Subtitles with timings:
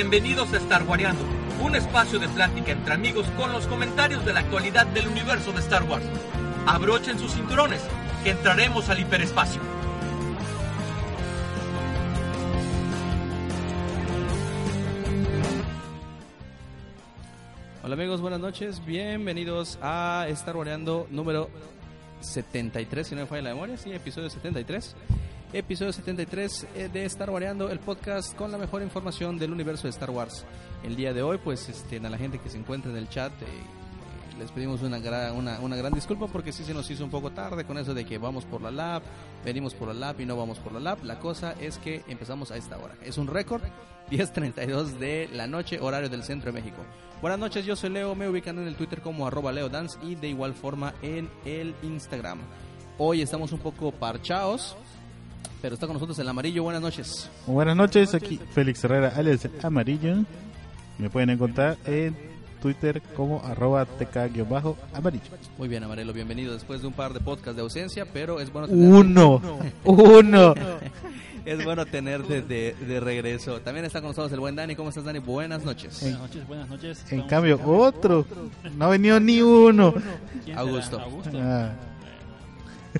[0.00, 1.24] Bienvenidos a Star Wareando,
[1.60, 5.58] un espacio de plática entre amigos con los comentarios de la actualidad del universo de
[5.58, 6.04] Star Wars.
[6.66, 7.82] Abrochen sus cinturones,
[8.22, 9.60] que entraremos al hiperespacio.
[17.82, 21.50] Hola amigos, buenas noches, bienvenidos a Star Wareando número
[22.20, 24.94] 73, si no me falla la memoria, sí, episodio 73.
[25.52, 29.90] Episodio 73 eh, de Star Wareando, el podcast con la mejor información del universo de
[29.90, 30.44] Star Wars.
[30.82, 33.32] El día de hoy, pues este, a la gente que se encuentra en el chat,
[33.42, 33.46] eh,
[34.38, 37.30] les pedimos una, gra- una, una gran disculpa porque sí se nos hizo un poco
[37.30, 39.02] tarde con eso de que vamos por la lab,
[39.42, 41.02] venimos por la lab y no vamos por la lab.
[41.02, 42.94] La cosa es que empezamos a esta hora.
[43.02, 43.62] Es un récord,
[44.10, 46.82] 10.32 de la noche, horario del centro de México.
[47.22, 50.28] Buenas noches, yo soy Leo, me ubican en el Twitter como arroba leodance y de
[50.28, 52.38] igual forma en el Instagram.
[53.00, 54.76] Hoy estamos un poco parchados,
[55.62, 56.62] pero está con nosotros el amarillo.
[56.62, 57.30] Buenas noches.
[57.46, 60.16] Buenas noches, aquí Félix Herrera, alias el Amarillo.
[60.98, 62.16] Me pueden encontrar en
[62.60, 65.22] Twitter como arroba tk-amarillo.
[65.58, 68.68] Muy bien, Amarelo, bienvenido después de un par de podcasts de ausencia, pero es bueno
[68.68, 69.40] tener Uno,
[69.84, 70.54] uno.
[71.44, 73.60] Es bueno tenerte de, de regreso.
[73.60, 74.74] También está con nosotros el buen Dani.
[74.76, 75.20] ¿Cómo estás, Dani?
[75.20, 76.02] Buenas noches.
[76.02, 77.04] En- Buenas noches, buenas noches.
[77.12, 77.66] En cambio, acá.
[77.66, 78.26] otro.
[78.76, 79.94] No ha venido ni uno.
[80.56, 81.00] Augusto.
[81.00, 81.30] Augusto.
[81.40, 81.70] Ah,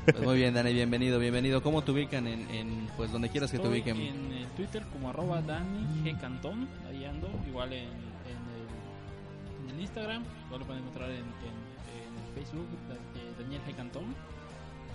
[0.05, 1.63] Pues muy bien, Dani, bienvenido, bienvenido.
[1.63, 3.97] ¿Cómo te ubican en, en, pues donde quieras que te ubiquen?
[3.97, 6.21] en Twitter como arroba Dani G.
[6.21, 11.19] Cantón, ahí ando, igual en, en, el, en el Instagram, igual lo pueden encontrar en,
[11.19, 13.75] el Facebook, eh, Daniel G.
[13.75, 14.15] Cantón,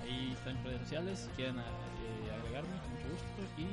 [0.02, 3.64] ahí está en redes sociales, si quieren eh, agregarme, con mucho gusto, y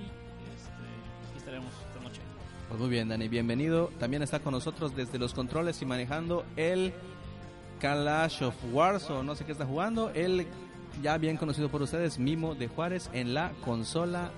[0.55, 2.21] este, aquí estaremos esta noche.
[2.69, 3.91] Pues muy bien, Dani, bienvenido.
[3.99, 6.95] También está con nosotros desde los controles y manejando el
[7.81, 10.11] Clash of Wars o no sé qué está jugando.
[10.11, 10.47] El
[11.03, 14.31] ya bien conocido por ustedes, Mimo de Juárez en la consola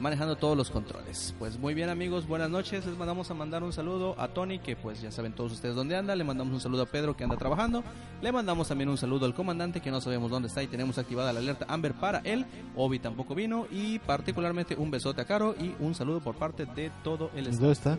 [0.00, 1.34] manejando todos los controles.
[1.38, 2.84] Pues muy bien amigos, buenas noches.
[2.86, 5.96] Les mandamos a mandar un saludo a Tony, que pues ya saben todos ustedes dónde
[5.96, 6.14] anda.
[6.16, 7.82] Le mandamos un saludo a Pedro, que anda trabajando.
[8.20, 11.32] Le mandamos también un saludo al comandante, que no sabemos dónde está y tenemos activada
[11.32, 12.46] la alerta Amber para él.
[12.76, 13.66] Obi tampoco vino.
[13.70, 17.60] Y particularmente un besote a Caro y un saludo por parte de todo el staff.
[17.60, 17.98] ¿Dónde está?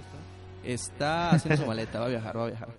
[0.64, 2.70] Está haciendo su maleta, va a viajar, va a viajar.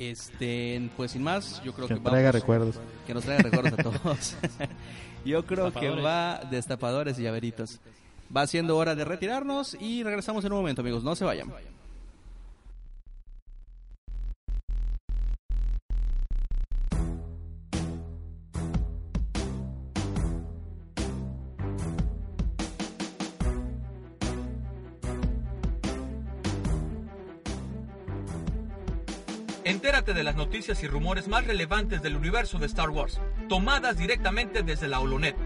[0.00, 2.76] Este, pues sin más, yo creo Que que traiga vamos- recuerdos.
[3.06, 4.36] que nos traiga recuerdos a todos.
[5.24, 7.78] Yo creo que va destapadores y llaveritos.
[8.34, 11.04] Va siendo hora de retirarnos y regresamos en un momento, amigos.
[11.04, 11.52] No se vayan.
[29.70, 34.64] Entérate de las noticias y rumores más relevantes del universo de Star Wars, tomadas directamente
[34.64, 35.36] desde la Holonet,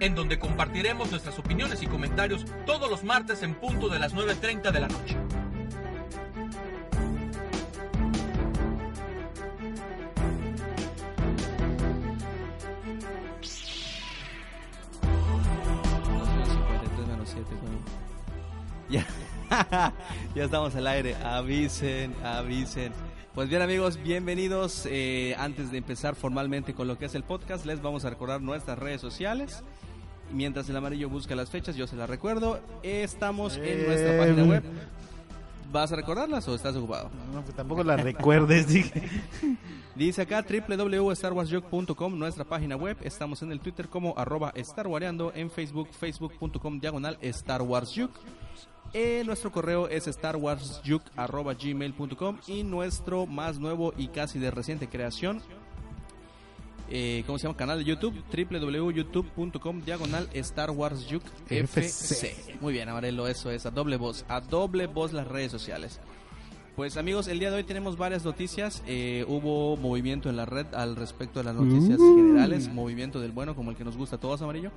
[0.00, 4.72] en donde compartiremos nuestras opiniones y comentarios todos los martes en punto de las 9.30
[4.72, 5.18] de la noche.
[18.88, 19.04] Ya,
[20.34, 21.14] ya estamos al aire.
[21.16, 22.94] Avisen, avisen.
[23.36, 24.88] Pues bien amigos, bienvenidos.
[24.90, 28.40] Eh, antes de empezar formalmente con lo que es el podcast, les vamos a recordar
[28.40, 29.62] nuestras redes sociales.
[30.32, 32.58] Mientras el amarillo busca las fechas, yo se las recuerdo.
[32.82, 34.64] Estamos en nuestra Eh, página web.
[35.70, 37.10] ¿Vas a recordarlas o estás ocupado?
[37.34, 39.02] No, pues tampoco la recuerdes, dije.
[39.94, 42.96] Dice acá www.starwarsjoke.com, nuestra página web.
[43.02, 48.18] Estamos en el Twitter como arroba starwareando, en Facebook, facebook.com diagonal Star Wars Juke.
[48.98, 55.42] Eh, nuestro correo es starwarsjuke.gmail.com y nuestro más nuevo y casi de reciente creación,
[56.88, 57.58] eh, ¿cómo se llama?
[57.58, 61.06] Canal de YouTube, www.youtube.com diagonal Star Wars
[61.50, 62.56] FC.
[62.62, 66.00] Muy bien, Amarelo, eso es, a doble voz, a doble voz las redes sociales.
[66.74, 68.82] Pues amigos, el día de hoy tenemos varias noticias.
[68.86, 72.16] Eh, hubo movimiento en la red al respecto de las noticias Uh.
[72.16, 74.70] generales, movimiento del bueno, como el que nos gusta a todos, amarillo.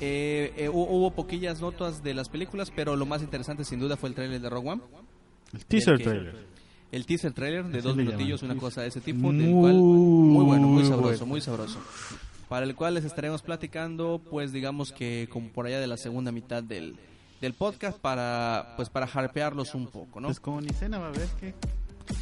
[0.00, 3.96] Eh, eh, hu- hubo poquillas notas de las películas, pero lo más interesante sin duda
[3.96, 4.82] fue el trailer de Rogue One.
[5.54, 6.46] El teaser que- trailer.
[6.92, 9.74] El teaser trailer de Así dos minutillos, una cosa de ese tipo, del Muy cual
[9.74, 11.26] muy bueno, muy sabroso, bueno.
[11.26, 11.78] muy sabroso.
[12.48, 16.30] Para el cual les estaremos platicando, pues digamos que como por allá de la segunda
[16.30, 16.94] mitad del,
[17.40, 20.28] del podcast para pues para harpearlos un poco, ¿no?
[20.28, 21.54] Pues como ni cena va a ver que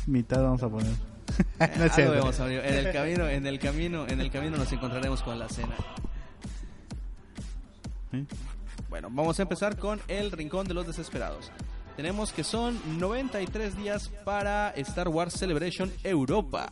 [0.06, 0.86] mitad vamos a poner.
[1.78, 2.12] no es cierto.
[2.12, 2.62] vemos, amigo.
[2.62, 5.74] En el camino, en el camino, en el camino nos encontraremos con la cena.
[8.88, 11.50] Bueno, vamos a empezar con el Rincón de los Desesperados.
[11.96, 16.68] Tenemos que son 93 días para Star Wars Celebration Europa.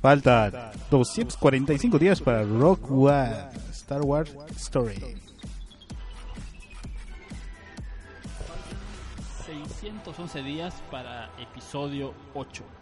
[0.00, 0.52] Faltan
[0.90, 4.98] 245 días para Rock One Star Wars Story.
[9.44, 12.81] 611 días para episodio 8.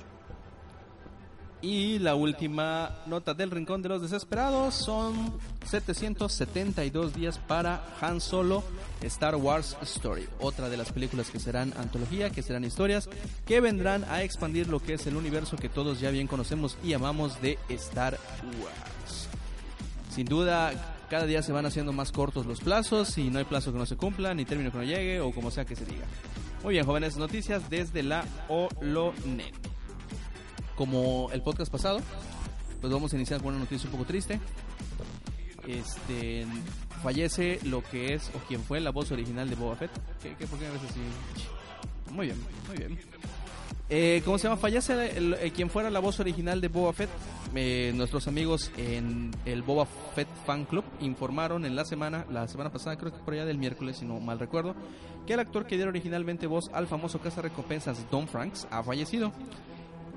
[1.63, 5.35] Y la última nota del Rincón de los Desesperados son
[5.67, 8.65] 772 días para Han Solo
[9.03, 13.11] Star Wars Story, otra de las películas que serán antología, que serán historias,
[13.47, 16.95] que vendrán a expandir lo que es el universo que todos ya bien conocemos y
[16.95, 18.19] amamos de Star
[18.63, 19.29] Wars.
[20.11, 20.73] Sin duda,
[21.11, 23.87] cada día se van haciendo más cortos los plazos y no hay plazo que no
[23.87, 26.07] se cumpla, ni término que no llegue o como sea que se diga.
[26.63, 29.71] Muy bien, jóvenes, noticias desde la Olonet
[30.81, 32.01] como el podcast pasado,
[32.81, 34.41] pues vamos a iniciar con una noticia un poco triste.
[35.69, 36.47] Este
[37.03, 39.91] fallece lo que es o quien fue la voz original de Boba Fett.
[40.23, 41.01] ¿Qué, qué por qué veces así?
[42.15, 42.99] Muy bien, muy bien.
[43.91, 44.57] Eh, ¿Cómo se llama?
[44.57, 47.11] Fallece el, eh, quien fuera la voz original de Boba Fett.
[47.55, 49.85] Eh, nuestros amigos en el Boba
[50.15, 53.59] Fett Fan Club informaron en la semana, la semana pasada, creo que por allá del
[53.59, 54.75] miércoles, si no mal recuerdo,
[55.27, 59.31] que el actor que diera originalmente voz al famoso recompensas Don Franks ha fallecido.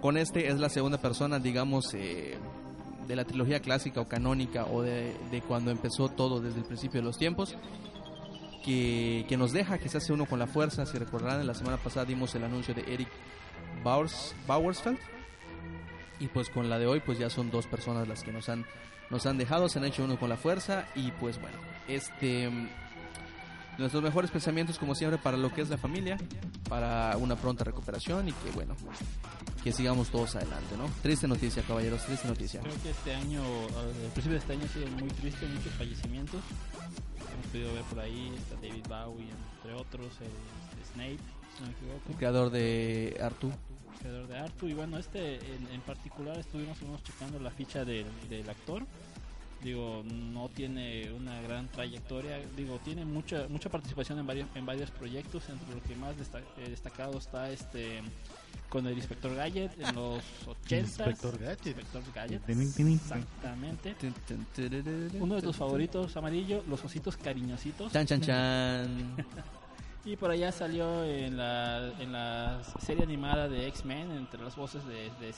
[0.04, 2.38] Con este es la segunda persona, digamos, eh,
[3.08, 5.16] de la trilogía clásica o canónica o de,
[5.48, 7.56] cuando empezó todo desde el principio de los tiempos.
[8.66, 10.86] Que, nos deja, que se hace uno con la fuerza.
[10.86, 13.08] Si recordarán, la semana pasada dimos el anuncio de Eric
[13.82, 15.00] Bowers, Bowersfeld.
[16.20, 18.66] Y pues con la de hoy, pues ya son dos personas las que nos han,
[19.10, 20.86] nos han dejado, se han hecho uno con la fuerza.
[20.96, 21.56] Y pues bueno,
[21.88, 22.52] este
[23.78, 26.18] Nuestros mejores pensamientos, como siempre, para lo que es la familia,
[26.70, 28.76] para una pronta recuperación y que, bueno,
[29.64, 30.86] que sigamos todos adelante, ¿no?
[31.02, 32.62] Triste noticia, caballeros, triste noticia.
[32.62, 36.42] Creo que este año, el principio de este año ha sido muy triste, muchos fallecimientos.
[37.34, 40.08] Hemos podido ver por ahí, está David Bowie, entre otros,
[40.94, 41.18] Snape,
[41.56, 42.10] si no me equivoco.
[42.10, 43.48] El creador de Artu.
[43.48, 48.48] El creador de Artu, y bueno, este en, particular estuvimos, checando la ficha del, del
[48.50, 48.86] actor
[49.64, 52.40] digo no tiene una gran trayectoria.
[52.56, 55.50] Digo tiene mucha mucha participación en varios en varios proyectos.
[55.50, 58.02] Entre lo que más eh, destacado está este
[58.70, 61.68] con el inspector Gadget en los 80 inspector Gadget.
[61.68, 62.42] Inspector Gadget.
[62.50, 63.96] Exactamente.
[65.20, 67.92] Uno de tus favoritos amarillo los ositos cariñositos.
[67.92, 69.16] Chan chan chan.
[70.06, 74.86] Y por allá salió en la, en la serie animada de X-Men entre las voces
[74.86, 75.32] de, de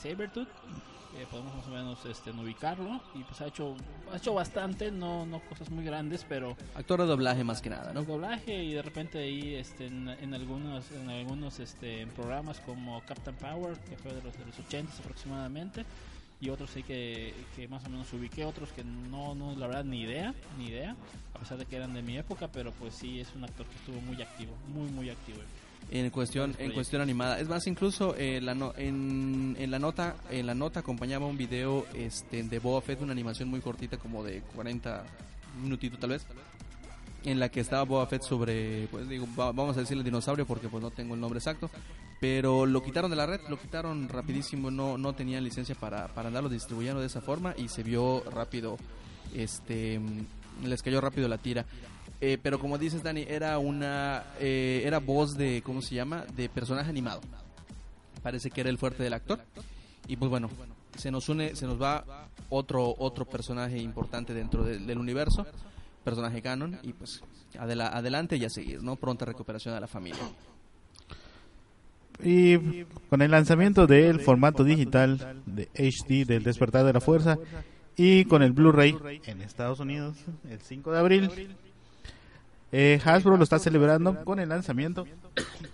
[1.16, 3.74] Sabretooth podemos más o menos este, ubicarlo y pues ha hecho
[4.12, 7.92] ha hecho bastante no no cosas muy grandes pero actor de doblaje más que nada
[7.92, 13.36] no doblaje y de repente ahí este en, algunos en algunos este programas como Captain
[13.36, 15.84] Power que fue de los de los 80 aproximadamente
[16.40, 19.84] y otros sí que, que más o menos ubiqué otros que no no la verdad
[19.84, 20.94] ni idea ni idea
[21.34, 23.76] a pesar de que eran de mi época pero pues sí es un actor que
[23.76, 25.38] estuvo muy activo muy muy activo
[25.90, 27.38] en cuestión en cuestión animada.
[27.38, 31.86] Es más incluso eh, la en, en, la nota en la nota acompañaba un video
[31.94, 35.04] este de Boba Fett una animación muy cortita como de 40
[35.62, 36.26] minutitos tal vez
[37.24, 40.82] en la que estaba Boba Fett sobre pues digo vamos a decirle dinosaurio porque pues
[40.82, 41.70] no tengo el nombre exacto
[42.20, 46.28] pero lo quitaron de la red lo quitaron rapidísimo no no tenían licencia para para
[46.28, 48.76] andarlo distribuyendo de esa forma y se vio rápido
[49.34, 50.00] este
[50.64, 51.64] les cayó rápido la tira
[52.20, 56.24] eh, pero como dices, Dani, era una eh, era voz de, ¿cómo se llama?
[56.36, 57.20] De personaje animado.
[58.22, 59.40] Parece que era el fuerte del actor.
[60.08, 60.48] Y pues bueno,
[60.96, 65.46] se nos une, se nos va otro otro personaje importante dentro del universo,
[66.04, 67.22] personaje canon, y pues
[67.58, 68.96] adelante y a seguir, ¿no?
[68.96, 70.22] Pronta recuperación de la familia.
[72.22, 77.36] Y con el lanzamiento del formato digital de HD del Despertar de la Fuerza
[77.96, 80.16] y con el Blu-ray en Estados Unidos
[80.48, 81.30] el 5 de abril,
[82.72, 85.06] eh, Hasbro lo está celebrando con el lanzamiento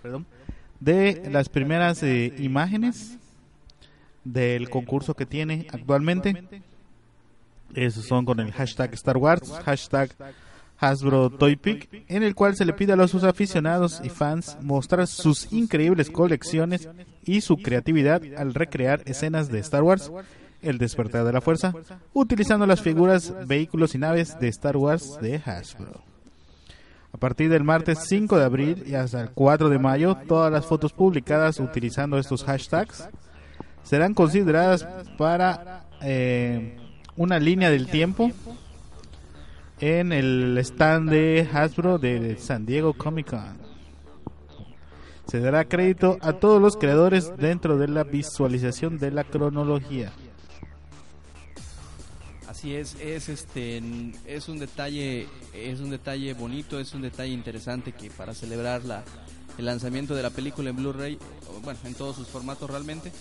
[0.79, 3.17] de las primeras eh, imágenes
[4.23, 6.43] del concurso que tiene actualmente.
[7.73, 10.11] Esos son con el hashtag Star Wars, hashtag
[10.77, 15.07] Hasbro Toy Pick, en el cual se le pide a sus aficionados y fans mostrar
[15.07, 16.87] sus increíbles colecciones
[17.25, 20.11] y su creatividad al recrear escenas de Star Wars,
[20.61, 21.73] El despertar de la fuerza,
[22.13, 26.12] utilizando las figuras, vehículos y naves de Star Wars de Hasbro.
[27.13, 30.65] A partir del martes 5 de abril y hasta el 4 de mayo, todas las
[30.65, 33.07] fotos publicadas utilizando estos hashtags
[33.83, 36.75] serán consideradas para eh,
[37.15, 38.31] una línea del tiempo
[39.79, 43.57] en el stand de Hasbro de San Diego Comic Con.
[45.27, 50.11] Se dará crédito a todos los creadores dentro de la visualización de la cronología.
[52.63, 53.83] Así es, es este
[54.25, 59.03] es un detalle es un detalle bonito, es un detalle interesante que para celebrar la,
[59.57, 61.19] el lanzamiento de la película en Blu-ray,
[61.61, 63.11] bueno, en todos sus formatos realmente,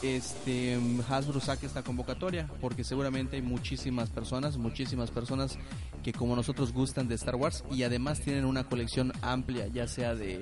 [0.00, 5.58] este Hasbro saque esta convocatoria porque seguramente hay muchísimas personas, muchísimas personas
[6.04, 10.14] que como nosotros gustan de Star Wars y además tienen una colección amplia, ya sea
[10.14, 10.40] de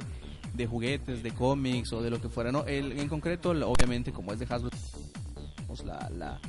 [0.53, 2.67] de juguetes, de cómics o de lo que fuera, ¿no?
[2.67, 4.69] El, en concreto, obviamente, como es de Hasbro,
[5.85, 6.41] la, la,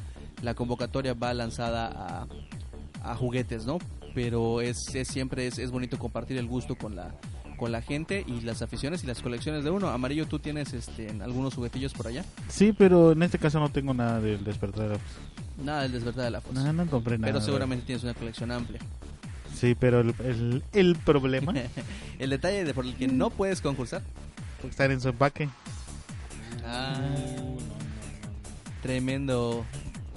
[0.42, 1.88] la convocatoria va lanzada
[3.04, 3.80] a, a juguetes, ¿no?
[4.14, 7.14] Pero es, es siempre es, es bonito compartir el gusto con la
[7.58, 9.90] con la gente y las aficiones y las colecciones de uno.
[9.90, 12.24] Amarillo, ¿tú tienes este, algunos juguetillos por allá?
[12.50, 15.20] Sí, pero en este caso no tengo nada del despertar de la fuerza.
[15.64, 16.64] Nada del despertar de la fuerza.
[16.64, 17.34] No, no compré nada.
[17.34, 18.80] pero seguramente tienes una colección amplia.
[19.56, 21.52] Sí, pero el, el, el problema
[22.20, 24.04] el detalle de por el que no puedes concursar.
[24.70, 25.50] estar en su empaque.
[26.64, 27.58] Ah, no, no, no.
[28.84, 29.66] tremendo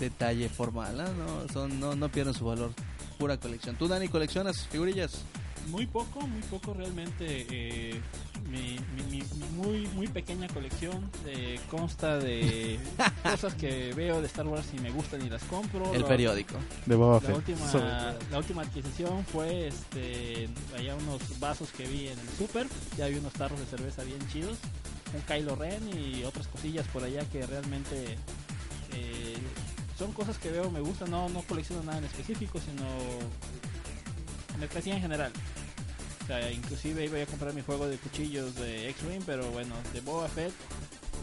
[0.00, 1.00] detalle formal.
[1.00, 1.09] ¿ah?
[1.16, 2.73] No, son, no, no pierden su valor.
[3.19, 3.76] Pura colección.
[3.76, 5.23] ¿Tú, Dani, coleccionas figurillas?
[5.69, 7.47] Muy poco, muy poco realmente.
[7.50, 8.00] eh,
[8.50, 12.80] mi, mi- mi- mi muy muy pequeña colección eh, consta de
[13.23, 15.92] cosas que veo de Star Wars y me gustan y las compro.
[15.92, 16.54] El La- periódico.
[16.87, 17.37] De Boba La Fett.
[17.37, 22.66] última, So- la última adquisición fue este allá unos vasos que vi en el super,
[22.97, 24.57] ya vi unos tarros de cerveza bien chidos,
[25.14, 28.16] un Kylo Ren y otras cosillas por allá que realmente
[28.95, 29.30] eh,
[30.00, 32.85] son cosas que veo me gustan, no, no colecciono nada en específico, sino
[34.59, 35.30] mercancía en general.
[36.25, 40.00] O sea, inclusive iba a comprar mi juego de cuchillos de X-Wing, pero bueno, de
[40.00, 40.54] Boba Fett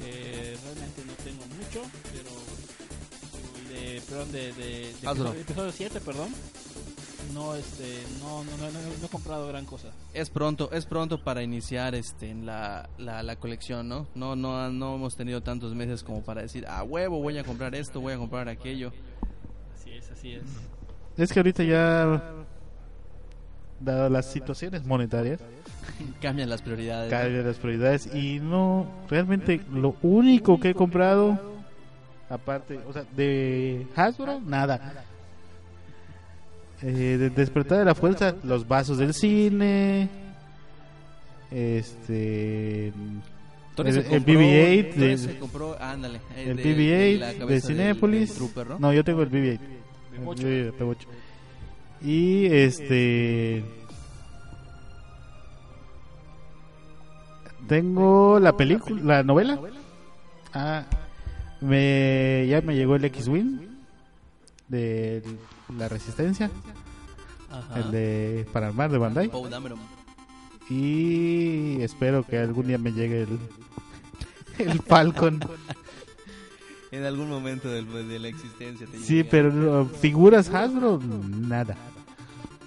[0.05, 1.81] eh, realmente no tengo mucho,
[2.13, 2.29] pero
[3.73, 6.35] de, perdón, de, de, episodio, episodio 7, perdón.
[7.33, 9.89] No, este, no, no, no, no- no he comprado gran cosa.
[10.13, 14.07] Es pronto, es pronto para iniciar este en la, la, la colección, ¿no?
[14.15, 17.75] No, no, no hemos tenido tantos meses como para decir, a huevo, voy a comprar
[17.75, 18.91] esto, voy a comprar aquello.
[19.75, 20.43] Así es, así es.
[21.17, 22.21] Es que ahorita ya,
[23.79, 25.39] dado las situaciones monetarias,
[26.21, 27.09] Cambian las prioridades.
[27.11, 31.39] cambian las prioridades y no, realmente lo único que he comprado,
[32.29, 35.05] aparte, o sea, de Hasbro, nada.
[36.83, 40.07] Eh, de Despertar de la Fuerza, los vasos del cine,
[41.49, 42.93] este, el-
[43.77, 48.29] el compró- BB-8 Tony de- se compró, ándale, el de- BB-8 la de del- Cinépolis.
[48.29, 48.79] del Trooper, ¿no?
[48.79, 49.59] No, yo tengo el BB-8.
[50.19, 50.41] B8.
[50.47, 51.07] El B8.
[52.03, 53.63] Y este.
[57.67, 59.59] Tengo la película, la novela.
[60.53, 60.85] Ah,
[61.59, 63.59] me, ya me llegó el X-Wing
[64.69, 65.21] de
[65.75, 66.49] la Resistencia,
[67.51, 67.79] Ajá.
[67.79, 69.31] el de para armar de Bandai.
[69.49, 69.79] Dameron.
[70.69, 73.39] Y espero que algún día me llegue el,
[74.59, 75.39] el Falcon.
[76.91, 81.75] En algún momento del- de la existencia te Sí, pero figuras Hasbro, nada.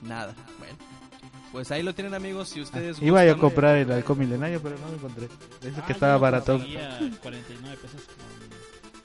[0.02, 0.76] Nada, bueno.
[1.52, 4.76] Pues ahí lo tienen amigos, si ustedes Iba yo a comprar el halcón milenario, pero
[4.78, 5.28] no lo encontré.
[5.62, 6.52] Ese Ah, que estaba barato.
[6.59, 8.00] conseguí a 49 pesos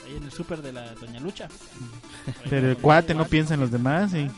[0.05, 1.47] ahí en el super de la Doña Lucha.
[2.49, 4.29] Pero el cuate no piensa en los demás y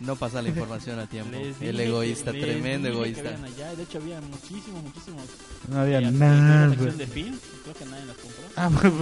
[0.00, 1.36] No pasa la información a tiempo.
[1.60, 3.30] El egoísta, que- les tremendo egoísta.
[3.44, 3.74] allá.
[3.74, 5.22] De hecho, había muchísimos, muchísimos.
[5.68, 6.70] no había eh, nada.
[6.74, 7.38] film.
[7.64, 8.44] Creo que nadie las compró.
[8.56, 8.92] Ah, pues,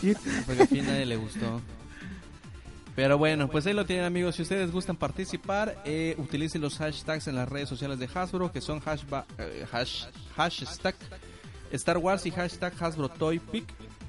[0.00, 0.14] sí.
[0.46, 1.60] Porque al fin nadie le gustó.
[2.94, 4.36] Pero bueno, pues ahí lo tienen amigos.
[4.36, 8.62] Si ustedes gustan participar, eh, utilicen los hashtags en las redes sociales de Hasbro, que
[8.62, 10.94] son hashba- eh, hash- hashtag
[11.72, 13.66] Star Wars y hashtag Hasbro Toy Pick,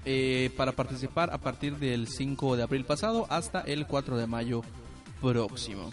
[0.09, 4.61] eh, para participar a partir del 5 de abril pasado hasta el 4 de mayo
[5.21, 5.89] próximo.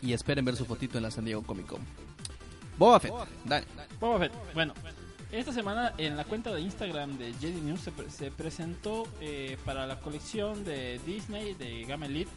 [0.00, 1.80] Y esperen ver su fotito en la San Diego Comic Con.
[2.78, 3.12] Boba Fett,
[3.44, 3.66] dale.
[3.98, 4.32] Boba Fett.
[4.54, 4.72] Bueno,
[5.32, 9.56] esta semana en la cuenta de Instagram de Jedi News se, pre- se presentó eh,
[9.64, 12.30] para la colección de Disney de Gamma Elite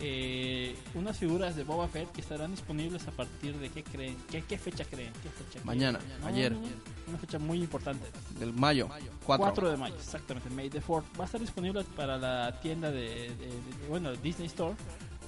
[0.00, 4.42] eh, unas figuras de Boba Fett que estarán disponibles a partir de qué creen, qué,
[4.42, 5.66] qué fecha creen, ¿Qué fecha creen?
[5.66, 6.52] Mañana, ayer.
[6.52, 6.66] no, no,
[7.08, 8.06] una fecha muy importante.
[8.38, 8.88] Del mayo
[9.24, 9.44] 4.
[9.44, 13.00] 4 de mayo, exactamente, May the 4 Va a estar disponible para la tienda de,
[13.00, 14.74] de- de- bueno, Disney Store.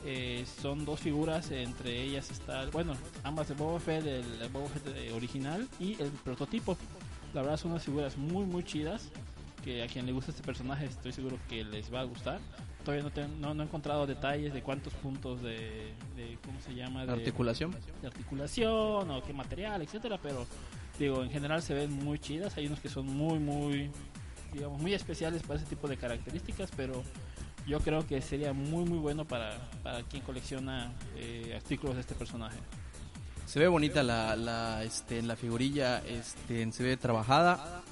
[0.05, 2.95] Eh, son dos figuras, entre ellas está, bueno,
[3.25, 6.77] ambas de Boba Fett, el, el Boba Fett eh, original y el prototipo.
[7.35, 9.09] La verdad son unas figuras muy, muy chidas.
[9.65, 12.39] Que a quien le gusta este personaje estoy seguro que les va a gustar.
[12.87, 16.73] Todavía no, te- no, no he encontrado detalles de cuántos puntos de, de ¿cómo se
[16.73, 17.05] llama?
[17.05, 17.75] De, Articulación.
[18.01, 20.47] de articulación o qué material, etcétera, pero
[20.99, 23.91] digo, en general se ven muy chidas, hay unos que son muy muy
[24.53, 27.03] digamos muy especiales para ese tipo de características, pero
[27.67, 32.15] yo creo que sería muy muy bueno para, para quien colecciona eh, artículos de este
[32.15, 32.57] personaje.
[33.47, 37.83] Se ve bonita la, la, este, la figurilla, este, se ve trabajada.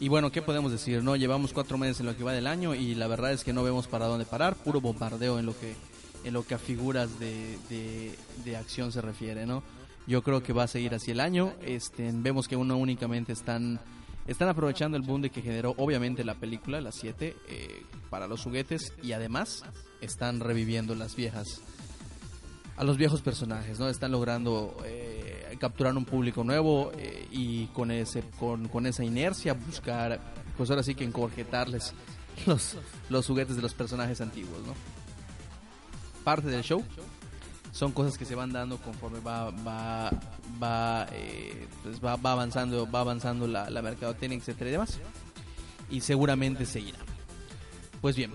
[0.00, 1.02] Y bueno, ¿qué podemos decir?
[1.02, 3.52] no Llevamos cuatro meses en lo que va del año y la verdad es que
[3.52, 5.74] no vemos para dónde parar, puro bombardeo en lo que,
[6.24, 9.62] en lo que a figuras de, de, de acción se refiere, ¿no?
[10.06, 11.54] Yo creo que va a seguir así el año.
[11.62, 13.80] Este, vemos que uno únicamente están,
[14.26, 17.34] están aprovechando el boom de que generó obviamente la película, las 7,
[18.10, 19.64] para los juguetes y además
[20.00, 21.62] están reviviendo las viejas
[22.76, 23.88] a los viejos personajes, ¿no?
[23.88, 25.23] Están logrando eh,
[25.56, 30.20] capturar un público nuevo eh, y con ese con, con esa inercia buscar
[30.56, 31.92] pues ahora sí que encorjetarles
[32.46, 32.76] los,
[33.08, 34.74] los juguetes de los personajes antiguos, ¿no?
[36.22, 36.82] Parte del show.
[37.72, 40.10] Son cosas que se van dando conforme va va
[40.62, 44.98] va, eh, pues va, va avanzando va avanzando la, la mercadotecnia etcétera y demás.
[45.90, 46.98] Y seguramente seguirá.
[48.00, 48.32] Pues bien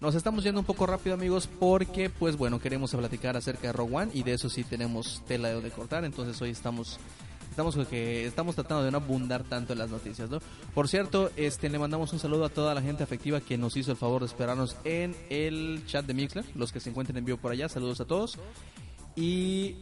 [0.00, 3.96] nos estamos yendo un poco rápido amigos porque pues bueno queremos platicar acerca de Rogue
[3.96, 6.04] One y de eso sí tenemos tela de cortar.
[6.04, 6.98] Entonces hoy estamos
[7.50, 10.40] estamos que estamos tratando de no abundar tanto en las noticias no
[10.74, 13.92] por cierto este le mandamos un saludo a toda la gente afectiva que nos hizo
[13.92, 17.38] el favor de esperarnos en el chat de Mixler los que se encuentren en vivo
[17.38, 17.68] por allá.
[17.70, 18.38] Saludos a todos.
[19.14, 19.76] Y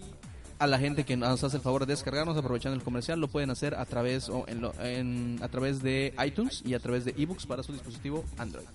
[0.60, 3.50] a la gente que nos hace el favor de descargarnos aprovechando el comercial lo pueden
[3.50, 7.64] hacer a través o en- a través de iTunes y a través de ebooks para
[7.64, 8.66] su dispositivo Android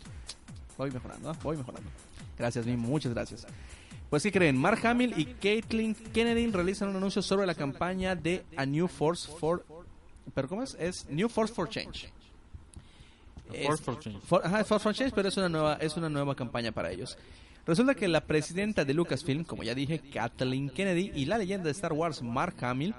[0.80, 1.38] voy mejorando ¿ah?
[1.44, 1.90] voy mejorando
[2.38, 3.46] gracias Mimo muchas gracias
[4.10, 8.44] pues sí creen Mark Hamill y Caitlin Kennedy realizan un anuncio sobre la campaña de
[8.58, 9.66] A New Force for
[10.34, 12.12] pero cómo es es New Force for Change
[13.66, 14.20] Force for Change.
[14.26, 17.18] For- ajá, Force for Change, pero es una nueva es una nueva campaña para ellos.
[17.66, 21.72] Resulta que la presidenta de Lucasfilm, como ya dije, Kathleen Kennedy y la leyenda de
[21.72, 22.94] Star Wars Mark Hamill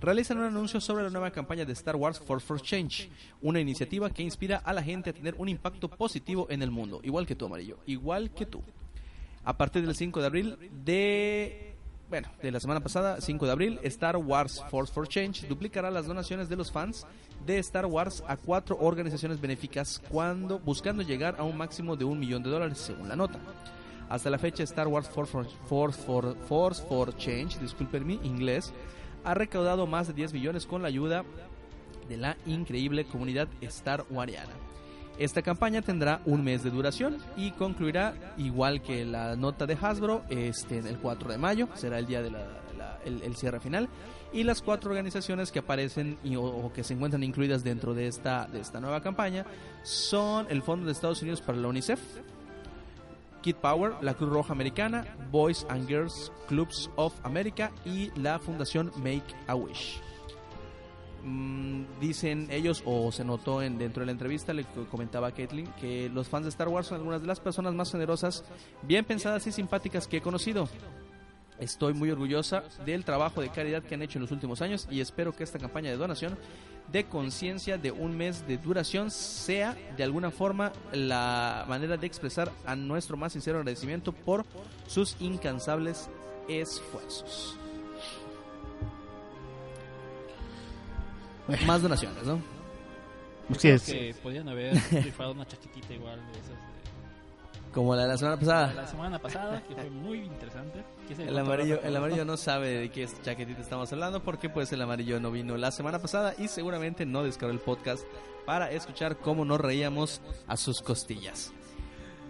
[0.00, 3.10] realizan un anuncio sobre la nueva campaña de Star Wars Force for Change,
[3.42, 7.00] una iniciativa que inspira a la gente a tener un impacto positivo en el mundo,
[7.02, 8.62] igual que tú, amarillo, igual que tú.
[9.44, 11.74] A partir del 5 de abril de
[12.08, 16.06] bueno, de la semana pasada, 5 de abril, Star Wars Force for Change duplicará las
[16.06, 17.06] donaciones de los fans
[17.46, 22.18] de Star Wars a cuatro organizaciones benéficas cuando buscando llegar a un máximo de un
[22.18, 23.38] millón de dólares, según la nota.
[24.08, 25.32] Hasta la fecha, Star Wars Force
[25.66, 28.72] for, for, Force for Change, disculpen mi inglés,
[29.24, 31.24] ha recaudado más de 10 millones con la ayuda
[32.08, 34.52] de la increíble comunidad Star Wariana.
[35.18, 40.24] Esta campaña tendrá un mes de duración y concluirá igual que la nota de Hasbro
[40.28, 42.36] este, el 4 de mayo, será el día del
[43.04, 43.88] el, el cierre final.
[44.32, 48.60] Y las cuatro organizaciones que aparecen o que se encuentran incluidas dentro de esta, de
[48.60, 49.46] esta nueva campaña
[49.84, 52.00] son el Fondo de Estados Unidos para la UNICEF,
[53.44, 58.90] Kid Power, la Cruz Roja Americana, Boys and Girls Clubs of America y la Fundación
[58.96, 60.00] Make a Wish.
[61.22, 65.32] Mm, dicen ellos, o se notó en, dentro de la entrevista, le co- comentaba a
[65.32, 68.44] Caitlin, que los fans de Star Wars son algunas de las personas más generosas,
[68.82, 70.66] bien pensadas y simpáticas que he conocido.
[71.64, 75.00] Estoy muy orgullosa del trabajo de caridad que han hecho en los últimos años y
[75.00, 76.36] espero que esta campaña de donación
[76.92, 82.52] de conciencia de un mes de duración sea de alguna forma la manera de expresar
[82.66, 84.44] a nuestro más sincero agradecimiento por
[84.86, 86.10] sus incansables
[86.48, 87.56] esfuerzos.
[91.66, 92.36] Más donaciones, ¿no?
[93.48, 96.83] Yo Sí, creo es- que podían haber rifado una chaquetita igual de esas de-
[97.74, 98.86] Como la de la semana la pasada.
[98.86, 100.84] semana pasada, que fue muy interesante.
[101.06, 104.72] ¿Quién sabe El amarillo, el amarillo no sabe de qué chaquetita estamos hablando porque pues
[104.72, 108.04] el amarillo no vino la semana pasada y seguramente no descargó el podcast
[108.46, 111.52] para escuchar cómo nos reíamos a sus costillas.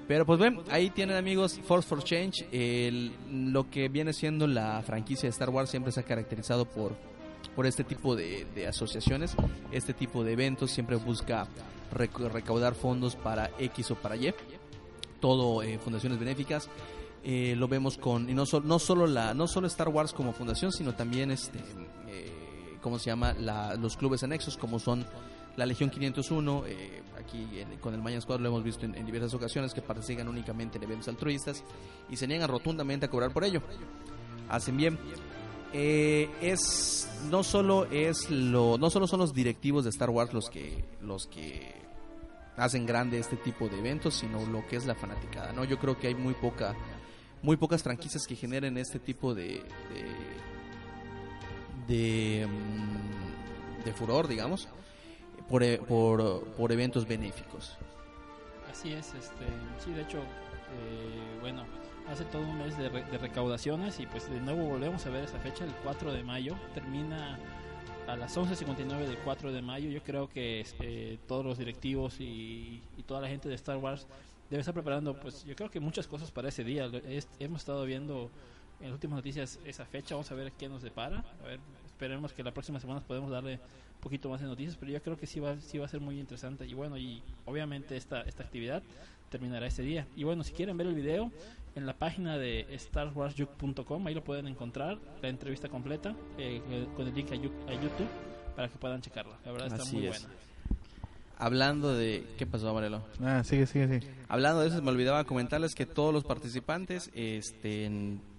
[0.09, 3.13] Pero pues ven, ahí tienen amigos Force for Change, el-
[3.53, 6.93] lo que viene siendo la franquicia de Star Wars siempre se ha caracterizado por,
[7.57, 9.35] por este tipo de, de asociaciones,
[9.73, 11.47] este tipo de eventos, siempre busca
[11.93, 14.35] rec- recaudar fondos para X o para Y,
[15.25, 16.69] todo eh, fundaciones benéficas.
[17.23, 20.35] Eh, lo vemos con y no, sol- no solo la no solo Star Wars como
[20.35, 21.59] fundación sino también este
[22.07, 25.07] eh, cómo se llama la- los clubes anexos como son
[25.57, 29.33] la Legión 501 eh, aquí en- con el Mayan Squad lo hemos visto en, diversas
[29.33, 31.65] ocasiones que participan únicamente en eventos altruistas
[32.11, 33.63] y se niegan rotundamente a cobrar por ello
[34.51, 34.99] hacen bien
[36.43, 40.85] es no solo es lo no solo son los directivos de Star Wars los que
[41.01, 41.84] los que
[42.57, 45.65] hacen grande este tipo de eventos, sino lo que es la fanaticada, ¿no?
[45.65, 46.75] Yo creo que hay muy poca
[47.43, 49.63] muy pocas franquicias que generen este tipo de
[51.87, 54.69] de mm, furor, digamos,
[55.49, 57.77] por, e- por, por eventos benéficos.
[58.71, 59.45] Así es, este,
[59.85, 61.65] sí, de hecho, eh, bueno,
[62.11, 65.25] hace todo un mes de, re- de recaudaciones y pues de nuevo volvemos a ver
[65.25, 67.39] esa fecha, el 4 de mayo, termina
[68.07, 69.89] a las 11.59 del 4 de mayo.
[69.91, 74.07] Yo creo que este, todos los directivos y, y toda la gente de Star Wars
[74.51, 76.91] debe estar preparando, pues yo creo que muchas cosas para ese día.
[77.39, 78.31] Hemos estado viendo
[78.81, 81.25] en las últimas noticias esa fecha, vamos a ver qué nos depara.
[81.43, 84.93] A ver, esperemos que la próxima semana podemos darle un poquito más de noticias, pero
[84.93, 86.67] yo creo que sí va, sí va a ser muy interesante.
[86.67, 88.83] Y bueno, y obviamente esta, esta actividad
[89.31, 90.07] terminará ese día.
[90.15, 91.31] Y bueno, si quieren ver el video,
[91.75, 97.07] en la página de starwarsjuk.com, ahí lo pueden encontrar, la entrevista completa, eh, eh, con
[97.07, 98.09] el link a, Yu- a YouTube,
[98.55, 99.37] para que puedan checarla.
[99.45, 100.21] La verdad está Así muy es.
[100.23, 100.35] buena.
[101.37, 103.03] Hablando de ¿qué pasó, Amarelo?
[103.21, 104.15] Ah, sigue, sigue, sigue.
[104.29, 107.91] Hablando de eso, me olvidaba comentarles que todos los participantes este,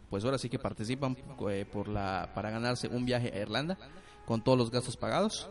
[0.09, 1.17] pues ahora sí que participan
[1.49, 3.77] eh, por la para ganarse un viaje a Irlanda
[4.25, 5.49] con todos los gastos pagados.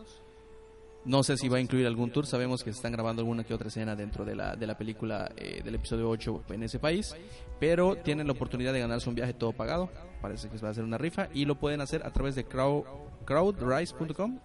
[1.04, 3.52] No sé si va a incluir algún tour, sabemos que se están grabando alguna que
[3.52, 7.14] otra escena dentro de la, de la película eh, del episodio 8 en ese país,
[7.60, 9.90] pero tienen la oportunidad de ganarse un viaje todo pagado,
[10.22, 12.84] parece que va a ser una rifa, y lo pueden hacer a través de crowd,
[13.26, 14.38] crowdrise.com,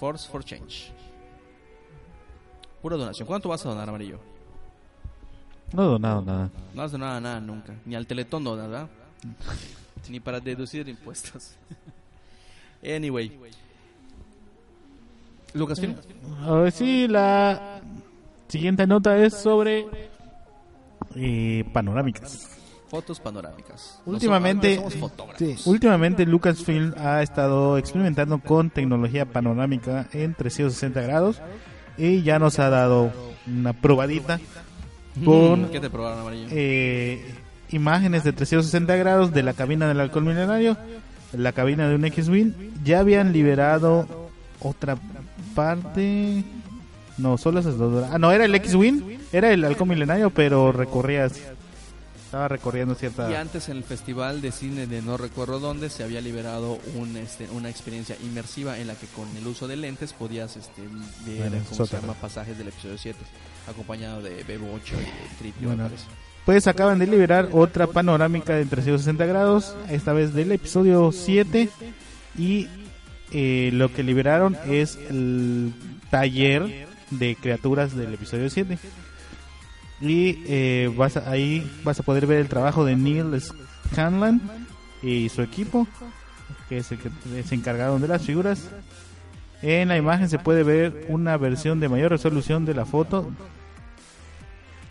[0.00, 0.92] Force for Change.
[2.82, 3.28] Pura donación.
[3.28, 4.18] ¿Cuánto vas a donar, Amarillo?
[5.72, 6.50] No he donado nada.
[6.74, 8.88] No has donado nada nunca, ni al Teletón no, ¿verdad?
[10.08, 11.54] ni para deducir impuestos.
[12.82, 13.38] anyway.
[15.54, 15.94] Lucasfilm.
[16.46, 17.80] A ver, sí, la
[18.48, 19.86] siguiente nota es sobre
[21.16, 22.48] eh, panorámicas.
[22.88, 24.00] Fotos panorámicas.
[24.04, 31.40] Últimamente, somos sí, últimamente Lucasfilm ha estado experimentando con tecnología panorámica en 360 grados
[31.96, 33.12] y ya nos ha dado
[33.46, 34.40] una probadita
[35.24, 36.48] con ¿Qué te probaron, Amarillo?
[36.50, 37.32] eh,
[37.70, 40.76] imágenes de 360 grados de la cabina del alcohol milenario,
[41.32, 42.52] la cabina de un X-Wing.
[42.82, 44.28] Ya habían liberado
[44.60, 44.96] otra
[45.54, 46.44] parte.
[47.18, 48.04] No, solo esas dos.
[48.10, 51.32] Ah, no, era el X-Wing, era el halcón milenario, pero recorrías.
[52.24, 53.40] Estaba recorriendo Y cierta.
[53.40, 57.48] antes en el festival de cine de no recuerdo dónde se había liberado un, este,
[57.50, 60.82] una experiencia inmersiva en la que con el uso de lentes podías este,
[61.26, 62.02] ver Bueno, ¿cómo se sótano.
[62.02, 62.14] llama?
[62.14, 63.18] pasajes del episodio 7
[63.68, 65.82] acompañado de Bebo 8 y Tripio Bueno.
[65.82, 66.06] me parece.
[66.46, 71.68] Pues acaban de liberar otra panorámica de 360 grados, esta vez del episodio 7.
[72.38, 72.68] Y
[73.32, 75.72] eh, lo que liberaron es el
[76.10, 78.78] taller de criaturas del episodio 7.
[80.00, 83.40] Y eh, vas a- ahí vas a poder ver el trabajo de Neil
[83.90, 84.40] Scanlan
[85.02, 85.86] y su equipo,
[86.68, 87.10] que es el que
[87.44, 88.68] se encargaron de las figuras.
[89.62, 93.30] En la imagen se puede ver una versión de mayor resolución de la foto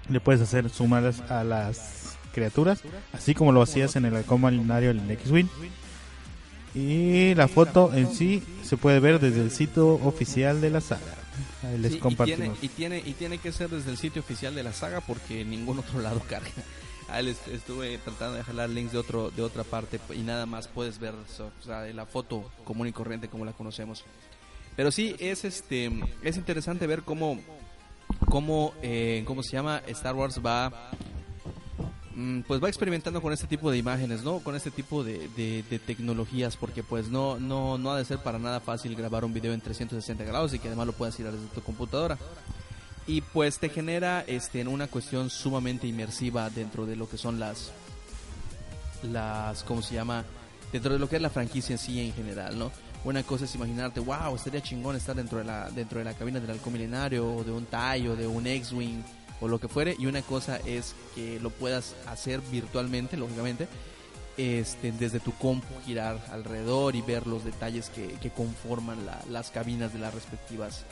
[0.10, 2.82] le puedes hacer sumas a las criaturas,
[3.14, 5.48] así como lo hacías en el halcón malinario en el X-Wing.
[6.76, 11.16] Y la foto en sí se puede ver desde el sitio oficial de la saga.
[11.64, 12.58] Ahí les Sí, y, tiene, compartimos.
[12.62, 15.50] y, tiene, y tiene que ser desde el sitio oficial de la saga porque en
[15.50, 16.50] ningún otro lado carga.
[17.10, 20.68] Ahí les estuve tratando de jalar links de otro de otra parte y nada más
[20.68, 24.04] puedes ver o sea, la foto común y corriente como la conocemos.
[24.76, 27.40] Pero sí es este es interesante ver cómo
[28.30, 30.92] cómo eh, cómo se llama Star Wars va
[32.48, 34.40] pues va experimentando con este tipo de imágenes, ¿no?
[34.40, 38.40] Con este tipo de, de- tecnologías, porque pues no, no, no ha de ser para
[38.40, 41.46] nada fácil grabar un video en 360 grados y que además lo puedas ir desde
[41.54, 42.18] tu computadora.
[43.08, 47.72] Y pues te genera este, una cuestión sumamente inmersiva dentro de lo que son las,
[49.04, 50.26] las, ¿cómo se llama?
[50.72, 52.72] Dentro de lo que es la franquicia en sí en general, ¿no?
[53.06, 56.40] Una cosa es imaginarte, wow, estaría chingón estar dentro de la, dentro de la cabina
[56.40, 59.02] del halcón milenario, o de un TIE, o de un X-Wing,
[59.42, 63.68] o lo que fuere, y una cosa es que lo puedas hacer virtualmente, lógicamente,
[64.38, 69.50] este, desde tu compu girar alrededor y ver los detalles que, que conforman la- las
[69.52, 70.84] cabinas de las respectivas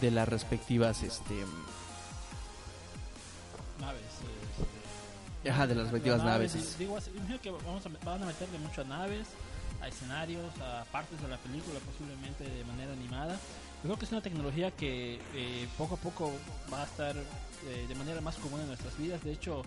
[0.00, 1.34] de las respectivas este
[3.80, 4.00] Naves.
[5.40, 6.78] este, ajá, de las respectivas naves.
[6.78, 9.26] Digo, así, imagino que vamos a, van a meterle mucho a naves,
[9.82, 13.38] a escenarios, a partes de la película, posiblemente de manera animada.
[13.82, 16.32] Yo creo que es una tecnología que eh, poco a poco
[16.72, 19.22] va a estar eh, de manera más común en nuestras vidas.
[19.24, 19.62] De hecho,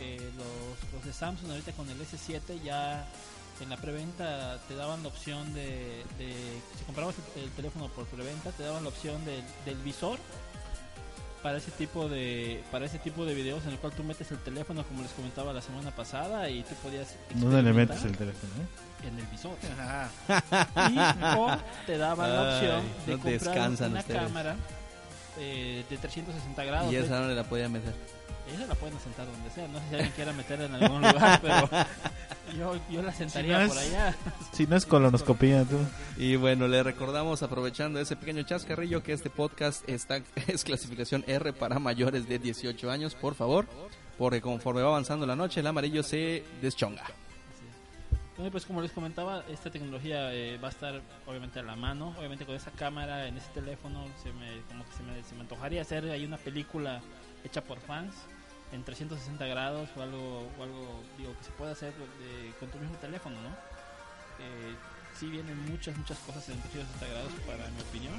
[0.00, 3.06] eh, los, los de Samsung ahorita con el S7 ya
[3.60, 6.32] en la preventa te daban la opción de, de
[6.78, 10.18] si comprabas el, el teléfono por preventa te daban la opción del, del visor
[11.42, 14.38] para ese tipo de para ese tipo de videos en el cual tú metes el
[14.38, 18.52] teléfono como les comentaba la semana pasada y tú podías ¿Dónde le metes el teléfono?
[18.54, 18.66] eh?
[19.08, 19.56] En el visor
[20.90, 20.98] y
[21.36, 24.22] o te daban la opción Ay, de no comprar descansan una ustedes.
[24.22, 24.56] cámara
[25.38, 27.94] eh, de 360 grados Y esa no le la podía meter.
[28.54, 31.40] esa la pueden sentar donde sea no sé si alguien quiera meterla en algún lugar
[31.42, 31.68] pero
[32.56, 34.16] yo, yo la sentaría Si no por es- allá
[34.52, 35.78] Si no es colonoscopía, tú.
[36.18, 41.52] Y bueno, le recordamos, aprovechando ese pequeño chascarrillo, que este podcast está es clasificación R
[41.54, 43.66] para mayores de 18 años, por favor,
[44.18, 47.04] porque conforme va avanzando la noche, el amarillo se deschonga.
[48.50, 52.44] Pues como les comentaba, esta tecnología eh, va a estar obviamente a la mano, obviamente
[52.44, 55.82] con esa cámara en ese teléfono, se me, como que se me, se me antojaría
[55.82, 57.00] hacer ahí una película
[57.44, 58.12] hecha por fans
[58.72, 62.78] en 360 grados o algo, o algo digo que se puede hacer de- con tu
[62.78, 63.48] mismo teléfono, ¿no?
[63.48, 64.74] Eh,
[65.18, 68.14] sí vienen muchas, muchas cosas en 360 grados para mi opinión.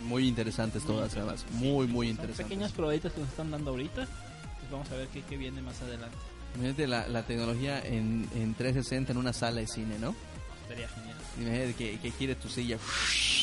[0.00, 1.44] Muy interesantes todas, además.
[1.52, 2.46] Muy, muy interesantes.
[2.46, 5.80] pequeñas probaditas que nos están dando ahorita, pues vamos a ver qué, qué viene más
[5.82, 6.16] adelante.
[6.54, 10.14] Imagínate la, la tecnología en, en 360 en una sala de cine, ¿no?
[10.66, 11.16] Sería genial.
[11.40, 12.78] Imagínate que, que gire tu silla,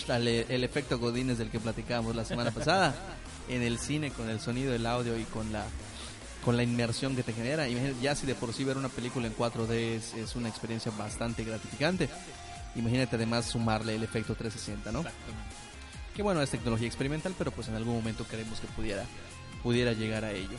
[0.08, 2.94] dale el efecto Godínez del que platicábamos la semana pasada,
[3.50, 5.66] en el cine con el sonido, el audio y con la
[6.44, 7.68] con la inmersión que te genera.
[7.68, 10.92] Imagínate, ya si de por sí ver una película en 4D es, es una experiencia
[10.96, 12.08] bastante gratificante.
[12.76, 15.00] Imagínate además sumarle el efecto 360, ¿no?
[15.00, 15.56] Exactamente.
[16.16, 19.06] Que bueno, es tecnología experimental, pero pues en algún momento queremos que pudiera,
[19.64, 20.58] pudiera llegar a ello.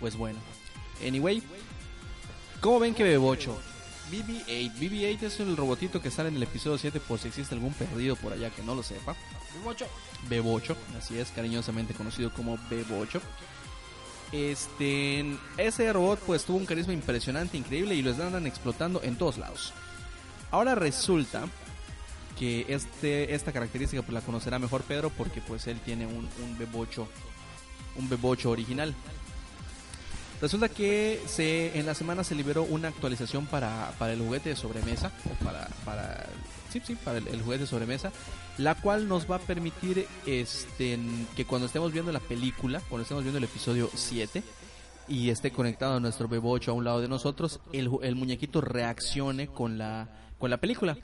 [0.00, 0.40] Pues bueno.
[1.06, 1.42] Anyway,
[2.60, 3.58] ¿cómo ven que Bebocho?
[4.10, 4.72] BB-8.
[4.74, 8.16] BB-8 es el robotito que sale en el episodio 7 por si existe algún perdido
[8.16, 9.16] por allá que no lo sepa.
[9.62, 9.86] Bocho.
[10.28, 13.20] Bebocho, así es, cariñosamente conocido como Bebocho.
[14.32, 15.24] Este,
[15.56, 19.72] ese robot pues tuvo un carisma impresionante, increíble y lo están explotando en todos lados.
[20.50, 21.46] Ahora resulta
[22.38, 26.58] que este, esta característica pues la conocerá mejor Pedro porque pues él tiene un, un
[26.58, 27.08] Bebocho,
[27.96, 28.94] un Bebocho original.
[30.44, 34.56] Resulta que se, en la semana se liberó una actualización para, para el juguete de
[34.56, 36.26] sobremesa, o para, para,
[36.68, 38.12] sí, sí, para el, juguete de sobremesa,
[38.58, 40.98] la cual nos va a permitir este,
[41.34, 44.42] que cuando estemos viendo la película, cuando estemos viendo el episodio 7,
[45.08, 49.78] y esté conectado nuestro bebocho a un lado de nosotros, el, el muñequito reaccione con
[49.78, 50.94] la, con la película.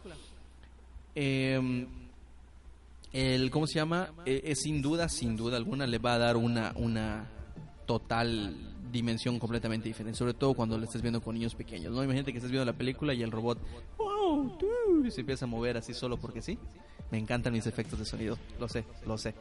[1.14, 1.86] Em,
[3.14, 4.10] el, ¿cómo se llama?
[4.26, 7.39] Eh, sin duda, sin duda alguna, le va a dar una, una
[7.90, 8.54] total
[8.92, 12.04] dimensión completamente diferente, sobre todo cuando lo estés viendo con niños pequeños, ¿no?
[12.04, 13.58] Imagínate que estés viendo la película y el robot,
[13.98, 14.56] wow,
[15.10, 16.56] se empieza a mover así solo porque sí.
[17.10, 19.34] Me encantan mis efectos de sonido, lo sé, lo sé.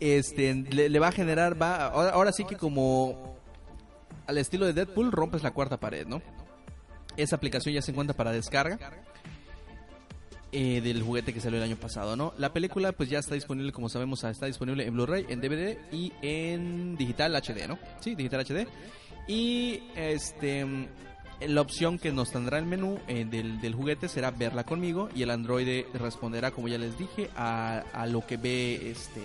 [0.00, 3.36] Este, le, le va a generar, va, ahora, ahora sí que como
[4.26, 6.20] al estilo de Deadpool rompes la cuarta pared, ¿no?
[7.16, 8.76] Esa aplicación ya se encuentra para descarga
[10.52, 12.32] eh, del juguete que salió el año pasado, ¿no?
[12.38, 16.12] La película pues ya está disponible, como sabemos, está disponible en Blu-ray, en DVD y
[16.22, 17.78] en digital HD, ¿no?
[18.00, 18.66] Sí, digital HD.
[19.28, 20.66] Y este
[21.46, 25.22] la opción que nos tendrá el menú eh, del, del juguete será verla conmigo y
[25.22, 29.22] el androide responderá, como ya les dije, a, a lo que ve este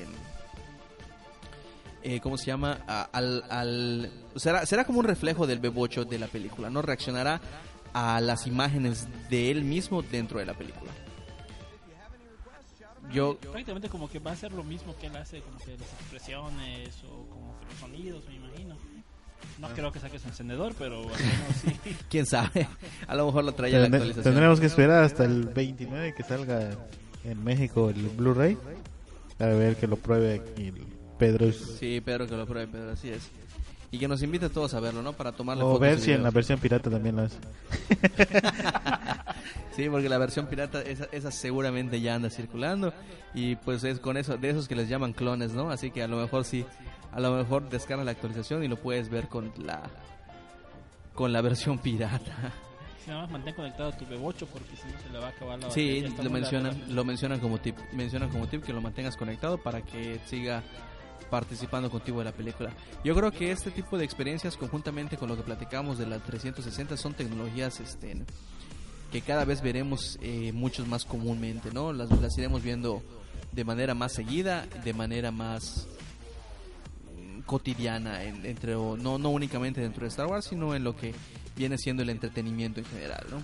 [2.03, 2.79] eh, ¿cómo se llama?
[3.11, 6.81] Al, al- será, será como un reflejo del bebocho de la película, ¿no?
[6.81, 7.41] Reaccionará
[7.93, 10.91] a las imágenes de él mismo dentro de la película.
[13.13, 15.93] Yo, Prácticamente como que va a ser lo mismo que él hace, como que las
[15.93, 18.75] expresiones o como que los sonidos, me imagino.
[19.59, 21.95] No creo que saque su encendedor, pero al menos sí.
[22.09, 22.67] quién sabe,
[23.07, 24.23] a lo mejor lo traía la Tendré- actualización.
[24.33, 26.71] Tendremos que esperar hasta el 29 que salga
[27.23, 28.57] en México el Blu-ray
[29.37, 30.83] para ver que lo pruebe aquí el
[31.19, 31.51] Pedro.
[31.53, 33.29] Sí, Pedro que lo pruebe, Pedro, así es.
[33.95, 35.13] Y que nos invite a todos a verlo, ¿no?
[35.13, 37.37] Para tomarle O ver si en la versión pirata también lo hace.
[39.73, 42.93] Sí, porque la versión pirata, esa, esa seguramente ya anda circulando.
[43.33, 45.69] Y pues es con eso, de esos que les llaman clones, ¿no?
[45.69, 46.65] Así que a lo mejor sí,
[47.13, 49.83] a lo mejor descarga la actualización y lo puedes ver con la
[51.13, 52.53] con la versión pirata.
[53.03, 55.59] Si nada más mantén conectado tu bebocho porque si no se le va a acabar
[55.59, 59.15] la Sí, batería, lo mencionan, lo mencionan como tip, mencionan como tip que lo mantengas
[59.15, 60.63] conectado para que siga
[61.29, 62.71] participando contigo de la película.
[63.03, 66.97] Yo creo que este tipo de experiencias conjuntamente con lo que platicamos de la 360
[66.97, 68.17] son tecnologías este
[69.11, 71.93] que cada vez veremos eh, muchos más comúnmente, ¿no?
[71.93, 73.01] Las, las iremos viendo
[73.53, 75.87] de manera más seguida, de manera más
[77.15, 81.13] mm, cotidiana en- entre no no únicamente dentro de Star Wars, sino en lo que
[81.55, 83.41] viene siendo el entretenimiento en general, ¿no?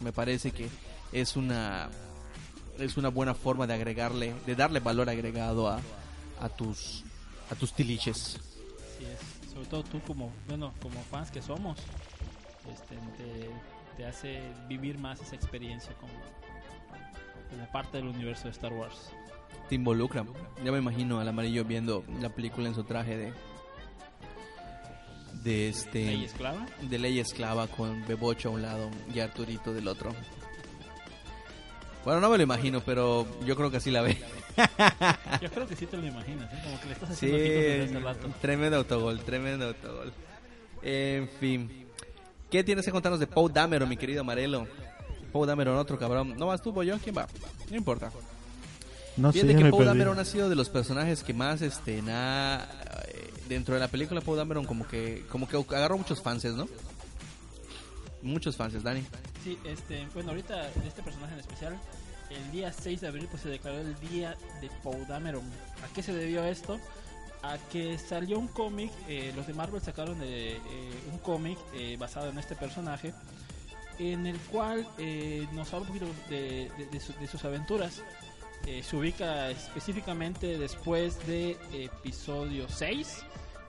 [0.00, 0.68] Me parece que
[1.12, 1.88] es una
[2.78, 5.80] es una buena forma de agregarle, de darle valor agregado a,
[6.40, 7.04] a tus
[7.50, 8.36] a tus tiliches.
[8.36, 9.52] Así es.
[9.52, 11.78] Sobre todo tú como, bueno, como fans que somos,
[12.72, 13.50] este, te,
[13.96, 16.12] te hace vivir más esa experiencia como,
[17.50, 19.10] como parte del universo de Star Wars.
[19.68, 20.24] Te involucra.
[20.64, 23.32] Ya me imagino al amarillo viendo la película en su traje de
[25.42, 26.66] de este Ley esclava.
[26.80, 30.12] de ley esclava con Bebocho a un lado y Arturito del otro.
[32.04, 34.16] Bueno, no me lo imagino, pero yo creo que así la ve.
[35.40, 36.60] Yo creo que sí te lo imaginas, ¿eh?
[36.64, 38.28] como que le estás Sí, haciendo ojitos desde hace rato.
[38.40, 40.12] tremendo autogol, tremendo autogol.
[40.82, 41.86] En fin.
[42.50, 44.66] ¿Qué tienes que contarnos de Poe Dameron, mi querido Amarelo?
[45.32, 46.34] Poe Dameron, otro cabrón.
[46.36, 46.98] ¿No vas tú, voy yo?
[46.98, 47.26] ¿Quién va?
[47.70, 48.10] No importa.
[49.16, 49.84] No sé, Fíjate ya que perdí.
[49.86, 52.66] Dameron ha sido de los personajes que más este na-
[53.08, 56.66] eh, dentro de la película Poe Dameron como que como que agarró muchos fans, ¿no?
[58.22, 59.04] Muchos fans, Dani.
[59.42, 61.78] Sí, este, bueno, ahorita este personaje en especial,
[62.30, 65.42] el día 6 de abril pues se declaró el día de Poe Dameron.
[65.84, 66.78] ¿A qué se debió esto?
[67.42, 70.60] A que salió un cómic, eh, los de Marvel sacaron eh, eh,
[71.10, 73.12] un cómic eh, basado en este personaje,
[73.98, 78.00] en el cual eh, nos habla un poquito de, de- de su- de sus aventuras.
[78.66, 83.24] Eh, se ubica específicamente después de episodio 6,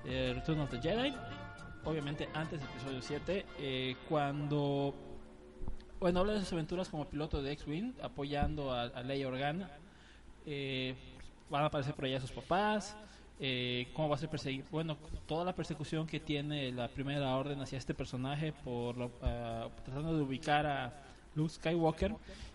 [0.06, 1.12] eh, Return of the Jedi,
[1.86, 4.94] obviamente antes del episodio 7, eh, cuando
[6.00, 9.70] bueno, habla de sus aventuras como piloto de X-Wing, apoyando a, a Leia Organa.
[10.46, 10.96] Eh,
[11.50, 12.96] van a aparecer por allá sus papás.
[13.40, 14.66] eh, cómo va a ser perseguido.
[14.72, 19.70] Bueno, toda la persecución que tiene la primera orden hacia este personaje por lo- ah,
[19.84, 20.94] tratando de ubicar a
[21.36, 22.14] Luke Skywalker.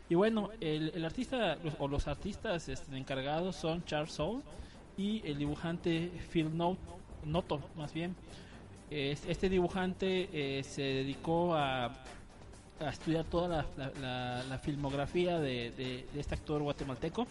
[0.09, 4.43] Y bueno, el, el artista los- o los artistas este, encargados son Charles Soule
[4.97, 6.79] y el dibujante Phil Not-
[7.25, 8.15] Noto, más bien.
[8.91, 11.87] Es- Este dibujante eh, se dedicó a,
[12.81, 17.27] a estudiar toda la, la- la- la filmografía de, de- de este actor guatemalteco,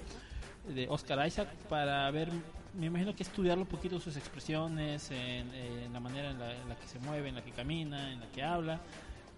[0.68, 2.30] de Oscar Isaac, para ver,
[2.78, 6.68] me imagino que estudiarlo un poquito sus expresiones, en, en la manera en la, en
[6.70, 8.80] la que se mueve, en la que camina, en la que habla,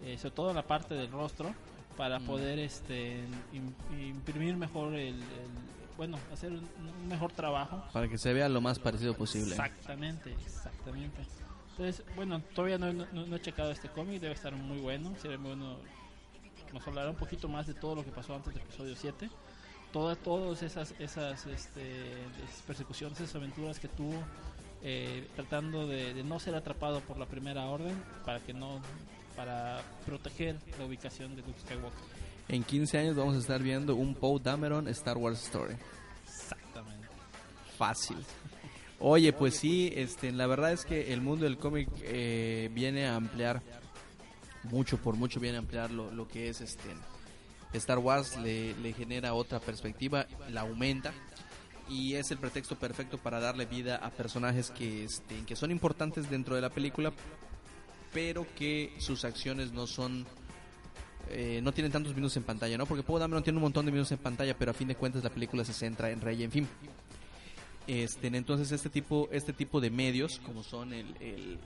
[0.04, 1.54] eh, sobre todo en la parte del rostro,
[1.96, 2.26] para Mm.
[2.26, 3.20] poder este,
[3.54, 8.62] im- imprimir mejor el, el- bueno, hacer un mejor trabajo Para que se vea lo
[8.62, 9.50] más parecido posible.
[9.52, 11.22] Exactamente, exactamente.
[11.80, 15.16] Entonces, bueno, todavía no, no- no he checado este cómic, debe estar muy bueno.
[15.22, 15.78] Sería muy bueno.
[16.74, 19.30] Nos hablará un poquito más de todo lo que pasó antes del episodio 7.
[19.94, 22.12] Todas todas esas, esas, este,
[22.44, 24.14] esas persecuciones, esas aventuras que tuvo,
[24.84, 28.82] eh, tratando de, de no ser atrapado por la primera orden para que no
[29.38, 32.00] para proteger la ubicación de Luke Skywalker.
[32.50, 35.76] En 15 años vamos a estar viendo un Poe Dameron Star Wars Story.
[36.28, 37.08] Exactamente.
[37.78, 38.18] Fácil.
[39.00, 43.16] Oye, pues sí, este, la verdad es que el mundo del cómic eh, viene a
[43.16, 43.62] ampliar
[44.64, 46.90] mucho, por mucho viene a ampliar lo, lo que es este
[47.74, 51.14] Star Wars, le, le genera otra perspectiva, la aumenta
[51.88, 56.30] y es el pretexto perfecto para darle vida a personajes que, este, que son importantes
[56.30, 57.14] dentro de la película,
[58.14, 60.26] pero que sus acciones no son
[61.30, 62.86] eh, no tienen tantos minutos en pantalla, ¿no?
[62.86, 65.24] Porque Poe Dameron tiene un montón de minutos en pantalla, pero a fin de cuentas
[65.24, 66.68] la película se centra en Rey, en fin.
[67.90, 71.58] Este, entonces este tipo, este tipo de medios, como son el,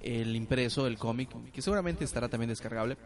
[0.00, 2.96] el, impreso, el cómic, que seguramente estará también descargable,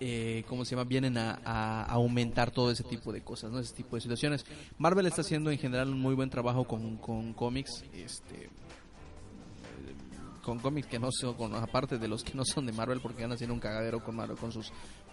[0.00, 0.82] eh, ¿cómo se llama?
[0.82, 3.60] Vienen a, aumentar todo ese tipo de cosas, ¿no?
[3.60, 4.44] Ese tipo de situaciones.
[4.78, 8.50] Marvel está haciendo en general un muy buen trabajo con, con cómics, este,
[10.42, 13.22] con cómics que no son, con, aparte de los que no son de Marvel, porque
[13.22, 14.72] van haciendo un cagadero con Marvel, con sus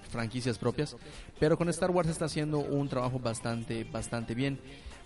[0.10, 0.96] franquicias propias,
[1.40, 4.60] pero con Star Wars está haciendo un trabajo bastante, bastante bien.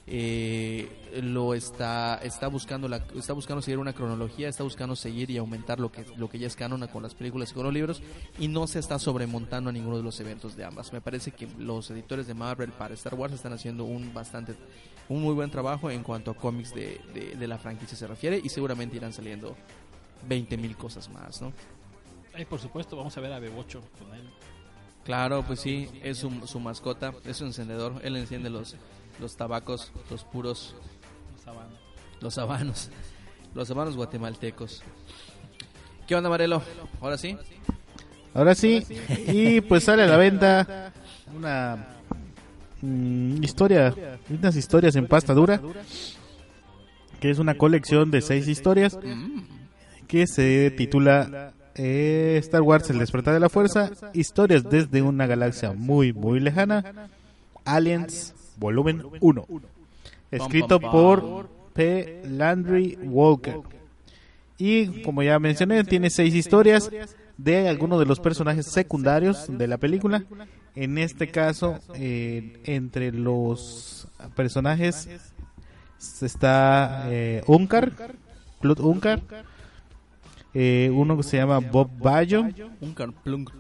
[0.09, 5.35] Eh, lo está está buscando la, está buscando seguir una cronología está buscando seguir y
[5.35, 8.01] aumentar lo que lo que ya es canon con las películas y con los libros
[8.39, 11.45] y no se está sobremontando a ninguno de los eventos de ambas me parece que
[11.57, 14.55] los editores de Marvel para Star Wars están haciendo un bastante
[15.09, 18.39] un muy buen trabajo en cuanto a cómics de, de, de la franquicia se refiere
[18.41, 19.57] y seguramente irán saliendo
[20.29, 21.51] 20 mil cosas más no
[22.37, 24.29] Ay, por supuesto, vamos a ver a Bebocho con él.
[25.03, 28.75] Claro, pues sí, es su, su mascota, es un encendedor, él enciende los,
[29.19, 30.75] los tabacos, los puros,
[32.21, 32.89] los habanos,
[33.53, 34.83] los habanos guatemaltecos.
[36.07, 36.61] ¿Qué onda, Marelo?
[37.01, 37.37] ¿Ahora sí?
[38.33, 38.85] Ahora sí,
[39.27, 40.93] y pues sale a la venta
[41.35, 41.87] una
[42.81, 43.93] mm, historia,
[44.29, 45.59] unas historias en pasta dura,
[47.19, 48.97] que es una colección de seis historias
[50.07, 55.73] que se titula eh, Star Wars El despertar de la fuerza, historias desde una galaxia
[55.73, 57.09] muy muy lejana,
[57.65, 59.45] Aliens volumen 1,
[60.31, 62.21] escrito por P.
[62.25, 63.59] Landry Walker.
[64.57, 66.89] Y como ya mencioné, tiene seis historias
[67.37, 70.23] de algunos de los personajes secundarios de la película.
[70.75, 75.07] En este caso, eh, entre los personajes
[76.21, 77.91] está eh, Unkar,
[78.61, 79.21] Clut Unkar,
[80.53, 82.45] eh, uno que se llama Bob Bayo,
[82.81, 83.51] Un carplunk.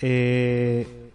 [0.00, 1.05] eh,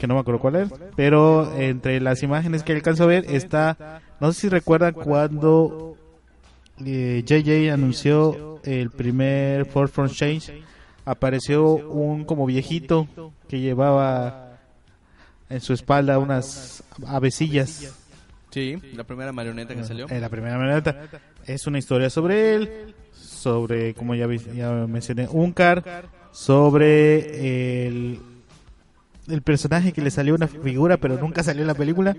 [0.00, 4.00] que no me acuerdo cuál es, pero entre las imágenes que alcanzo a ver está,
[4.18, 5.96] no sé si recuerdan cuando
[6.84, 10.62] eh, JJ anunció el primer Ford Front Change,
[11.04, 13.06] apareció un como viejito
[13.46, 14.58] que llevaba
[15.50, 17.94] en su espalda unas avecillas.
[18.50, 20.06] Sí, la primera marioneta que salió.
[20.08, 21.08] En la primera marioneta.
[21.44, 28.20] Es una historia sobre él, sobre, como ya, mencioné, Unkar, sobre el,
[29.30, 32.16] el personaje que le salió una figura, pero nunca salió en la película.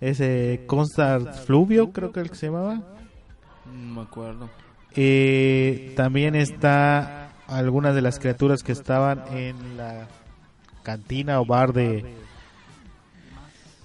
[0.00, 2.82] Es eh, Constant Fluvio, creo que el que se llamaba.
[3.66, 4.48] No me acuerdo.
[4.96, 10.06] Eh, también está algunas de las criaturas que estaban en la
[10.82, 12.04] cantina o bar de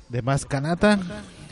[0.10, 1.00] de Mascanata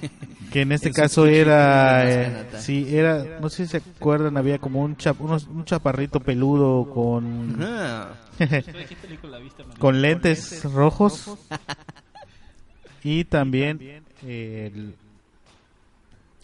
[0.52, 4.82] que en este caso era eh, sí era no sé si se acuerdan había como
[4.82, 7.58] un chap, unos- un chaparrito peludo con
[9.80, 11.38] con lentes rojos
[13.04, 14.96] y también el,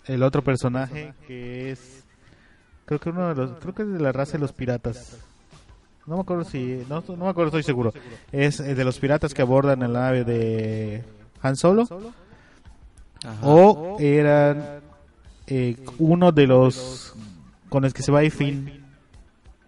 [0.05, 2.03] el otro personaje que es
[2.85, 5.17] creo que uno de los creo que es de la raza de los piratas.
[6.05, 7.93] No me acuerdo si no, no me acuerdo estoy seguro.
[8.33, 11.01] Es eh, de los piratas que abordan la nave de
[11.41, 11.85] Han Solo
[13.23, 13.39] Ajá.
[13.47, 14.81] o eran
[15.47, 17.13] eh, uno de los
[17.69, 18.83] con los que se va a Finn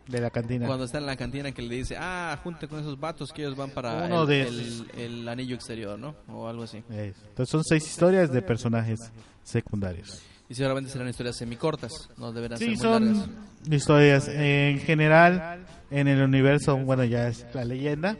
[0.07, 0.67] de la cantina.
[0.67, 3.55] Cuando está en la cantina que le dice, ah, junte con esos vatos que ellos
[3.57, 6.15] van para Uno el, de el- el anillo exterior, ¿no?
[6.31, 6.83] O algo así.
[6.91, 7.15] Es.
[7.29, 8.99] Entonces son seis historias de personajes
[9.43, 10.21] secundarios.
[10.47, 13.17] Y seguramente serán historias semicortas, no deberán Sí, ser muy largas.
[13.65, 14.27] son historias.
[14.27, 18.15] En general, en el universo, bueno, ya es la leyenda.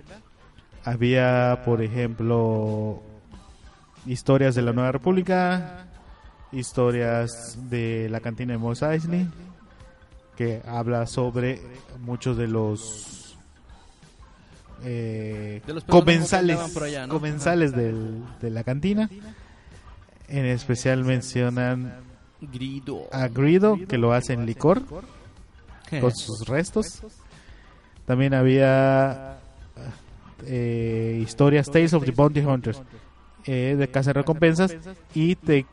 [0.84, 3.02] Había, por ejemplo,
[4.06, 5.86] historias de la Nueva República,
[6.52, 9.28] historias de la cantina de Mos Eisley,
[10.38, 11.62] que habla sobre
[12.02, 13.38] muchos de los
[14.84, 16.58] eh, De los personajes comensales,
[17.10, 19.10] comensales del- de la cantina.
[20.28, 21.94] En especial mencionan
[23.12, 24.84] a Grido, que lo hace en licor,
[26.02, 27.02] con sus restos.
[28.06, 29.38] También había
[30.46, 32.82] eh, historias Tales of the Bounty Hunters,
[33.46, 34.76] eh, de recompensas
[35.14, 35.66] y te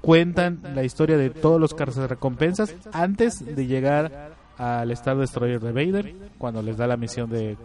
[0.00, 1.72] cuentan la historia de todos los
[2.08, 7.56] recompensas antes de llegar al Star Destroyer de Vader, cuando les da la misión de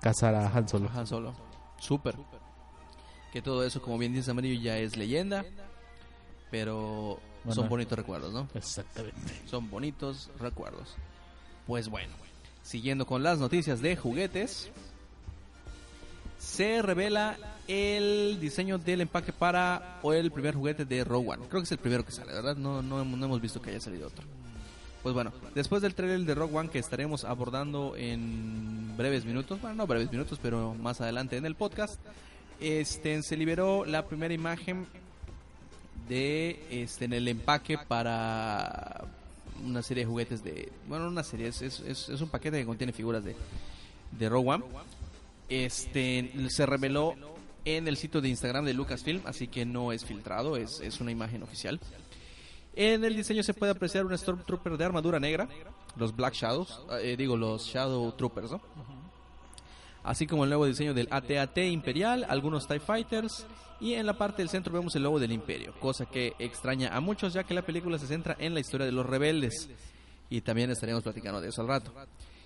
[0.00, 0.90] cazar a Han Solo.
[0.94, 1.34] Han Solo.
[1.78, 2.14] Súper.
[3.32, 5.44] Que todo eso, como bien dice Amarillo, ya es leyenda.
[6.50, 7.54] Pero Bueno.
[7.54, 8.48] son bonitos recuerdos, ¿no?
[8.54, 9.18] Exactamente.
[9.46, 10.96] Son bonitos recuerdos.
[11.66, 12.12] Pues bueno,
[12.62, 14.70] siguiendo con las noticias de juguetes,
[16.38, 17.36] se revela
[17.70, 21.46] el diseño del empaque para o el primer juguete de One.
[21.48, 22.56] Creo que es el primero que sale, ¿verdad?
[22.56, 24.24] No, no, no hemos visto que haya salido otro.
[25.02, 29.76] Pues bueno, después del trailer de Rogue One que estaremos abordando en breves minutos, bueno,
[29.76, 31.98] no breves minutos, pero más adelante en el podcast,
[32.60, 34.86] este se liberó la primera imagen
[36.08, 39.04] de este en el empaque para
[39.64, 42.66] una serie de juguetes de bueno no una serie es, es- es un paquete que
[42.66, 43.36] contiene figuras de
[44.18, 44.64] de Rogue One
[45.48, 47.14] este se reveló
[47.64, 51.10] en el sitio de Instagram de Lucasfilm así que no es filtrado es, es una
[51.10, 51.80] imagen oficial
[52.74, 55.48] en el diseño se puede apreciar un Stormtrooper de armadura negra
[55.96, 58.60] los Black Shadows eh, digo los Shadow Troopers ¿no?
[60.02, 63.46] así como el nuevo diseño del AT-AT Imperial, algunos TIE Fighters
[63.80, 67.00] y en la parte del centro vemos el logo del Imperio, cosa que extraña a
[67.00, 69.68] muchos ya que la película se centra en la historia de los rebeldes
[70.28, 71.92] y también estaremos platicando de eso al rato.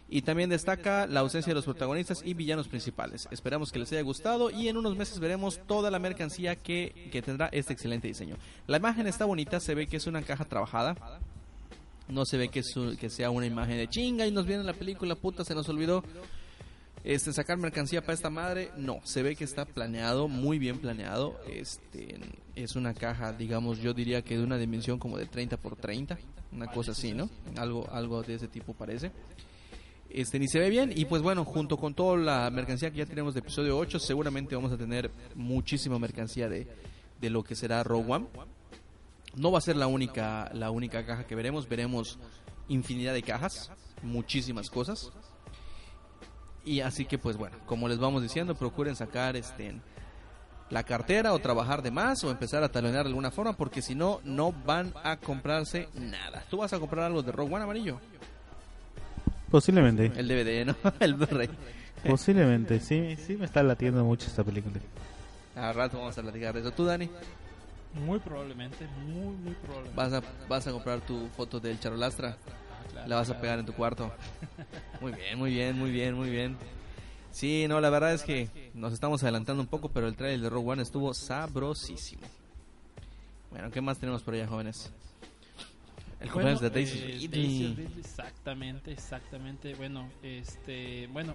[0.08, 3.26] Y también destaca la ausencia de los protagonistas y villanos principales.
[3.30, 7.22] Esperamos que les haya gustado y en unos meses veremos toda la mercancía que, que
[7.22, 8.36] tendrá este excelente diseño.
[8.66, 10.94] La imagen está bonita, se ve que es una caja trabajada.
[12.06, 14.62] No se ve que, es un- que sea una imagen de chinga y nos viene
[14.62, 16.04] la película, puta, se nos olvidó
[17.02, 21.38] este sacar mercancía para esta madre no se ve que está planeado muy bien planeado
[21.46, 22.16] este
[22.56, 26.16] es una caja digamos yo diría que de una dimensión como de 30 por 30
[26.52, 27.28] una cosa así no
[27.58, 29.10] algo algo de ese tipo parece
[30.14, 33.06] este ni se ve bien y pues bueno junto con toda la mercancía que ya
[33.06, 36.66] tenemos de episodio 8 seguramente vamos a tener muchísima mercancía de,
[37.20, 38.26] de lo que será Rogue One
[39.36, 42.18] no va a ser la única la única caja que veremos veremos
[42.68, 43.70] infinidad de cajas
[44.02, 45.12] muchísimas cosas
[46.64, 49.74] y así que pues bueno, como les vamos diciendo, procuren sacar este
[50.70, 53.94] la cartera o trabajar de más o empezar a talonear de alguna forma porque si
[53.94, 56.42] no no van a comprarse nada.
[56.48, 58.00] ¿Tú vas a comprar algo de Rogue One amarillo?
[59.54, 60.06] Posiblemente.
[60.16, 60.74] El DVD, ¿no?
[60.98, 61.48] El Blu-ray.
[62.04, 64.80] Posiblemente, sí, sí me está latiendo mucho esta película.
[65.54, 66.72] Al rato vamos a platicar de eso.
[66.72, 67.08] ¿Tú, Dani?
[68.04, 69.96] Muy probablemente, muy, muy probablemente.
[69.96, 72.36] ¿Vas a, vas a comprar tu foto del Charolastra?
[72.36, 74.10] Ah, claro, La vas a pegar en tu cuarto.
[75.00, 76.56] Muy bien, muy bien, muy bien, muy bien.
[77.30, 80.50] Sí, no, la verdad es que nos estamos adelantando un poco, pero el trailer de
[80.50, 82.22] Rogue One estuvo sabrosísimo.
[83.50, 84.90] Bueno, ¿qué más tenemos por allá, jóvenes?
[86.20, 87.74] El cumpleaños de Daisy eh, Ridley.
[87.74, 89.74] Daisy Exactamente, exactamente.
[89.74, 91.34] Bueno, este, bueno,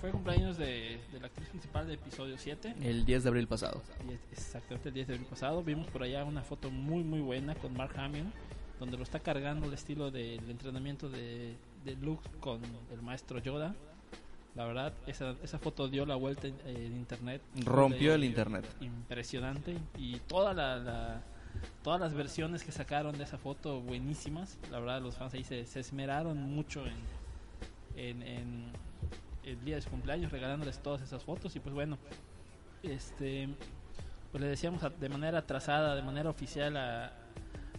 [0.00, 2.74] fue cumpleaños de, de la actriz principal de episodio 7.
[2.82, 3.82] El 10 de abril pasado.
[4.32, 5.62] Exactamente el 10 de abril pasado.
[5.62, 8.26] Vimos por allá una foto muy, muy buena con Mark Hamill,
[8.78, 12.60] donde lo está cargando el estilo del entrenamiento de, de Luke con
[12.92, 13.74] el maestro Yoda.
[14.54, 17.42] La verdad, esa, esa foto dio la vuelta en, en internet.
[17.64, 18.64] Rompió el internet.
[18.80, 19.76] Impresionante.
[19.98, 21.22] Y toda la, la-
[21.82, 24.58] todas las versiones que sacaron de esa foto, buenísimas.
[24.70, 26.94] La verdad, los fans ahí se, se esmeraron mucho en,
[27.96, 28.64] en, en
[29.44, 31.54] el día de su cumpleaños, regalándoles todas esas fotos.
[31.56, 31.98] Y pues bueno,
[32.82, 33.48] este
[34.32, 37.12] pues le decíamos a- de manera atrasada, de manera oficial a,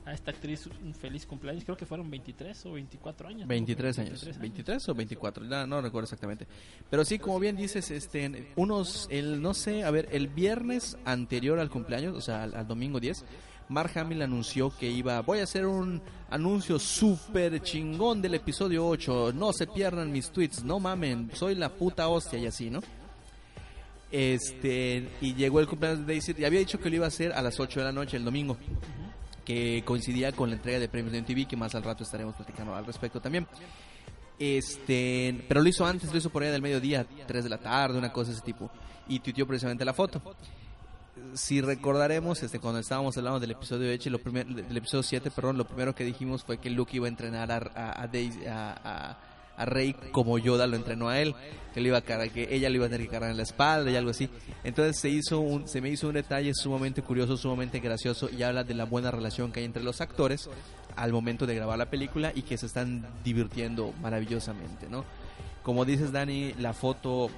[0.05, 1.65] a esta actriz un feliz cumpleaños.
[1.65, 3.41] Creo que fueron 23 o 24 años.
[3.41, 3.47] ¿no?
[3.47, 4.39] 23 años.
[4.39, 6.47] 23 o 24, no, no recuerdo exactamente.
[6.89, 11.59] Pero sí, como bien dices, este, unos, el, no sé, a ver, el viernes anterior
[11.59, 13.25] al cumpleaños, o sea, al, al domingo 10,
[13.69, 19.33] Mark Hamill anunció que iba, voy a hacer un anuncio súper chingón del episodio 8,
[19.33, 22.81] no se pierdan mis tweets, no mamen, soy la puta hostia y así, ¿no?
[24.11, 27.33] Este, y llegó el cumpleaños de Daisy, y había dicho que lo iba a hacer
[27.33, 28.57] a las 8 de la noche el domingo.
[29.43, 32.73] que coincidía con la entrega de premios de MTV, que más al rato estaremos platicando
[32.73, 33.45] al respecto también.
[34.39, 37.97] Este, pero lo hizo antes, lo hizo por ahí del mediodía, 3 de la tarde,
[37.97, 38.71] una cosa de ese tipo.
[39.07, 40.21] Y tuiteó precisamente la foto.
[41.33, 45.65] Si recordaremos, este, cuando estábamos hablando del episodio 8, lo primer, episodio 7, perdón, lo
[45.65, 49.17] primero que dijimos fue que Luke iba a entrenar a, Daisy- a-
[49.57, 51.33] Rey como Yoda lo entrenó a él,
[51.73, 53.43] que, le iba a cargar, que ella le iba a tener que cargar en la
[53.43, 54.29] espalda y algo así.
[54.65, 58.73] Entonces se hizo se me hizo un detalle sumamente curioso, sumamente gracioso y habla de
[58.73, 60.49] la buena relación que hay entre los actores
[60.97, 65.05] al momento de grabar la película y que se están divirtiendo maravillosamente, ¿no?
[65.63, 67.29] Como dices Dani, la foto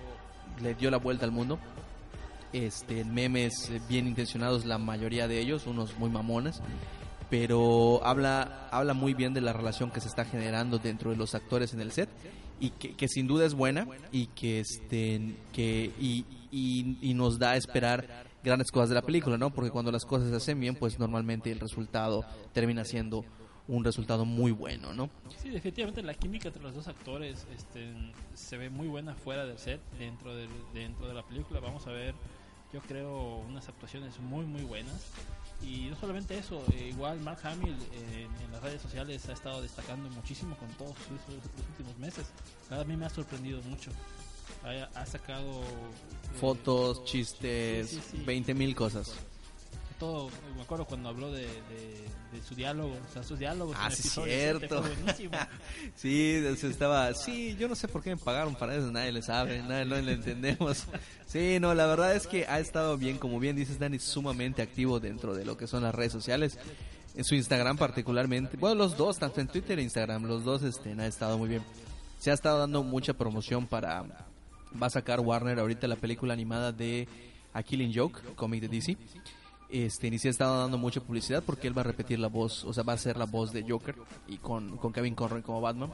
[0.60, 1.60] le dio la vuelta al mundo.
[2.66, 6.60] Este, memes eh, bien intencionados, la mayoría de ellos, unos muy mamones,
[7.30, 11.36] pero habla, habla muy bien de la relación que se está generando dentro de los
[11.36, 12.10] actores en el set
[12.60, 17.38] y que, que sin duda es buena y que este que y, y- y nos
[17.38, 18.08] da a esperar
[18.44, 19.50] grandes cosas de la película, ¿no?
[19.52, 23.26] Porque cuando las cosas se hacen bien, pues normalmente el resultado termina siendo
[23.68, 25.10] un resultado muy bueno, ¿no?
[25.44, 27.94] Sí, definitivamente la química entre los dos actores este,
[28.34, 31.60] se ve muy buena fuera del set, dentro, del, dentro de la película.
[31.60, 32.16] Vamos a ver,
[32.74, 34.96] yo creo, unas actuaciones muy, muy buenas.
[35.64, 39.62] Y no solamente eso, eh, igual Mark Hamill eh, en las redes sociales ha estado
[39.62, 42.28] destacando muchísimo con todos sus, sus- los últimos meses.
[42.70, 43.90] A mí me ha sorprendido mucho.
[44.64, 48.24] Ha, ha sacado eh, Fotos, chistes, Sí, sí, sí.
[48.26, 49.14] 20 mil cosas.
[50.00, 50.30] Todo.
[50.56, 53.76] Me acuerdo cuando habló de, de- de su diálogo, o sea, sus diálogos.
[53.80, 54.84] Ah, sí, cierto.
[55.96, 56.34] Sí,
[56.64, 59.86] estaba, sí, yo no sé por qué me pagaron para eso, nadie le sabe, nadie
[59.86, 60.86] no le entendemos.
[61.28, 65.02] Sí, no, la verdad es que ha estado bien, como bien dices Dani, sumamente activo
[65.02, 66.58] dentro de lo que son las redes sociales.
[67.16, 70.94] En su Instagram particularmente, bueno, los dos, tanto en Twitter e Instagram, los dos este,
[70.94, 71.64] han estado muy bien.
[72.18, 74.04] Se ha estado dando mucha promoción para,
[74.82, 77.10] va a sacar Warner ahorita la película animada de
[77.54, 78.96] A Killing Joke, cómic de DC.
[79.70, 82.74] Este, y se estado dando mucha publicidad porque él va a repetir la voz, o
[82.74, 83.96] sea, va a ser la voz de Joker
[84.28, 85.90] y con, con Kevin Conroy como Batman,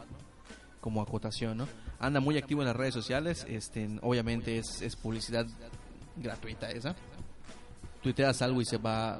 [0.79, 1.67] como acotación, ¿no?
[1.99, 5.47] Anda muy activo en las redes sociales, este, obviamente es, es publicidad
[6.17, 6.95] gratuita esa.
[8.03, 9.19] Tuiteas algo y se va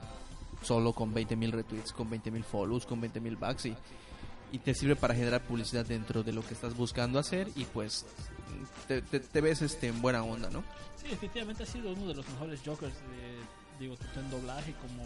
[0.62, 3.76] solo con 20 mil retweets, con 20 mil follows, con 20 mil bucks y,
[4.52, 8.06] y te sirve para generar publicidad dentro de lo que estás buscando hacer y pues
[8.88, 10.64] te, te- te ves este, en buena onda, ¿no?
[11.02, 13.40] Sí, definitivamente ha sido uno de los mejores Jokers, eh,
[13.80, 15.04] digo, tanto en doblaje como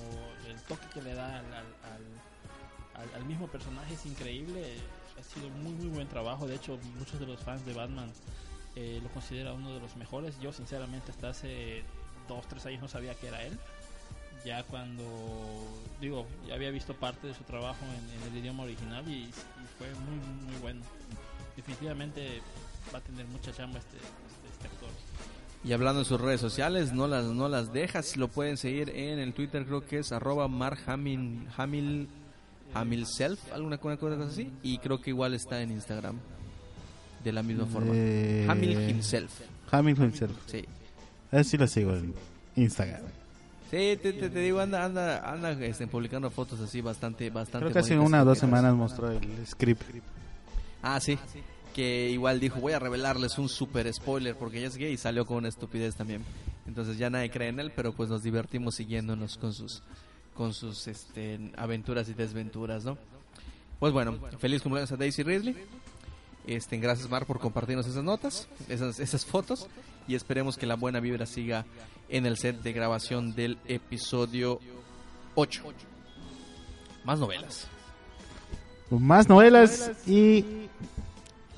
[0.47, 1.45] el toque que le da al,
[3.15, 4.77] al, mismo personaje es increíble.
[5.19, 6.47] Ha sido muy, muy buen trabajo.
[6.47, 8.11] De hecho, muchos de los fans de Batman
[8.75, 10.39] eh, lo considera uno de los mejores.
[10.39, 11.83] Yo, sinceramente, hasta hace
[12.27, 13.57] dos, tres años no sabía que era él.
[14.45, 15.03] Ya cuando,
[15.99, 19.31] digo, ya había visto parte de su trabajo en, el idioma original y,
[19.77, 20.81] fue muy, muy bueno.
[21.55, 22.41] Definitivamente
[22.93, 24.89] va a tener mucha chamba este, este actor.
[25.67, 29.19] Y hablando de sus redes sociales, no las, no las dejas, lo pueden seguir en
[29.19, 32.07] el Twitter, creo que es arroba marhamil, hamil,
[32.73, 36.19] alguna una cosa así, y creo que igual está en Instagram,
[37.21, 37.91] de la misma forma.
[37.93, 40.37] Eh, Hamil himself, Hamil himself.
[40.45, 40.63] sí.
[41.31, 42.13] Así lo sigo en
[42.55, 43.01] Instagram.
[43.69, 47.73] Sí, te, te, te digo, anda, anda, anda este, publicando fotos así bastante, bastante Creo
[47.73, 49.83] que hace una o dos semanas mostró el script.
[50.81, 51.19] Ah, sí.
[51.77, 55.27] Que igual dijo, voy a revelarles un super spoiler porque ella es gay y salió
[55.27, 56.23] con una estupidez también.
[56.65, 59.83] Entonces ya nadie cree en él, pero pues nos divertimos siguiéndonos con sus
[60.33, 62.97] con sus este, aventuras y desventuras, ¿no?
[63.79, 65.55] Pues bueno, feliz cumpleaños a Daisy Ridley.
[66.47, 69.67] Este, gracias Mar por compartirnos esas notas, esas, esas fotos
[70.07, 71.63] y esperemos que la buena vibra siga
[72.09, 74.59] en el set de grabación del episodio
[75.35, 75.63] 8.
[77.03, 77.67] Más novelas.
[78.89, 80.43] Más novelas y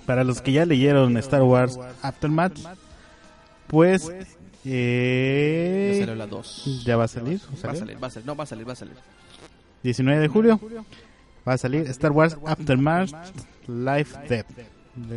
[0.10, 2.58] para los que ya leyeron Star Wars Aftermath,
[3.68, 4.16] pues Ya
[4.66, 6.84] eh, salió la 2.
[6.84, 7.40] ya va a salir.
[7.64, 8.96] Va a salir, va a salir, no va a salir, va a salir.
[9.84, 10.60] 19 de julio
[11.48, 13.12] va a salir Star Wars Aftermath
[13.68, 14.48] Life Death.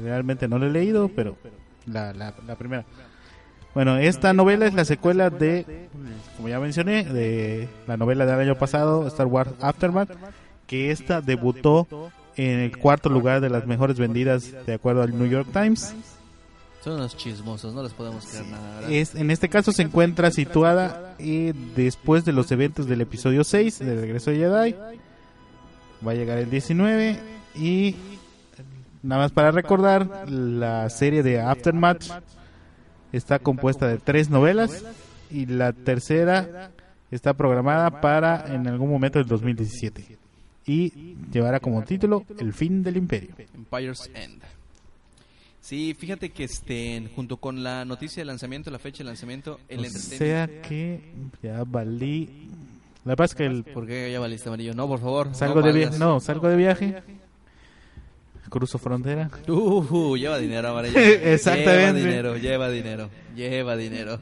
[0.05, 1.38] Realmente no lo he leído, pero
[1.86, 2.84] la, la, la primera.
[3.72, 5.88] Bueno, esta novela es la secuela de,
[6.36, 10.11] como ya mencioné, de la novela del año pasado, Star Wars Aftermath,
[10.66, 15.28] que esta debutó en el cuarto lugar de las mejores vendidas de acuerdo al New
[15.28, 15.95] York Times.
[16.83, 18.93] Son unos chismosos, no les podemos creer nada, ¿verdad?
[18.93, 23.78] Es, en este caso se encuentra situada eh, después de los eventos del episodio 6
[23.78, 24.74] de Regreso de Jedi.
[26.05, 27.20] Va a llegar el 19
[27.55, 27.95] y
[29.03, 32.03] nada más para recordar, la serie de Aftermath
[33.12, 34.85] está compuesta de tres novelas
[35.30, 36.72] y la tercera
[37.12, 40.21] está programada para en algún momento del 2017
[40.66, 43.34] y llevará como título El fin del imperio.
[43.54, 44.42] Empire's End.
[45.60, 49.86] Sí, fíjate que este, junto con la noticia de lanzamiento, la fecha de lanzamiento, el
[49.86, 51.00] O sea que
[51.40, 52.48] ya valí
[53.04, 54.74] La es que el, ¿Por qué ya valiste amarillo?
[54.74, 55.34] No, por favor.
[55.34, 57.02] salgo no de viaje, no, salgo de viaje,
[58.50, 59.30] cruzo frontera.
[59.48, 60.98] Uh, lleva dinero amarillo.
[60.98, 62.00] Exactamente.
[62.00, 64.18] Lleva dinero, lleva dinero, lleva dinero.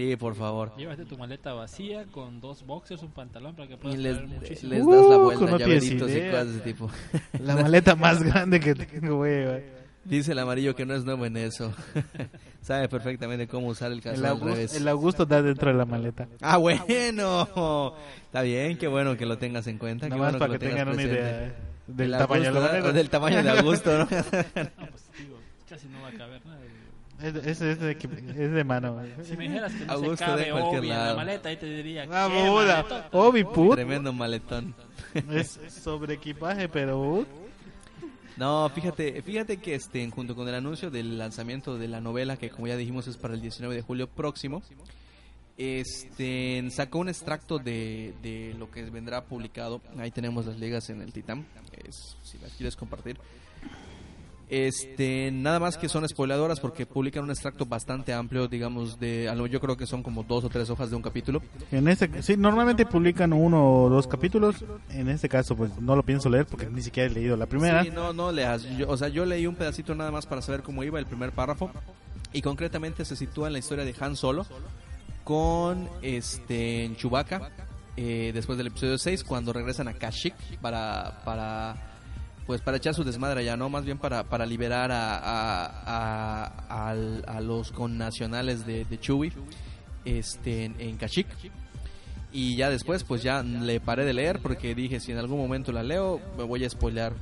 [0.00, 0.72] Sí, por favor.
[0.76, 4.28] Llévate tu maleta vacía con dos boxers, un pantalón para que Y puedas les, traer
[4.28, 4.72] muchísimo.
[4.72, 6.30] les das la Uh, vuelta, no tienes llaveritos y idea.
[6.30, 6.90] cosas de ese tipo.
[7.44, 9.62] La maleta más grande que tengo, güey.
[10.04, 11.74] Dice el amarillo que no es nuevo en eso.
[12.62, 14.74] Sabe perfectamente cómo usar el El, calzón al Augusto, revés.
[14.74, 16.26] el Augusto da dentro de la maleta.
[16.40, 16.82] Ah, bueno.
[18.24, 20.06] Está bien, qué bueno que lo tengas en cuenta.
[20.06, 21.20] Qué Nada más bueno para que tengan una presente.
[21.20, 21.54] idea
[21.86, 22.92] del El tamaño de la Augusto.
[22.92, 24.04] Del tamaño de Augusto, ¿no?
[24.10, 25.36] No, pues digo,
[25.68, 26.60] casi no va a caber nada.
[27.22, 29.00] Es, es, es de, es de mano.
[29.24, 31.16] Si me dijeras que no Augusto se cabe de cualquier Obi en la lado.
[31.16, 33.08] maleta, ahí te diría Ah.
[33.12, 33.74] Obi, put.
[33.74, 34.74] Tremendo maletón.
[35.30, 37.26] Es sobre equipaje, pero
[38.36, 42.48] No, fíjate, fíjate que este, junto con el anuncio del lanzamiento de la novela, que
[42.50, 44.62] como ya dijimos es para el 19 de julio próximo,
[45.58, 49.80] este, sacó un extracto de, de lo que vendrá publicado.
[49.98, 51.44] Ahí tenemos las ligas en el Titan,
[51.86, 53.18] es, si las quieres compartir.
[54.50, 59.60] Este, nada más que son spoiladoras porque publican un extracto bastante amplio, digamos, de, yo
[59.60, 61.40] creo que son como dos o tres hojas de un capítulo.
[61.70, 64.56] en este, sí, normalmente publican uno o dos capítulos.
[64.90, 67.84] En este caso, pues no lo pienso leer porque ni siquiera he leído la primera.
[67.84, 68.64] Sí, no, no leas.
[68.76, 71.30] Yo- o sea, yo leí un pedacito nada más para saber cómo iba el primer
[71.30, 71.70] párrafo.
[72.32, 74.46] Y concretamente se sitúa en la historia de Han Solo
[75.24, 77.50] con este Chewbacca
[77.96, 81.89] eh, después del episodio 6 cuando regresan a Kashyyyk para para
[82.50, 83.68] pues para echar su desmadre allá, ¿no?
[83.68, 85.20] Más bien para, para liberar a,
[85.86, 86.92] a,
[87.28, 88.98] a, los connacionales de, de
[90.04, 90.98] este, en, en.
[92.32, 95.70] Y ya después, pues ya le paré de leer porque dije, si en algún momento
[95.70, 97.12] la leo, me voy a spoilear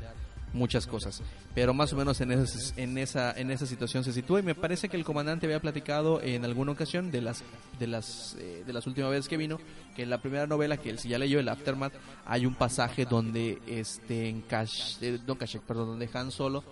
[0.52, 1.22] muchas cosas.
[1.54, 4.54] Pero más o menos en, ese- en, esa, en esa situación se sitúa y me
[4.54, 7.42] parece que el comandante había platicado en alguna ocasión de las
[7.78, 9.58] de las eh, de las últimas veces que vino
[9.94, 11.92] que en la primera novela que él sí ya leyó el Aftermath
[12.26, 16.64] hay un pasaje donde este en Cash eh, no Kashyyyk, perdón donde Han Solo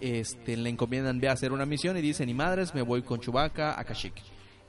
[0.00, 3.20] este le encomiendan ve a hacer una misión y dice ni madres me voy con
[3.20, 4.14] Chewbacca a Kashyyyk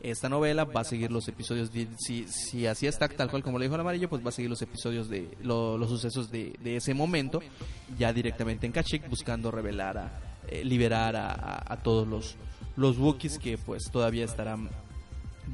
[0.02, 3.58] esta novela va a seguir los episodios, de- si, si así está tal cual como
[3.60, 6.54] le dijo el amarillo, pues va a seguir los episodios de lo- los sucesos de,
[6.64, 7.42] ese momento,
[7.98, 10.12] ya directamente en Kashyyyk, buscando revelar, a,
[10.50, 12.36] eh, liberar a todos los,
[12.76, 14.70] los Wookiees que pues todavía estarán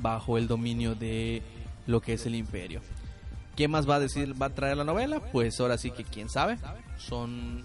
[0.01, 1.41] bajo el dominio de
[1.87, 2.81] lo que es el imperio.
[3.55, 5.19] ¿Qué más va a decir, va a traer la novela?
[5.31, 6.57] Pues ahora sí que quién sabe.
[6.97, 7.63] Son,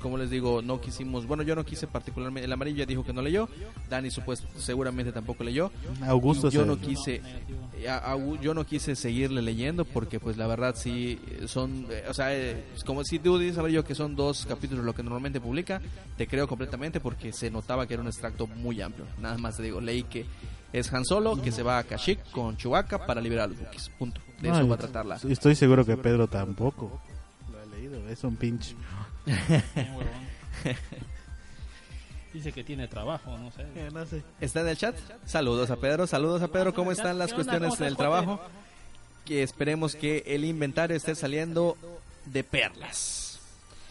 [0.00, 3.12] como les digo, no quisimos, bueno, yo no quise particularmente, el amarillo ya dijo que
[3.12, 3.48] no leyó,
[3.88, 5.70] Dani supuesto, seguramente tampoco leyó.
[6.06, 7.68] Augusto yo no quise Negativo.
[7.78, 11.86] eh, a- a- yo no quise seguirle leyendo porque pues la verdad sí eh, son
[11.90, 15.02] eh, o sea eh, como si tú dices amarillo que son dos capítulos lo que
[15.02, 15.80] normalmente publica
[16.16, 19.62] te creo completamente porque se notaba que era un extracto muy amplio nada más te
[19.64, 20.26] digo leí que
[20.72, 23.88] es Han Solo que se va a Kashyyyk con Chewbacca para liberar a los Wookiees
[23.98, 27.00] punto de No, eso va a tratarla Estoy seguro que Pedro tampoco
[27.50, 28.08] lo ha leído.
[28.08, 28.74] Es un pinche.
[32.32, 33.66] Dice que tiene trabajo, no sé.
[33.92, 34.22] no sé.
[34.40, 34.96] está en el chat.
[35.26, 36.06] Saludos a Pedro.
[36.06, 36.72] Saludos a Pedro.
[36.72, 38.40] Cómo están las cuestiones ¿Cómo del trabajo
[39.24, 41.76] que esperemos que el inventario esté saliendo
[42.26, 43.38] de perlas.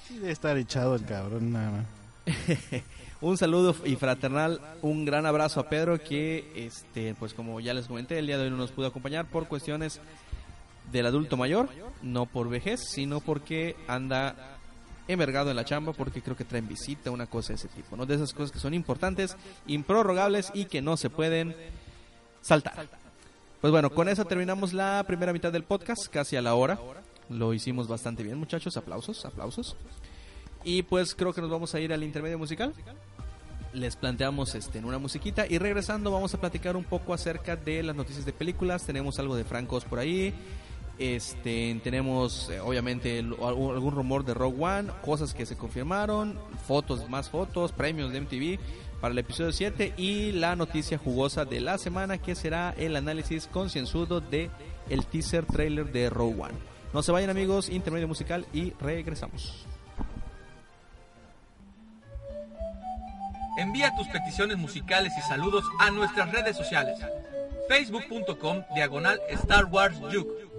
[0.08, 1.86] Sí, debe estar echado el cabrón, nada más.
[3.22, 7.86] Un saludo y fraternal, un gran abrazo a Pedro que, este, pues como ya les
[7.86, 10.02] comenté, el día de hoy no nos pudo acompañar por cuestiones
[10.92, 11.70] del adulto mayor,
[12.02, 14.58] no por vejez, sino porque anda
[15.08, 18.06] emergado en la chamba, porque creo que traen visita, una cosa de ese tipo, ¿no?
[18.06, 19.36] De esas cosas que son importantes,
[19.68, 21.56] improrrogables y que no se pueden
[22.42, 22.88] saltar.
[23.62, 26.80] Pues bueno, con eso terminamos la primera mitad del podcast, casi a la hora.
[27.30, 28.76] Lo hicimos bastante bien, muchachos.
[28.76, 29.78] Aplausos, aplausos.
[30.64, 32.74] Y pues creo que nos vamos a ir al intermedio musical.
[33.74, 37.84] Les planteamos este, en una musiquita y regresando vamos a platicar un poco acerca de
[37.84, 38.86] las noticias de películas.
[38.86, 40.34] Tenemos algo de Francos por ahí.
[41.02, 46.38] Este, tenemos eh, obviamente algún, rumor de Rogue One, cosas que se confirmaron,
[46.68, 48.60] fotos, más fotos, premios de MTV
[49.02, 53.48] para el episodio 7 y la noticia jugosa de la semana que será el análisis
[53.48, 54.52] concienzudo de
[54.92, 56.54] el teaser trailer de Rogue One.
[56.94, 59.66] No se vayan amigos, intermedio musical y regresamos.
[63.58, 67.00] Envía tus peticiones musicales y saludos a nuestras redes sociales.
[67.68, 70.51] Facebook.com diagonal Star Wars Juke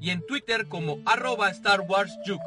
[0.00, 2.42] y en Twitter como arroba Star Wars Juke.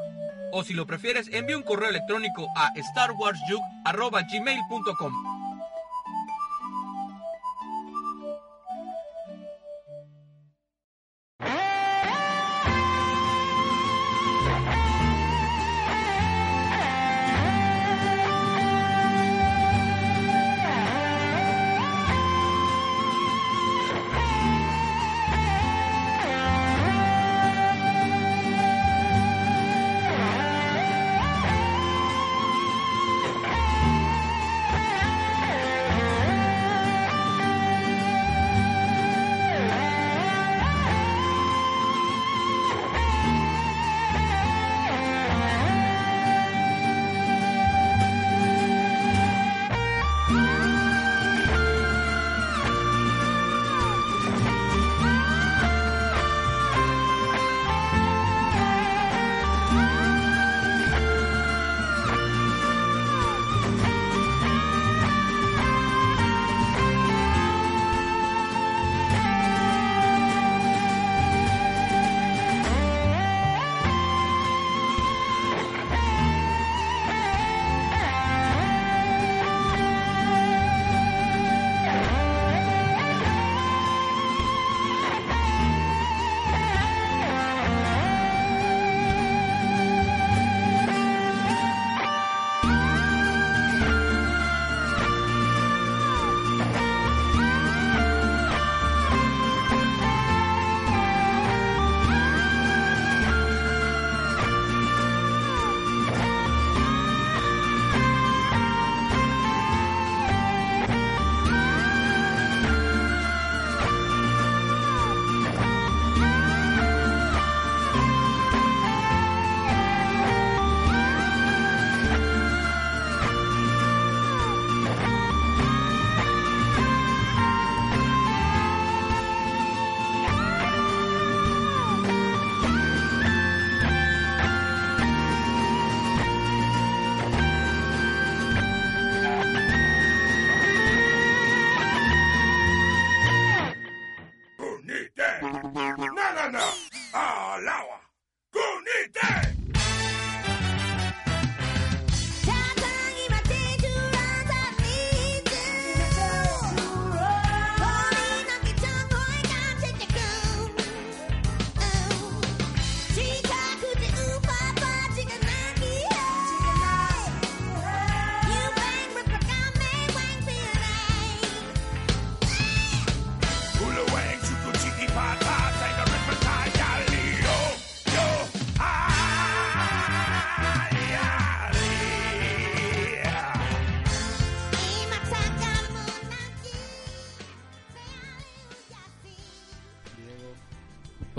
[0.51, 3.63] O si lo prefieres, envía un correo electrónico a starwarsjuke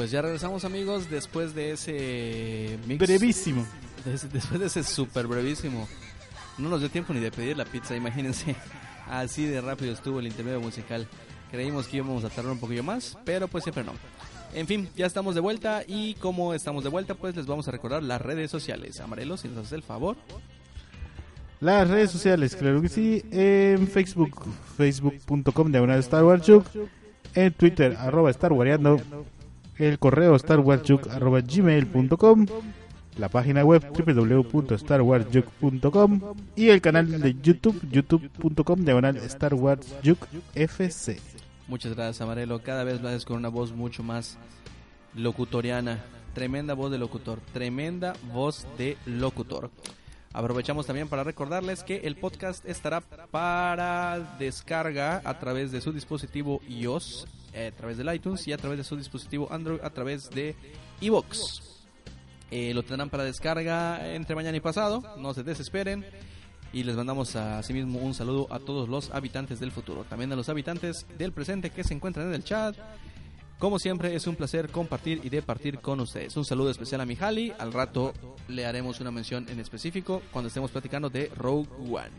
[0.05, 2.99] Pues ya regresamos amigos después de ese mix.
[2.99, 3.67] Brevísimo.
[4.05, 5.89] de después de ese súper brevísimo.
[6.59, 8.55] No nos dio tiempo ni de pedir la pizza, imagínense.
[9.09, 11.09] Así de rápido estuvo el intermedio musical.
[11.51, 13.93] Creímos que íbamos a tardar un poquillo más, pero pues siempre no.
[14.53, 17.71] En fin, ya estamos de vuelta y como estamos de vuelta, pues les vamos a
[17.71, 19.01] recordar las redes sociales.
[19.01, 20.19] Amarelos, si nos haces el favor.
[21.61, 23.25] Las redes sociales, claro que sí.
[23.31, 24.45] En Facebook,
[24.77, 26.47] facebook.com diagonal Star Wars.
[27.35, 29.01] En Twitter, arroba Star Wareando.
[29.79, 32.47] El correo starwarchuk arroba gmail.com.
[33.19, 36.21] La página web www.starwarsjuk.com.
[36.57, 39.21] Y el canal de YouTube, youtube.com diagonal
[40.55, 41.21] FC.
[41.69, 42.63] Muchas gracias, Amarelo.
[42.63, 44.37] Cada vez lo haces con una voz mucho más
[45.15, 46.05] locutoriana.
[46.35, 47.39] Tremenda voz de locutor.
[47.53, 49.71] Tremenda voz de locutor.
[50.35, 56.61] Aprovechamos también para recordarles que el podcast estará para descarga a través de su dispositivo
[56.69, 60.29] iOS, eh, a través del iTunes y a través de su dispositivo Android a través
[60.31, 60.55] de
[61.01, 61.39] iVoox.
[62.51, 66.05] Eh, lo tendrán para descarga entre mañana y pasado, no se desesperen.
[66.73, 70.49] Y les mandamos asimismo un saludo a todos los habitantes del futuro, también a los
[70.49, 72.77] habitantes del presente que se encuentran en el chat.
[73.61, 76.37] Como siempre, es un placer compartir y departir con ustedes.
[76.37, 77.53] Un saludo especial a Mijali.
[77.59, 78.13] Al rato
[78.49, 82.11] le haremos una mención en específico cuando estemos platicando de Rogue One.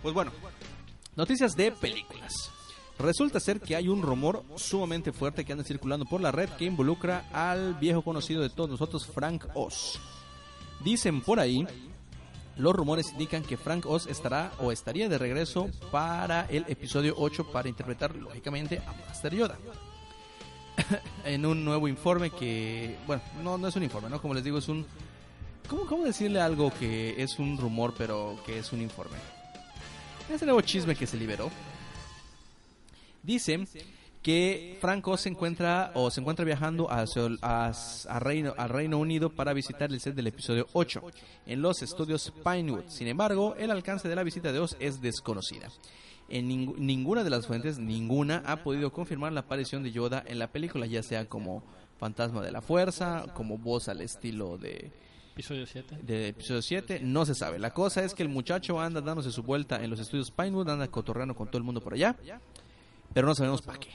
[0.00, 0.30] Pues bueno,
[1.16, 2.53] noticias de películas.
[2.98, 6.64] Resulta ser que hay un rumor sumamente fuerte que anda circulando por la red que
[6.64, 9.98] involucra al viejo conocido de todos nosotros, Frank Oz.
[10.84, 11.66] Dicen por ahí,
[12.56, 17.50] los rumores indican que Frank Oz estará o estaría de regreso para el episodio 8
[17.50, 19.58] para interpretar, lógicamente, a Master Yoda.
[21.24, 24.20] en un nuevo informe que, bueno, no, no es un informe, ¿no?
[24.20, 24.86] Como les digo, es un...
[25.68, 29.16] ¿Cómo, ¿Cómo decirle algo que es un rumor pero que es un informe?
[30.32, 31.50] Ese nuevo chisme que se liberó.
[33.24, 33.66] Dice
[34.22, 37.04] que Franco se encuentra o se encuentra viajando a,
[38.20, 41.02] Reino, al Reino Unido para visitar el set del episodio 8
[41.46, 42.84] en los estudios Pinewood.
[42.88, 45.68] Sin embargo, el alcance de la visita de Oz es desconocida.
[46.30, 50.38] En ning- ninguna de las fuentes, ninguna, ha podido confirmar la aparición de Yoda en
[50.38, 51.62] la película, ya sea como
[51.98, 54.90] fantasma de la fuerza, como voz al estilo de,
[55.34, 55.98] Episodio 7.
[56.02, 57.58] de episodio 7, no se sabe.
[57.58, 60.88] La cosa es que el muchacho anda dándose su vuelta en los estudios Pinewood, anda
[60.88, 62.16] cotorreando con todo el mundo por allá,
[63.14, 63.88] pero no sabemos para qué.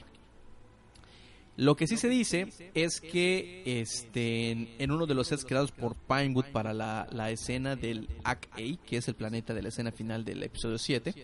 [1.56, 5.94] Lo que sí se dice es que este, en- uno de los sets creados por
[5.94, 9.92] Pinewood para la, la escena del Act A, que es el planeta de la escena
[9.92, 11.14] final del episodio 7,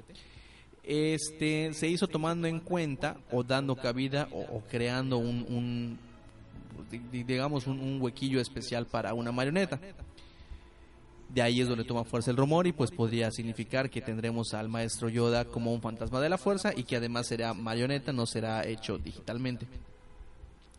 [0.84, 5.98] este, se hizo tomando en cuenta o dando cabida o, creando un, un,
[6.90, 9.80] di- di- digamos un huequillo especial para una marioneta.
[11.28, 14.68] De ahí es donde toma fuerza el rumor y pues podría significar que tendremos al
[14.68, 18.66] maestro Yoda como un fantasma de la fuerza y que además será marioneta, no será
[18.66, 19.66] hecho digitalmente.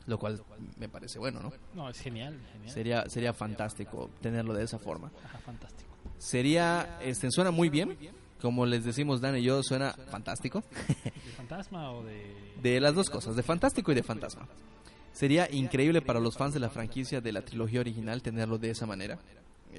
[0.05, 0.41] Lo cual
[0.77, 1.51] me parece bueno, ¿no?
[1.75, 2.39] No, es genial.
[2.53, 2.73] genial.
[2.73, 5.11] Sería, sería fantástico tenerlo de esa forma.
[5.25, 5.89] Ajá, fantástico.
[6.17, 7.97] Sería, este, suena muy bien.
[8.41, 10.63] Como les decimos Dan y yo, suena fantástico.
[11.03, 12.35] ¿De fantasma o de.?
[12.61, 14.47] De las dos cosas, de fantástico y de fantasma.
[15.11, 18.85] Sería increíble para los fans de la franquicia de la trilogía original tenerlo de esa
[18.85, 19.17] manera.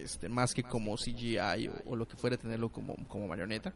[0.03, 3.73] Este, más que como CGI o, o lo que fuera tenerlo como, como marioneta.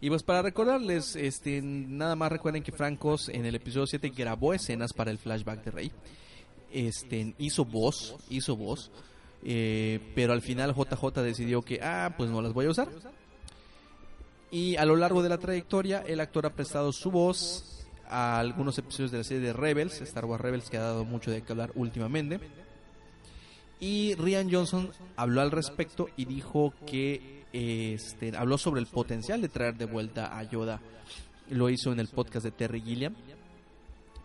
[0.00, 4.52] Y pues para recordarles, este, nada más recuerden que Francos en el episodio 7 grabó
[4.52, 5.92] escenas para el flashback de Rey.
[6.72, 8.90] Este, hizo voz, hizo voz.
[9.44, 12.88] eh, pero al final JJ decidió que, ah, pues no las voy a usar.
[14.50, 18.76] Y a lo largo de la trayectoria, el actor ha prestado su voz a algunos
[18.78, 21.52] episodios de la serie de Rebels, Star Wars Rebels, que ha dado mucho de qué
[21.52, 22.40] hablar últimamente.
[23.84, 29.50] Y Rian Johnson habló al respecto y dijo que este, habló sobre el potencial de
[29.50, 30.80] traer de vuelta a Yoda.
[31.50, 33.14] Lo hizo en el podcast de Terry Gilliam.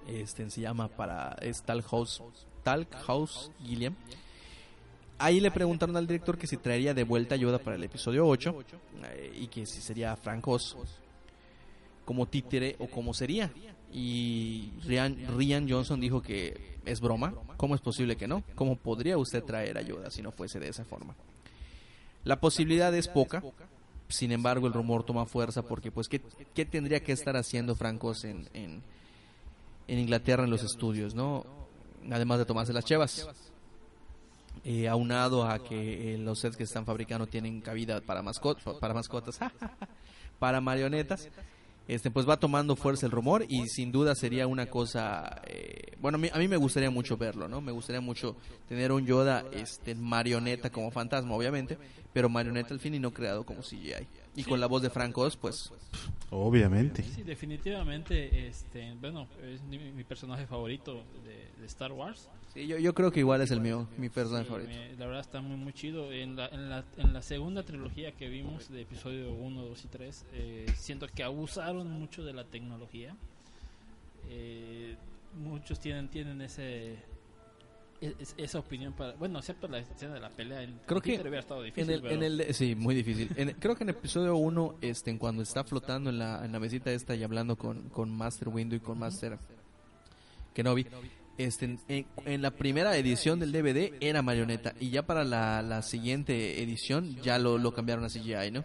[0.08, 2.24] Este se llama para es Talk House,
[2.64, 3.96] Talk House Gilliam.
[5.18, 8.26] Ahí le preguntaron al director que si traería de vuelta a Yoda para el episodio
[8.26, 8.64] 8
[9.04, 10.78] eh, y que si sería Frank Oz.
[12.06, 13.52] como títere o como sería.
[13.92, 17.34] Y Rian, Johnson dijo que es broma.
[17.58, 18.44] ¿Cómo es posible que no?
[18.56, 21.16] ¿Cómo podría usted traer a Yoda si no fuese de esa forma?
[22.24, 23.44] La posibilidad es poca.
[24.08, 26.20] Sin embargo, el rumor toma fuerza porque, pues, ¿qué,
[26.66, 28.82] tendría que estar haciendo Francos en, en,
[29.88, 31.46] Inglaterra en los estudios, no?
[32.10, 33.28] Además de tomarse las chevas.
[34.64, 38.94] Eh, aunado a que eh, los sets que están fabricando tienen cabida para, mascot para
[38.94, 39.40] mascotas,
[40.40, 41.30] para marionetas,
[41.90, 46.18] este pues va tomando fuerza el rumor y sin duda sería una cosa, eh, bueno,
[46.18, 47.62] a mí, a mí me gustaría mucho verlo, ¿no?
[47.62, 48.36] Me gustaría mucho
[48.68, 51.80] tener un Yoda este, marioneta como fantasma, obviamente,
[52.14, 54.08] pero marioneta al fin y no creado como CGI.
[54.36, 55.72] Y con la voz de Frank Oz, pues
[56.32, 57.02] Obviamente.
[57.04, 62.30] Sí, definitivamente, este, bueno, es mi, mi personaje favorito de, de Star Wars.
[62.54, 64.70] sí, yo, yo creo que igual es el mío, mi personaje Sí, favorito.
[64.72, 66.12] me- la verdad está muy, muy chido.
[66.14, 69.88] En la, en, la, en la segunda trilogía que vimos de episodio 1, 2 y
[69.88, 73.16] 3, eh, siento que abusaron mucho de la tecnología.
[74.30, 74.96] Eh,
[75.36, 76.98] muchos tienen, tienen ese
[78.02, 81.40] es- esa opinión para bueno excepto la escena de la pelea en Creo que hubiera
[81.40, 83.30] estado difícil En el, pero- en el, sí, muy difícil.
[83.36, 86.60] En- creo que en episodio 1, este, en cuando está flotando en la, en la
[86.60, 89.38] mesita esta y hablando con, con Master Windu y con Master
[90.54, 90.86] Kenobi,
[91.38, 95.62] este, en, en- en la primera edición del DVD era marioneta y ya para la,
[95.62, 98.64] la siguiente edición ya lo, lo cambiaron a CGI, ¿no?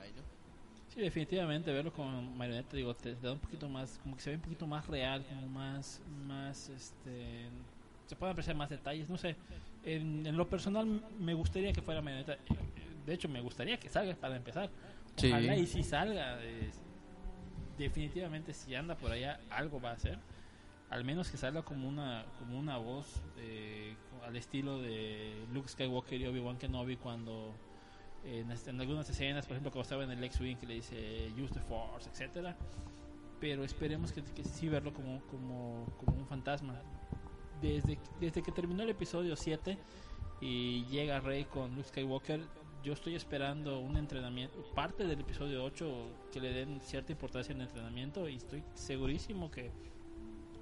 [0.95, 4.31] Sí, definitivamente verlo con marioneta, digo, te, te da un poquito más, como que se
[4.31, 7.49] ve un poquito más real, como más, más, este,
[8.07, 9.37] se pueden apreciar más detalles, no sé.
[9.85, 10.87] En, en lo personal
[11.19, 12.39] me gustaría que fuera marioneta, eh,
[13.07, 14.71] de hecho me gustaría que salga para empezar.
[15.17, 15.29] Sí.
[15.29, 16.71] Ojalá y si salga, eh,
[17.79, 20.19] definitivamente si anda por allá algo va a hacer.
[20.91, 26.21] Al menos que salga como una, como una voz eh, al estilo de Luke Skywalker
[26.21, 27.55] y Obi-Wan Kenobi cuando
[28.25, 31.33] en, este- en algunas escenas, por ejemplo, cuando estaba en el X-Wing que le dice
[31.37, 32.57] Use the Force, etcétera.
[33.41, 36.81] Pero esperemos que, que sí verlo como, como, como un fantasma.
[37.65, 39.79] Desde, desde que terminó el episodio 7
[40.43, 42.43] y llega Rey con Luke Skywalker,
[42.83, 45.87] yo estoy esperando un entrenamiento, parte del episodio 8
[46.31, 49.73] que le den cierta importancia en el entrenamiento y estoy segurísimo que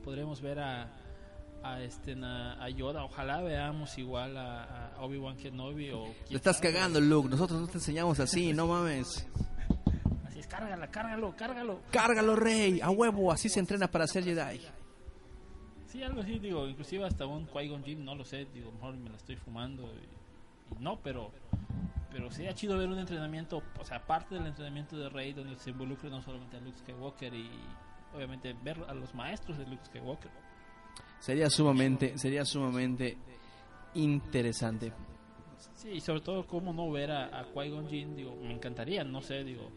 [0.05, 0.93] podremos ver a,
[1.65, 3.03] a, este, a, a Yoda.
[3.03, 6.05] Ojalá veamos igual a, a Obi-Wan Kenobi o...
[6.29, 6.73] Quién estás sabe.
[6.73, 7.29] cagando, Luke.
[7.29, 9.27] Nosotros no te enseñamos así, no mames.
[10.29, 11.81] Así es, cárgala, cárgalo, cárgalo.
[11.91, 12.81] Cárgalo, rey.
[12.81, 13.33] A huevo.
[13.33, 14.61] Así se entrena para ser Jedi.
[15.93, 19.11] Sí, algo así, digo, inclusive hasta un Qui-Gon Jinn, no lo sé, digo, mejor me
[19.11, 21.31] la estoy fumando y, y no, pero
[22.11, 25.69] pero sería chido ver un entrenamiento, o sea, aparte del entrenamiento de Rey, donde se
[25.69, 27.51] involucre no solamente a Luke Skywalker y
[28.15, 30.31] obviamente ver a los maestros de Luke Skywalker.
[31.21, 33.19] Sería sumamente, sería sumamente
[33.95, 34.95] interesante.
[35.75, 39.21] Sí, y sobre todo, cómo no ver a, a Qui-Gon Jinn, digo, me encantaría, no
[39.21, 39.71] sé, digo,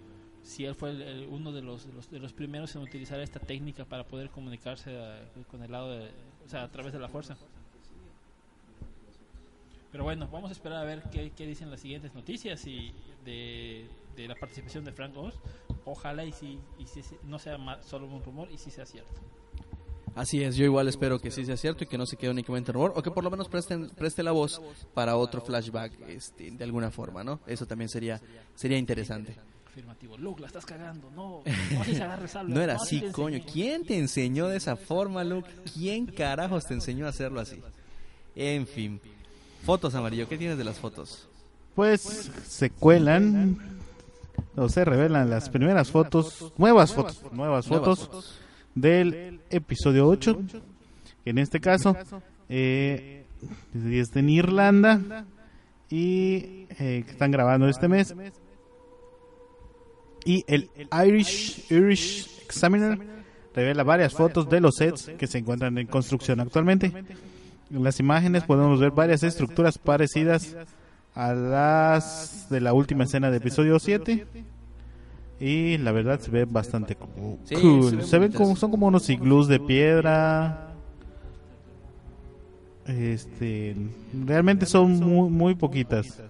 [0.46, 4.04] si él fue el- uno de los, de los primeros en utilizar esta técnica para
[4.06, 6.12] poder comunicarse a- con el lado de,
[6.46, 7.36] o sea, a través de la fuerza.
[9.91, 12.93] Pero bueno, vamos a esperar a ver qué, qué dicen las siguientes noticias y
[13.24, 15.34] de, de la participación de Frank Oz.
[15.86, 19.14] Ojalá y si, y si no sea ma- solo un rumor y si sea cierto.
[20.14, 22.72] Así es, yo igual espero que sí sea cierto y que no se quede únicamente
[22.72, 24.62] rumor, o que por lo menos presten, preste la voz
[24.93, 27.39] para otro flashback este, de alguna forma, ¿no?
[27.48, 28.22] Eso también sería,
[28.54, 29.36] sería interesante.
[29.76, 31.43] Afirmativo, Luke, la estás cagando, no,
[32.47, 33.36] no era así coño.
[33.36, 33.51] enseñé".
[33.51, 35.49] ¿Quién te enseñó de esa forma, Luke?
[35.73, 37.59] ¿Quién carajos te enseñó a hacerlo así?
[38.38, 39.01] En fin.
[39.65, 41.28] Fotos, Amarillo, ¿qué tienes de las fotos?
[41.76, 43.57] Pues se cuelan
[44.55, 48.39] o se revelan las primeras fotos, nuevas fotos, nuevas Nuevas fotos
[48.76, 50.39] del episodio 8.
[51.26, 51.97] que En este caso,
[52.47, 53.26] eh,
[53.73, 55.26] es en Irlanda
[55.89, 58.15] y eh, que están grabando este mes.
[60.26, 60.69] Y el
[61.07, 62.99] Irish, Irish Examiner
[63.53, 66.91] revela varias fotos de los sets que se encuentran en construcción actualmente.
[67.71, 70.55] En las imágenes podemos ver varias estructuras parecidas
[71.13, 74.28] a las de la última escena de episodio 7
[75.39, 76.97] y la verdad se ve bastante
[77.45, 77.89] Sí, cool.
[77.89, 80.71] se ve Se ven como son como unos iglús de piedra.
[82.88, 83.76] Este,
[84.26, 86.21] realmente son muy, muy poquitas.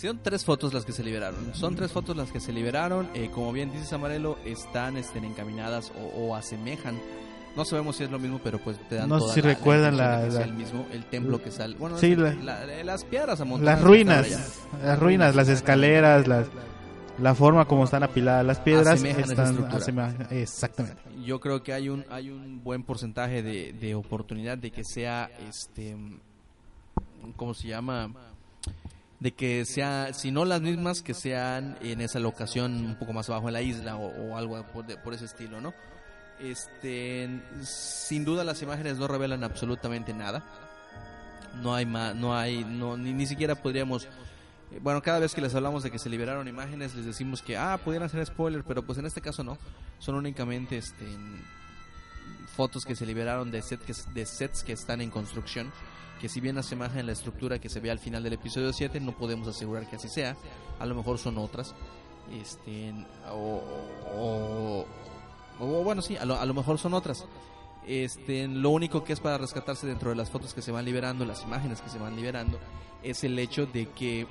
[0.00, 1.54] Son tres fotos las que se liberaron.
[1.54, 3.08] Son tres fotos las que se liberaron.
[3.14, 6.98] eh, como bien dices, Amarelo, están este, encaminadas o, o asemejan.
[7.56, 9.54] No sabemos si es lo mismo, pero pues te dan No sé si la- la
[9.54, 11.74] recuerdan la- sea la- el mismo, el templo que sale.
[11.76, 16.46] Bueno, Sí, es- la- la- las piedras amontonadas Las ruinas, las ruinas, las escaleras, las,
[17.18, 19.68] la forma como están apiladas las piedras Asemejan están
[20.30, 21.02] exactamente.
[21.24, 25.28] Yo creo que hay un hay un buen porcentaje de, de oportunidad de que sea
[25.48, 25.96] este
[27.36, 28.10] ¿cómo se llama?
[29.20, 33.28] De que sea, si no las mismas, que sean en esa locación un poco más
[33.28, 35.74] abajo en la isla o, algo por, de- ese estilo, ¿no?
[36.40, 37.28] Este,
[37.62, 40.42] sin duda las imágenes no revelan absolutamente nada.
[41.62, 44.08] No hay más, no hay, no, ni, ni siquiera podríamos
[44.70, 47.56] eh, bueno, cada vez que les hablamos de que se liberaron imágenes, les decimos que,
[47.56, 49.58] ah, pudieran ser spoiler, pero pues en este caso no.
[49.98, 51.04] Son únicamente este,
[52.56, 55.72] fotos que se liberaron de, set que, de sets que están en construcción.
[56.20, 59.00] Que si bien hace imagen la estructura que se ve al final del episodio 7,
[59.00, 60.36] no podemos asegurar que así sea.
[60.78, 61.74] A lo mejor son otras.
[62.30, 62.92] Este,
[63.30, 64.84] o,
[65.60, 67.24] o- bueno, sí, a lo, a lo mejor son otras.
[67.86, 71.24] Este, lo único que es para rescatarse dentro de las fotos que se van liberando,
[71.24, 72.58] las imágenes que se van liberando,
[73.02, 74.26] es el hecho de que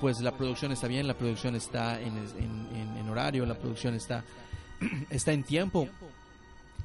[0.00, 3.94] pues la producción está bien, la producción está en, en- en- en horario, la producción
[3.94, 4.24] está,
[5.10, 5.88] está en tiempo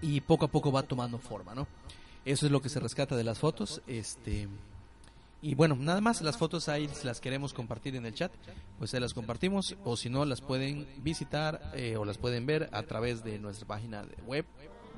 [0.02, 1.68] y poco a poco va tomando forma, ¿no?
[2.30, 4.48] Eso es lo que se rescata de las fotos, este
[5.42, 8.32] y bueno, nada más las fotos ahí si las queremos compartir en el chat,
[8.78, 12.70] pues se las compartimos o si no las pueden visitar eh, o las pueden ver
[12.72, 14.46] a través de nuestra página de web,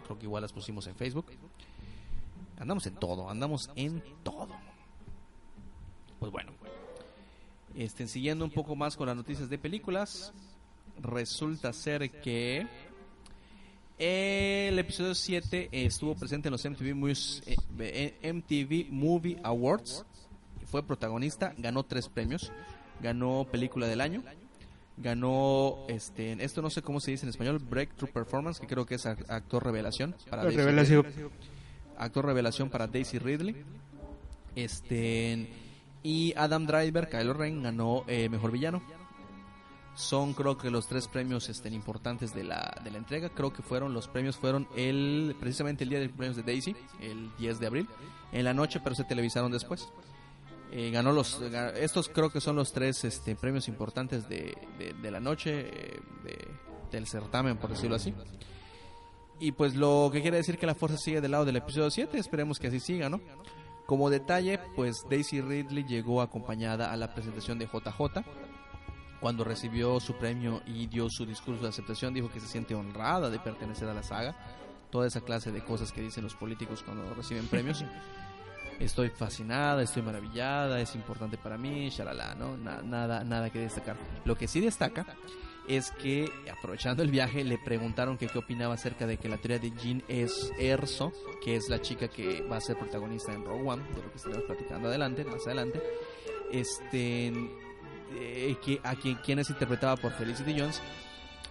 [0.04, 1.28] creo que igual las pusimos en Facebook.
[2.60, 4.50] Andamos en todo, andamos en todo.
[6.20, 6.52] Pues bueno,
[7.76, 10.34] este, siguiendo un poco más con las noticias de películas,
[11.02, 12.68] resulta ser que
[14.04, 20.04] el episodio 7 estuvo presente en los MTV, Mus- eh, eh, MTV Movie Awards.
[20.66, 22.52] Fue protagonista, ganó tres premios.
[23.02, 24.24] Ganó película del año.
[24.98, 28.96] Ganó, este, esto no sé cómo se dice en español, Breakthrough Performance, que creo que
[28.96, 30.16] es ac- actor revelación.
[30.30, 31.06] Para Daisy Revelación.
[31.98, 33.56] actor revelación para Daisy Ridley.
[34.56, 35.48] Este
[36.04, 38.82] y Adam Driver, Kylo Ren ganó eh, mejor villano.
[39.96, 43.30] Son creo que los tres premios este, importantes de la, de la entrega.
[43.30, 47.30] Creo que fueron los premios fueron el precisamente el día de premios de Daisy, el
[47.38, 47.90] 10 de abril,
[48.32, 49.90] en la noche, pero se televisaron después.
[50.72, 54.58] Eh, ganó los ga- estos creo que son los tres este, premios importantes de,
[55.02, 56.48] de- la noche eh, de-
[56.92, 58.14] del certamen, por decirlo así.
[59.40, 62.18] Y pues lo que quiere decir que la fuerza sigue del lado del episodio 7,
[62.18, 63.20] esperemos que así siga, ¿no?
[63.86, 68.24] Como detalle, pues Daisy Ridley llegó acompañada a la presentación de JJ.
[69.22, 73.30] Cuando recibió su premio y dio su discurso de aceptación, dijo que se siente honrada
[73.30, 74.36] de pertenecer a la saga.
[74.90, 77.86] Toda esa clase de cosas que dicen los políticos cuando reciben premios.
[78.80, 82.58] Estoy fascinada, estoy maravillada, es importante para mí, shalala, ¿no?
[82.58, 83.96] Na- nada, nada que destacar.
[84.26, 85.06] Lo que sí destaca
[85.68, 89.60] es que, aprovechando el viaje, le preguntaron que qué opinaba acerca de que la teoría
[89.60, 91.14] de Jean es Erso,
[91.44, 94.18] que es la chica que va a ser protagonista en Rogue One, de lo que
[94.18, 95.80] estaremos platicando adelante, más adelante,
[96.52, 97.32] este,
[98.20, 100.82] eh, que a quien, quien es interpretada por Felicity Jones,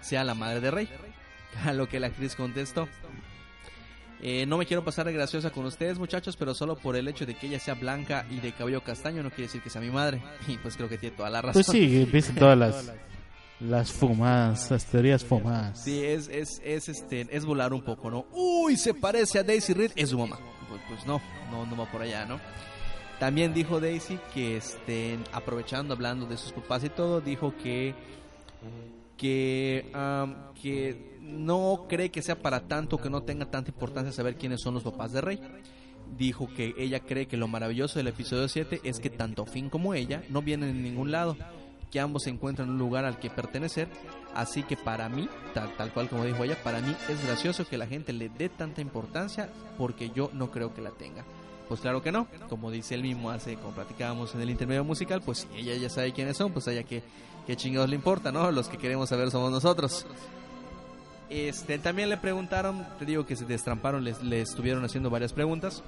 [0.00, 0.88] sea la madre de Rey.
[1.64, 2.88] A lo que la actriz contestó.
[4.22, 7.24] Eh, no me quiero pasar de graciosa con ustedes, muchachos, pero solo por el hecho
[7.24, 9.90] de que ella sea blanca y de cabello castaño no quiere decir que sea mi
[9.90, 10.22] madre.
[10.48, 11.62] Y pues creo que tiene toda la razón.
[11.62, 12.92] Pues sí, empiezan todas las,
[13.60, 15.82] las fumadas, las teorías fumadas.
[15.82, 18.26] Sí, es, es, es, este, es volar un poco, ¿no?
[18.32, 20.38] Uy, se parece a Daisy Reed, es su mamá.
[20.68, 22.38] Pues, pues no, no, no va por allá, ¿no?
[23.20, 27.94] También dijo Daisy que, este, aprovechando, hablando de sus papás y todo, dijo que,
[29.18, 29.92] que,
[30.60, 34.72] que no cree que sea para tanto, que no tenga tanta importancia saber quiénes son
[34.72, 35.38] los papás de Rey.
[36.16, 39.92] Dijo que ella cree que lo maravilloso del episodio 7 es que tanto Finn como
[39.92, 41.36] ella no vienen de ningún lado,
[41.90, 43.88] que ambos se encuentran en un lugar al que pertenecer,
[44.34, 47.76] así que para mí, tal, tal cual como dijo ella, para mí es gracioso que
[47.76, 51.22] la gente le dé tanta importancia porque yo no creo que la tenga.
[51.70, 55.22] Pues claro que no, como dice él mismo hace, como platicábamos en el intermedio musical,
[55.22, 57.00] pues si ella ya sabe quiénes son, pues a ella que,
[57.46, 58.50] que chingados le importa, ¿no?
[58.50, 60.04] Los que queremos saber somos nosotros.
[61.28, 65.84] Este, también le preguntaron, te digo que se destramparon, les, le estuvieron haciendo varias preguntas.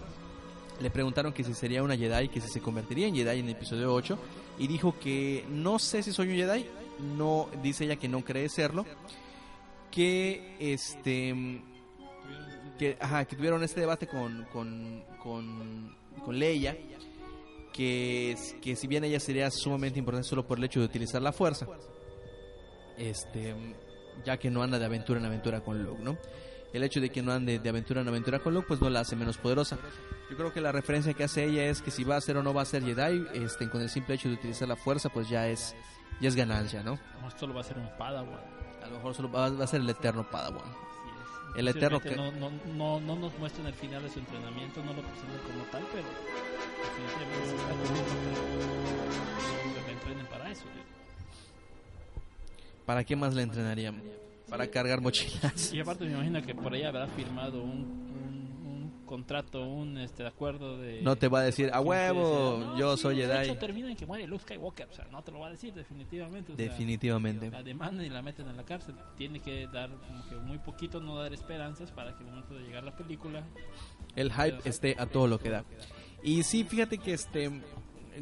[0.81, 3.57] Le preguntaron que si sería una Jedi, que si se convertiría en Jedi en el
[3.57, 4.17] episodio 8.
[4.61, 6.65] Y dijo que no sé si soy un Jedi.
[7.19, 8.87] No, dice ella que no cree serlo.
[9.91, 11.61] Que este.
[12.79, 14.47] Que, ajá, que tuvieron este debate con,
[15.23, 15.95] con,
[16.25, 16.77] con Leia.
[17.73, 21.33] Que, que si bien ella sería sumamente importante solo por el hecho de utilizar la
[21.33, 21.67] fuerza.
[22.99, 23.55] Este
[24.25, 26.19] ya que no anda de aventura en aventura con Luke, ¿no?
[26.73, 29.01] El hecho de que no ande de aventura en aventura con Luke, pues no la
[29.01, 29.79] hace menos poderosa.
[30.31, 32.43] Yo creo que la referencia que hace ella es que si va a ser o
[32.43, 35.29] no va a ser Jedi, este, con el simple hecho de utilizar la fuerza, pues
[35.29, 35.75] ya es,
[36.21, 36.99] ya es ganancia, ¿no?
[37.21, 38.41] No, solo va a ser un Padawan.
[38.83, 40.92] A lo mejor solo va, va a ser el eterno Padawan.
[41.55, 44.95] El eterno Posiblemente No, no, no, no nos muestran el final de su entrenamiento, no
[44.95, 46.09] lo presentan como tal, pero
[46.83, 48.13] definitivamente se está comiendo
[49.75, 50.65] para que entrenen para eso.
[52.87, 54.03] ¿Para qué más le entrenarían?
[54.49, 55.73] Para cargar mochilas.
[55.73, 58.32] Y aparte me imagino que por ahí habrá firmado un, un
[59.13, 61.03] contrato, un este, acuerdo de...
[61.03, 63.51] No te va a decir, a huevo, no, yo sí, soy de Jedi.
[63.51, 65.75] hecho, termina en que muere Luke Skywalker, o sea, no te lo va a decir
[65.75, 66.55] definitivamente.
[66.55, 67.51] o sea, Definitivamente.
[67.51, 68.95] la demandan y la meten en la cárcel.
[69.19, 72.63] Tiene que dar como que muy poquito, no dar esperanzas para que al momento de
[72.63, 73.45] llegar la película.
[74.17, 75.67] el hype esté a todo lo que da.
[76.23, 77.51] Y sí, fíjate que este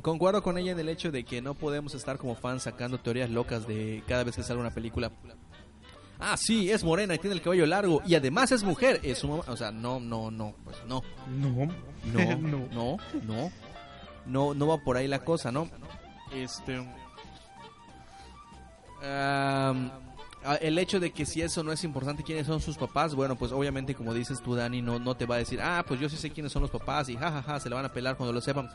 [0.02, 3.30] concuerdo con ella en el hecho de que no podemos estar como fans sacando teorías
[3.30, 5.12] locas de cada vez que sale una película.
[6.20, 9.00] Ah, sí, es morena y tiene el cabello largo y además es mujer.
[9.02, 9.44] Es su mamá.
[9.48, 11.02] O sea, no, no, no, pues no.
[11.28, 11.66] No.
[12.12, 12.36] No,
[12.70, 13.52] no, no.
[14.26, 15.68] No, no va por ahí la cosa, ¿no?
[16.32, 16.86] Este.
[19.02, 19.74] ah,
[20.60, 23.52] el hecho de que si eso no es importante, quiénes son sus papás, bueno, pues
[23.52, 26.16] obviamente, como dices tú, Dani, no, no te va a decir, ah, pues yo sí
[26.16, 28.70] sé quiénes son los papás y jajaja, se le van a pelar cuando lo sepan.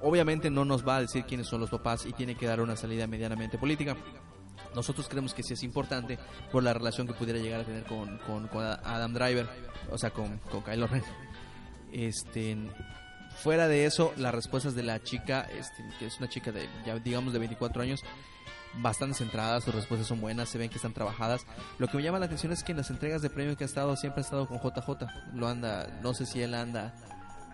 [0.00, 2.76] Obviamente no nos va a decir quiénes son los papás y tiene que dar una
[2.76, 3.96] salida medianamente política.
[4.74, 6.18] Nosotros creemos que sí es importante
[6.50, 9.48] por la relación que pudiera llegar a tener con, con, con Adam Driver,
[9.90, 11.04] o sea, con, con Kylo Ren.
[11.92, 12.56] Este,
[13.36, 16.98] fuera de eso, las respuestas de la chica, este, que es una chica de, ya
[16.98, 18.02] digamos, de 24 años,
[18.74, 21.46] bastante centradas, sus respuestas son buenas, se ven que están trabajadas.
[21.78, 23.66] Lo que me llama la atención es que en las entregas de premio que ha
[23.66, 25.06] estado, siempre ha estado con JJ.
[25.34, 26.94] Lo anda, no sé si él anda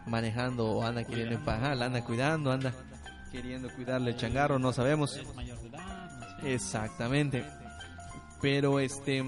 [0.06, 2.72] manejando o anda queriendo empajar, anda cuidando, anda
[3.30, 5.16] queriendo cuidarle el changarro, no sabemos.
[5.16, 5.58] Es mayor
[6.44, 7.44] Exactamente.
[8.40, 9.22] Pero este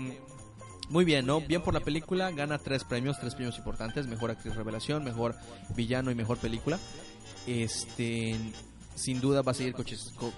[0.90, 1.40] muy bien, ¿no?
[1.40, 5.36] Bien por la película, gana tres premios, tres premios importantes, mejor actriz revelación, mejor
[5.76, 6.80] villano y mejor película.
[7.46, 8.36] Este
[8.96, 9.74] sin duda va a seguir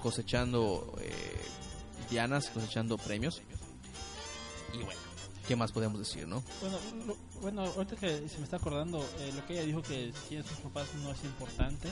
[0.00, 1.12] cosechando eh,
[2.10, 3.40] dianas, cosechando premios.
[4.74, 5.00] Y bueno,
[5.48, 6.42] ¿qué más podemos decir, no?
[6.60, 10.28] Bueno, bueno, ahorita que se me está acordando, eh, lo que ella dijo que si
[10.28, 11.88] tiene sus papás no es importante.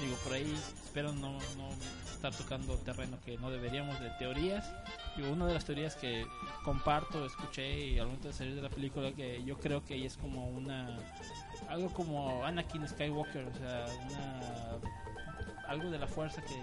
[0.00, 0.54] Digo, por ahí
[0.84, 1.68] espero no, no
[2.10, 4.70] estar tocando terreno que no deberíamos de teorías.
[5.16, 6.26] Digo, una de las teorías que
[6.64, 10.16] comparto, escuché y al momento de salir de la película, que yo creo que es
[10.16, 10.98] como una.
[11.68, 14.78] Algo como Anakin Skywalker, o sea, una.
[15.70, 16.54] Algo de la fuerza que.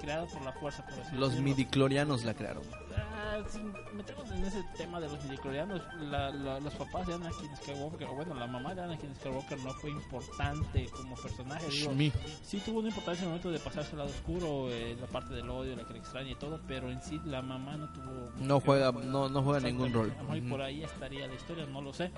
[0.00, 2.62] creado por la fuerza, por así Los midiclorianos la crearon.
[2.96, 3.58] Ah, si
[3.94, 8.34] metemos en ese tema de los midichlorianos, la, la- los papás de Anakin Skywalker, bueno,
[8.34, 11.68] la mamá de Anakin Skywalker no fue importante como personaje.
[11.68, 12.12] Digo, Shmi.
[12.42, 15.34] sí tuvo una importancia en el momento de pasarse al lado oscuro, eh, la parte
[15.34, 18.30] del odio, la que le extraña y todo, pero en sí la mamá no tuvo...
[18.38, 20.10] No juega, no, no juega ningún rol.
[20.10, 20.48] A lo mejor y Ujú.
[20.48, 22.10] por ahí estaría la historia, no lo sé.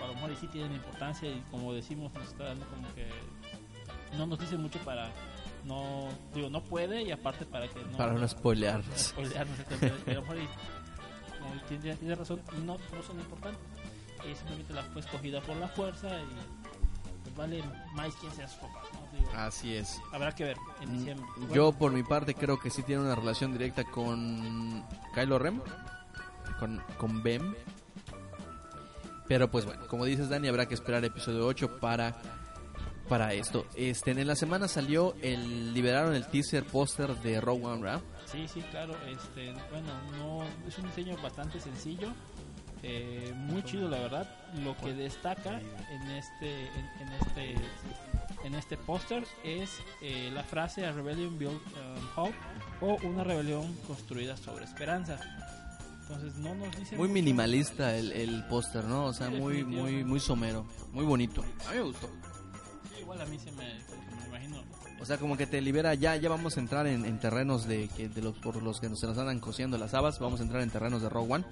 [0.00, 3.08] A lo mejor sí tienen importancia y como decimos nos está dando como que...
[4.16, 5.10] No nos dice mucho para...
[5.64, 7.96] No, digo, no puede y aparte para que no...
[7.98, 8.82] Para no spoilear.
[10.04, 10.48] pero y-
[11.68, 13.60] tiene, tiene razón, no, no son importantes.
[14.24, 17.62] Eh, simplemente la fue escogida por la fuerza y pues vale
[17.94, 18.82] más quién sea su papá.
[18.92, 19.18] ¿no?
[19.18, 20.00] Digo, Así es.
[20.12, 21.26] habrá que ver en diciembre.
[21.36, 25.38] Mm, Bueno, Yo por mi parte creo que sí tiene una relación directa con Kylo
[25.38, 25.62] Ren,
[26.58, 27.54] con, con Bem.
[29.26, 32.16] Pero pues bueno, como dices Dani, habrá que esperar episodio 8 para
[33.08, 33.66] para esto.
[33.76, 38.02] Este en la semana salió el liberaron el teaser póster de Rogue One, ¿verdad?
[38.26, 38.94] Sí, sí, claro.
[39.06, 42.12] Este, bueno, no es un diseño bastante sencillo,
[42.82, 44.28] eh, muy chido la verdad.
[44.62, 47.54] Lo que destaca en este, en, en este,
[48.44, 49.70] en este póster es
[50.02, 52.34] eh, la frase "A rebellion built on hope"
[52.80, 55.18] o una rebelión construida sobre esperanza.
[56.02, 57.14] Entonces no nos dice Muy mucho.
[57.14, 59.06] minimalista el, el póster, ¿no?
[59.06, 61.42] O sea, muy muy muy somero, muy bonito.
[61.66, 62.08] A mí me gustó.
[63.20, 63.64] A mí se me,
[64.26, 64.62] imagino.
[65.00, 67.88] O sea, como que te libera, ya ya vamos a entrar en, en terrenos de,
[68.22, 71.02] los por los que se nos andan cosiendo las habas, vamos a entrar en terrenos
[71.02, 71.44] de Rogue One.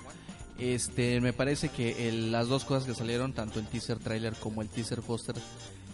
[0.59, 4.69] Este, me parece que las dos cosas que salieron, tanto el teaser trailer como el
[4.69, 5.37] teaser póster,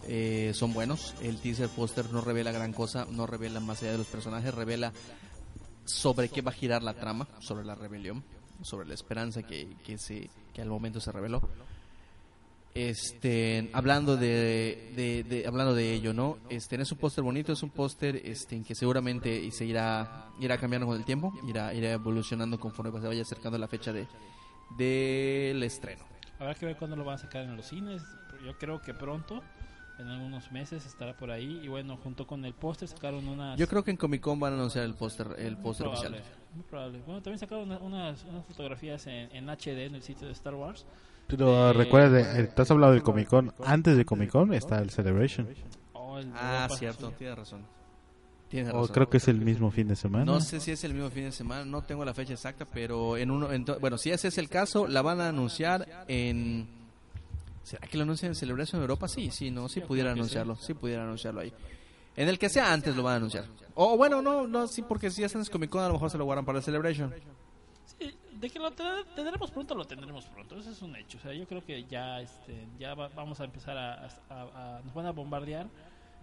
[0.06, 1.14] eh, son buenos.
[1.22, 4.92] El teaser póster no revela gran cosa, no revela más allá de los personajes, revela
[5.84, 8.22] sobre qué va a girar la trama, sobre la rebelión,
[8.62, 11.42] sobre la esperanza que, que, se, que al momento se reveló.
[12.74, 16.38] Este, hablando de, de- de- hablando de ello, ¿no?
[16.48, 20.56] Este, es un póster bonito, es un póster este, en que seguramente se irá, irá
[20.56, 24.06] cambiando con el tiempo, irá, irá evolucionando conforme se vaya acercando la fecha de
[24.78, 26.02] del estreno.
[26.38, 28.02] Habrá que ver cuándo lo van a sacar en los cines.
[28.44, 29.42] Yo creo que pronto,
[29.98, 31.60] en algunos meses estará por ahí.
[31.62, 33.58] Y bueno, junto con el póster sacaron unas.
[33.58, 36.20] Yo creo que en Comic Con van a anunciar el póster, el póster oficial.
[36.54, 37.00] Muy probable.
[37.04, 40.54] Bueno, también sacaron una- unas, unas fotografías en, en HD en el sitio de Star
[40.54, 40.86] Wars.
[41.28, 43.52] Pero Eh, recuerda, de- te has hablado del Comic Con.
[43.64, 45.48] Antes de Comic Con está el Celebration.
[45.94, 47.14] Oh, el Ah, Europa, cierto, sí.
[47.18, 47.62] tienes razón.
[48.48, 48.94] Tienes O razón.
[48.94, 50.26] creo que es el mismo fin de semana.
[50.26, 53.16] No sé si es el mismo fin de semana, no tengo la fecha exacta, pero
[53.16, 56.66] en uno, en bueno, si ese es el caso, la van a anunciar en.
[57.62, 59.08] ¿Será que lo anuncian en Celebration Europa?
[59.08, 61.52] Sí, sí, no, sí pudiera anunciarlo, sí pudiera anunciarlo ahí.
[62.14, 63.46] En el que sea antes lo van a anunciar.
[63.74, 66.24] O bueno, no, no, sí, porque si hacen Comic Con a lo mejor se lo
[66.26, 67.14] guardan para el Celebration.
[68.42, 70.56] De que lo ten- tendremos pronto, lo tendremos pronto.
[70.58, 71.16] Eso es un hecho.
[71.16, 75.06] O sea, yo creo que ya, este, ya va- vamos a empezar a, Nos van
[75.06, 75.68] a bombardear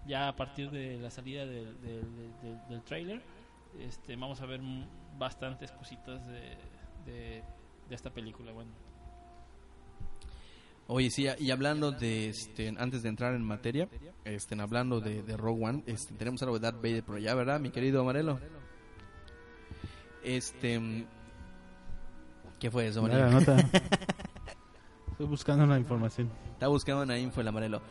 [0.06, 2.04] ya a partir de la salida del, del,
[2.42, 3.22] del- trailer.
[3.80, 4.60] Este, vamos a ver
[5.18, 6.58] bastantes cositas de,
[7.06, 7.44] de,
[7.90, 8.52] esta película.
[8.52, 8.72] Bueno,
[10.88, 13.88] Oye, sí, y hablando de, este, antes de entrar en materia,
[14.26, 17.70] este, hablando de, de Rogue este, tenemos algo de Darth Vader por allá, ¿verdad, mi
[17.70, 18.40] querido Amarelo?
[20.24, 21.06] Este,
[22.60, 23.58] ¿qué fue eso, la nota.
[25.12, 26.30] Estoy buscando una información.
[26.54, 27.82] Está buscando una info el Amarelo.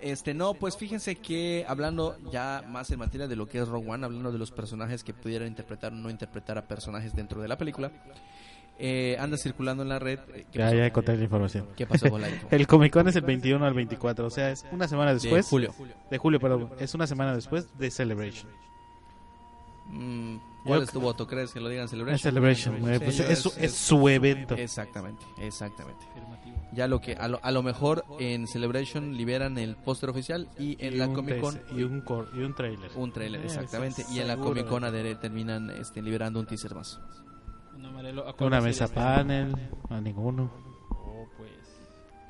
[0.00, 3.88] Este, no, pues fíjense que hablando ya más en materia de lo que es Rogue
[3.90, 7.48] One, hablando de los personajes que pudieran interpretar o no interpretar a personajes dentro de
[7.48, 7.90] la película,
[8.78, 10.18] eh, anda circulando en la red.
[10.34, 11.66] eh, ¿qué, Ya, ya encontré la información.
[11.74, 12.46] ¿Qué pasó con la info?
[12.50, 15.46] El Comic Con es el 21 al 24, o sea, es una semana De después.
[15.46, 15.74] julio.
[16.10, 16.70] De julio, perdón.
[16.78, 18.50] Es una semana después de Celebration.
[19.86, 20.36] Mm,
[20.66, 21.26] ¿Cuál Yo es tu voto?
[21.26, 22.18] ¿Crees que lo digan Es Celebration?
[22.18, 24.54] Celebration, eh, pues Sí, es, su- es su evento.
[24.56, 26.04] Exactamente, exactamente.
[26.72, 30.76] Ya lo que a lo, a lo mejor en Celebration liberan el póster oficial y
[30.84, 32.90] en Y la Comic Con y un, cor- y un trailer.
[32.96, 34.04] un trailer, Eh, exactamente.
[34.12, 34.36] Y en la.
[34.36, 34.82] Comic Con
[35.20, 37.00] terminan este, liberando un teaser más.
[37.74, 38.94] Un amarelo, ¿a cuál Una mesa este?
[38.96, 39.54] panel,
[39.88, 40.50] a ninguno.
[40.90, 41.50] Oh, pues.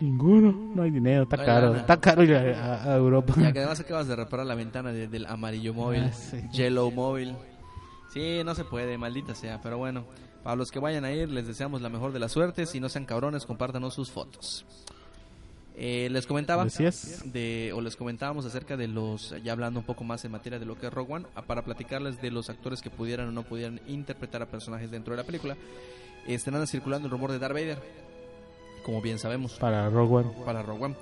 [0.01, 1.79] Ninguno, no hay dinero, está No hay caro, lana.
[1.81, 2.41] está caro ir a,
[2.75, 3.35] a- a Europa.
[3.39, 6.43] Ya que además acabas de reparar la ventana de- del amarillo móvil, Ah, sí.
[6.53, 7.35] Yellow móvil.
[8.17, 10.07] Sí, no se puede, maldita sea, pero bueno.
[10.43, 12.71] Para los que vayan a ir, les deseamos la mejor de las suertes.
[12.71, 14.65] Si no sean cabrones, compártanos sus fotos.
[15.75, 20.25] Eh, les comentaba de o les comentábamos acerca de los ya hablando un poco más
[20.25, 23.29] en materia de lo que es Rogue One para platicarles de los actores que pudieran
[23.29, 25.55] o no pudieran interpretar a personajes dentro de la película
[26.47, 27.79] anda circulando el rumor de Darth Vader
[28.87, 30.45] como bien sabemos Para Rogue One.
[30.47, 30.97] para Rogue One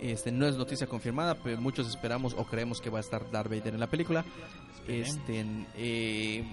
[0.00, 3.50] este no es noticia confirmada pero muchos esperamos o creemos que va a estar Darth
[3.50, 4.24] Vader en la película
[4.88, 5.44] este
[5.76, 6.44] eh,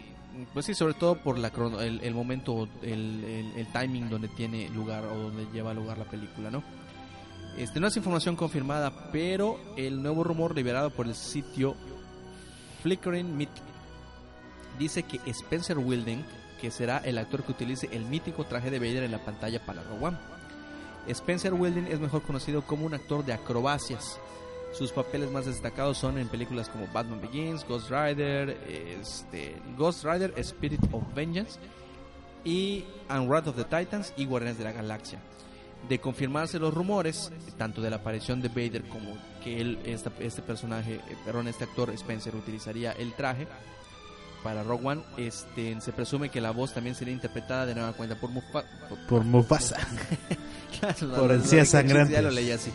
[0.53, 1.51] pues sí sobre todo por la
[1.81, 6.49] el, el momento el, el- timing donde tiene lugar o donde lleva lugar la película
[6.51, 6.63] no
[7.57, 11.75] este no es información confirmada pero el nuevo rumor liberado por el sitio
[12.81, 13.49] Flickering Meat
[14.79, 16.23] dice que Spencer Wilding
[16.61, 19.81] que será el actor que utilice el mítico traje de Vader en la pantalla para
[19.99, 20.15] One.
[21.07, 24.19] Spencer Wilding es mejor conocido como un actor de acrobacias.
[24.73, 28.49] Sus papeles más destacados son en películas como Batman Begins, Ghost Rider,
[28.99, 31.59] este, Ghost Rider, Spirit of Vengeance
[32.45, 35.19] y And Wrath of the Titans y Guardianes de la Galaxia.
[35.89, 40.41] De confirmarse los rumores, tanto de la aparición de Vader como que él, esta- este
[40.41, 43.47] personaje, eh, perdón, este actor Spencer utilizaría el traje
[44.43, 48.15] para Rogue One, este, se presume que la voz también sería interpretada de nueva cuenta
[48.19, 49.77] por, Mufa- por, Por Mufasa.
[51.15, 52.15] Por encías la- sangrantes.
[52.15, 52.71] Ya lo leí así.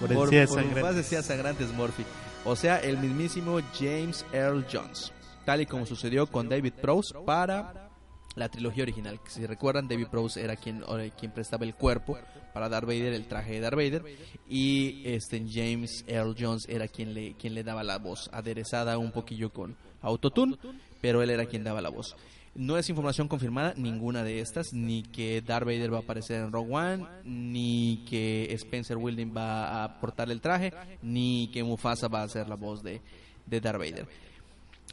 [0.00, 1.26] Por encías sangrantes.
[1.26, 2.04] sangrantes Murphy.
[2.44, 5.12] O sea, el mismísimo James Earl Jones.
[5.44, 7.90] Tal y como sucedió con David Prowse para
[8.34, 9.20] la trilogía original.
[9.26, 12.18] Si recuerdan, David Prowse era quien, eh, quien prestaba el cuerpo
[12.54, 14.04] para Darth Vader, el traje de Darth Vader.
[14.48, 19.10] Y este James Earl Jones era quien le, quien le daba la voz, aderezada un
[19.10, 20.56] poquillo con autotune,
[21.00, 22.14] pero él era quien daba la voz.
[22.58, 26.50] No es información confirmada ninguna de estas, ni que Darth Vader va a aparecer en
[26.50, 32.22] Rogue One, ni que Spencer Wilding va a portar el traje, ni que Mufasa va
[32.22, 33.00] a hacer la voz de,
[33.46, 34.08] de Darth Vader.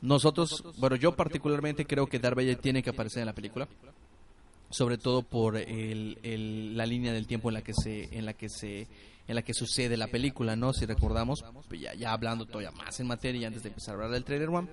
[0.03, 3.67] Nosotros, bueno, yo particularmente creo que Darth Vader tiene que aparecer en la película,
[4.69, 8.47] sobre todo por el- la línea del tiempo en la que se, en la que
[8.49, 8.87] se,
[9.27, 10.71] en la que sucede la película, ¿no?
[10.71, 14.11] Si recordamos, pues ya, ya hablando todavía más en materia antes de empezar a hablar
[14.11, 14.67] del trailer one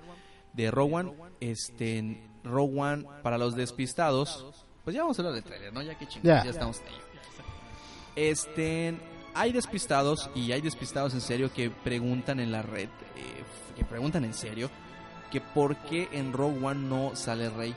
[0.53, 4.45] de One, este, Rogue One para los despistados,
[4.83, 5.81] pues ya vamos a hablar del trailer, ¿no?
[5.81, 6.43] Ya que chingados, Ya.
[6.45, 7.03] ya estamos en ello.
[8.15, 8.95] Este,
[9.33, 13.43] hay despistados y hay despistados en serio que preguntan en la red, eh,
[13.75, 14.69] que preguntan en serio,
[15.31, 17.73] que por qué en Rogue One no sale Rey,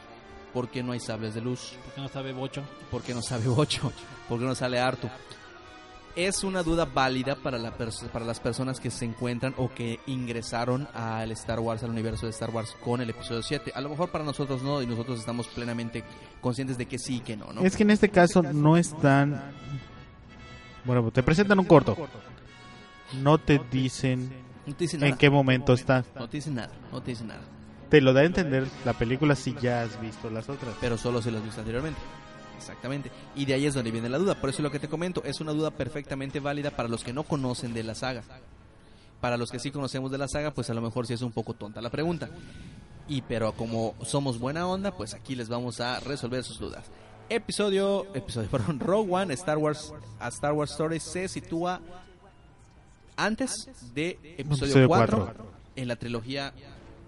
[0.52, 2.62] por qué no hay sables de luz, ¿Por qué no sabe Bocho?
[2.90, 3.92] por qué no sabe Ocho,
[4.28, 5.08] por qué no sale Artu.
[6.16, 10.88] Es una duda válida para, la para las personas que se encuentran o que ingresaron
[10.94, 13.72] al Star Wars, al universo de Star Wars con el episodio 7.
[13.74, 16.04] A lo mejor para nosotros no, y nosotros estamos plenamente
[16.40, 17.60] conscientes de que sí y que no, ¿no?
[17.60, 19.52] Es que en este caso no están.
[20.86, 21.94] Bueno, te presentan un corto.
[23.22, 24.30] No te dicen
[24.64, 25.12] No te dicen nada.
[25.12, 26.02] en qué momento está.
[26.14, 27.42] No te dicen nada, no te dicen nada.
[27.90, 30.74] Te lo da a entender la película si ya has visto las otras.
[30.80, 32.00] pero solo se los visto anteriormente.
[32.56, 33.10] Exactamente.
[33.34, 34.34] Y de ahí es donde viene la duda.
[34.40, 35.22] Por eso es lo que te comento.
[35.24, 38.22] Es una duda perfectamente válida para los que no conocen de la saga.
[39.20, 41.32] Para los que sí conocemos de la saga, pues a lo mejor sí es un
[41.32, 42.28] poco tonta la pregunta.
[43.08, 46.84] Y pero como somos buena onda, pues aquí les vamos a resolver sus dudas.
[47.28, 51.80] Episodio, episodio, perdón, Rogue One, Star Wars, a Star Wars Story se sitúa
[53.16, 55.46] antes de episodio Episodio 4 cuatro.
[55.74, 56.52] en la trilogía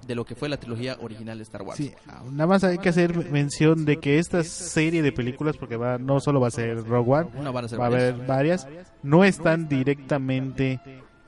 [0.08, 1.76] de lo que fue la trilogía original de Star Wars.
[1.76, 1.92] Sí,
[2.32, 6.18] nada más hay que hacer mención de que esta serie de películas, porque va, no
[6.18, 8.66] solo va a ser Rogue One, No van a ser va a haber varias,
[9.04, 10.80] no están directamente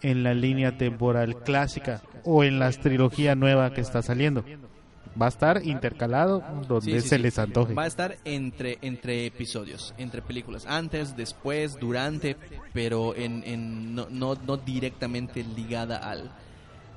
[0.02, 4.44] en la línea temporal clásica o en la trilogía nueva que está saliendo.
[5.20, 7.22] Va a estar intercalado donde Sí, sí, se sí.
[7.22, 7.74] les antoje.
[7.74, 12.36] Va a estar entre, entre episodios, entre películas, antes, después, durante,
[12.72, 16.30] pero en, en- no, no, no directamente ligada al,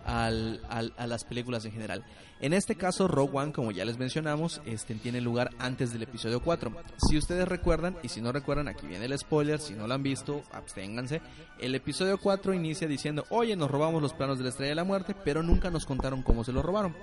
[0.05, 2.03] al, al- a las películas en general.
[2.41, 6.41] En este caso, Rogue One, como ya les mencionamos, este, tiene lugar antes del episodio
[6.41, 6.73] 4.
[7.07, 10.03] Si ustedes recuerdan, y si no recuerdan, aquí viene el spoiler, si no lo han
[10.03, 11.21] visto, absténganse.
[11.59, 14.83] El episodio 4 inicia diciendo, oye, nos robamos los planos de la Estrella de la
[14.83, 16.93] Muerte, pero nunca nos contaron cómo se los robaron.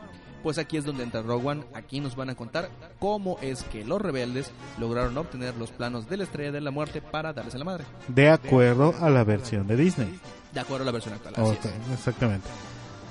[0.43, 2.69] Pues aquí es donde entra Rogue One, aquí nos van a contar
[2.99, 7.01] cómo es que los rebeldes lograron obtener los planos de la Estrella de la Muerte
[7.01, 7.85] para darles a la madre.
[8.09, 10.19] De acuerdo a la versión de Disney.
[10.53, 11.35] De acuerdo a la versión actual.
[11.37, 11.95] así es.
[11.99, 12.49] exactamente.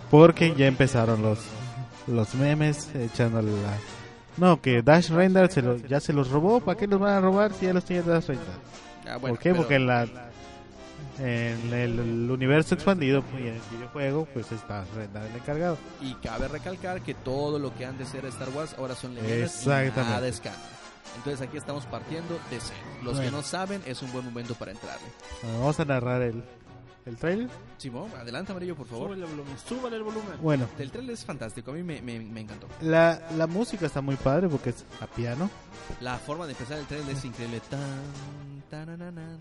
[0.10, 1.40] Porque ya empezaron los
[2.08, 3.78] los memes echándole la...
[4.38, 6.60] No, que Dash Render se lo- ya se los robó.
[6.60, 8.48] ¿Para qué los van a robar si ya los tiene Dash Render?
[9.08, 9.54] Ah, bueno, ¿Por qué?
[9.54, 10.08] Porque en, la,
[11.20, 15.78] en el, el universo expandido y en el videojuego, pues está Render el encargado.
[16.02, 19.70] Y cabe recalcar que todo lo que antes era Star Wars ahora son leyendas y
[19.70, 20.42] nada es.
[21.18, 22.80] Entonces aquí estamos partiendo de cero.
[23.04, 23.38] Los que Bueno.
[23.38, 25.08] no saben es un buen momento para entrarle.
[25.44, 26.44] Bueno, vamos a narrar el,
[27.10, 27.50] el trailer.
[27.78, 29.08] Simón, adelante amarillo por favor.
[29.08, 30.34] Súbale el volumen, súbale el volumen.
[30.42, 32.68] Bueno, El trailer es fantástico, a mí me, me- me encantó.
[32.82, 35.50] la, la música está muy padre porque es a piano.
[36.02, 37.62] La forma de empezar el trailer es increíble.
[37.70, 37.82] Tan,
[38.70, 39.38] tanananan.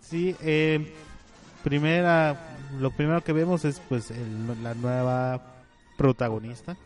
[0.00, 0.92] Sí, eh,
[1.62, 5.40] primera, lo primero que vemos es pues el- la nueva
[5.96, 6.76] protagonista.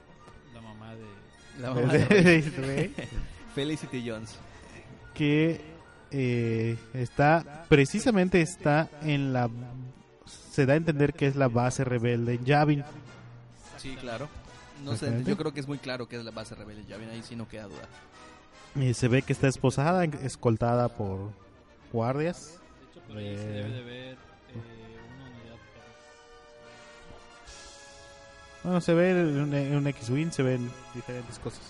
[0.54, 1.60] La mamá de.
[1.60, 3.08] La de- mamá de
[3.54, 4.36] Felicity Jones.
[5.14, 5.60] que
[6.10, 9.50] eh, está precisamente está en la
[10.26, 12.84] se da a entender que es la base rebelde en Yavin
[13.78, 14.28] Sí, claro.
[14.84, 16.84] No sé, yo creo que es muy claro que es la base rebelde.
[16.88, 17.88] Ya ven ahí, sí no queda duda.
[18.76, 21.32] y se ve que está esposada escoltada por
[21.92, 25.56] guardias De hecho, por ahí se debe de ver eh, una unidad.
[28.64, 31.62] bueno se ve en un, en un X-wing se ven diferentes cosas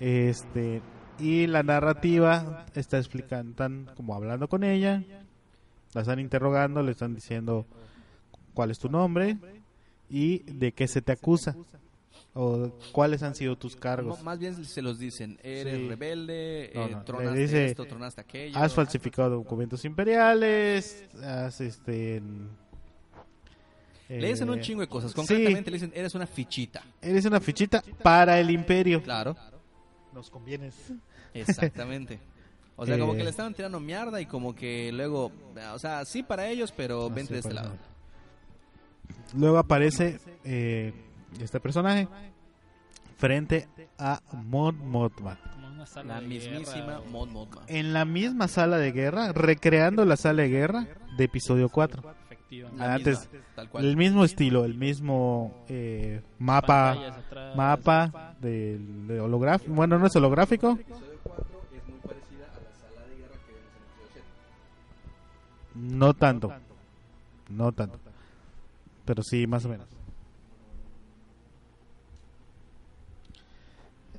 [0.00, 0.80] este
[1.18, 5.02] y la narrativa está explicando están como hablando con ella
[5.94, 7.66] la están interrogando le están diciendo
[8.54, 9.36] cuál es tu nombre
[10.10, 11.54] y de qué se te acusa
[12.34, 15.38] o cuáles han sido tus cargos No, más bien se los dicen.
[15.42, 15.88] Eres Sí.
[15.88, 18.56] rebelde, No, eh, no, tronaste dice, esto, tronaste aquello.
[18.58, 22.22] has falsificado documentos imperiales, has este
[24.08, 25.10] Le dicen un eh, chingo de cosas.
[25.10, 25.16] sí.
[25.16, 26.82] Concretamente le dicen, eres una fichita.
[27.02, 29.02] Eres una fichita para el imperio.
[29.02, 29.36] Claro,
[30.14, 30.74] Nos convienes.
[31.34, 32.20] Exactamente.
[32.76, 33.16] O sea, como Eh.
[33.18, 35.32] que le estaban tirando mierda y como que luego,
[35.74, 37.72] o sea, sí para ellos, pero vente de este lado.
[39.36, 40.92] Luego aparece eh,
[41.40, 42.08] este personaje
[43.16, 43.68] frente
[43.98, 45.38] a Mon Mothma
[46.04, 47.62] La mismísima Mon Mothma.
[47.66, 50.86] en la misma sala de guerra, recreando la sala de guerra
[51.16, 52.02] de episodio 4.
[52.30, 52.78] Efectivamente.
[52.84, 53.84] La antes- misma, tal cual.
[53.84, 57.56] El mismo estilo, el mismo eh, mapa atrás.
[57.56, 59.72] mapa de holográfico.
[59.74, 60.78] Bueno, no es holográfico.
[65.78, 66.52] No tanto.
[67.48, 67.98] No tanto.
[69.04, 69.86] Pero sí, más o menos.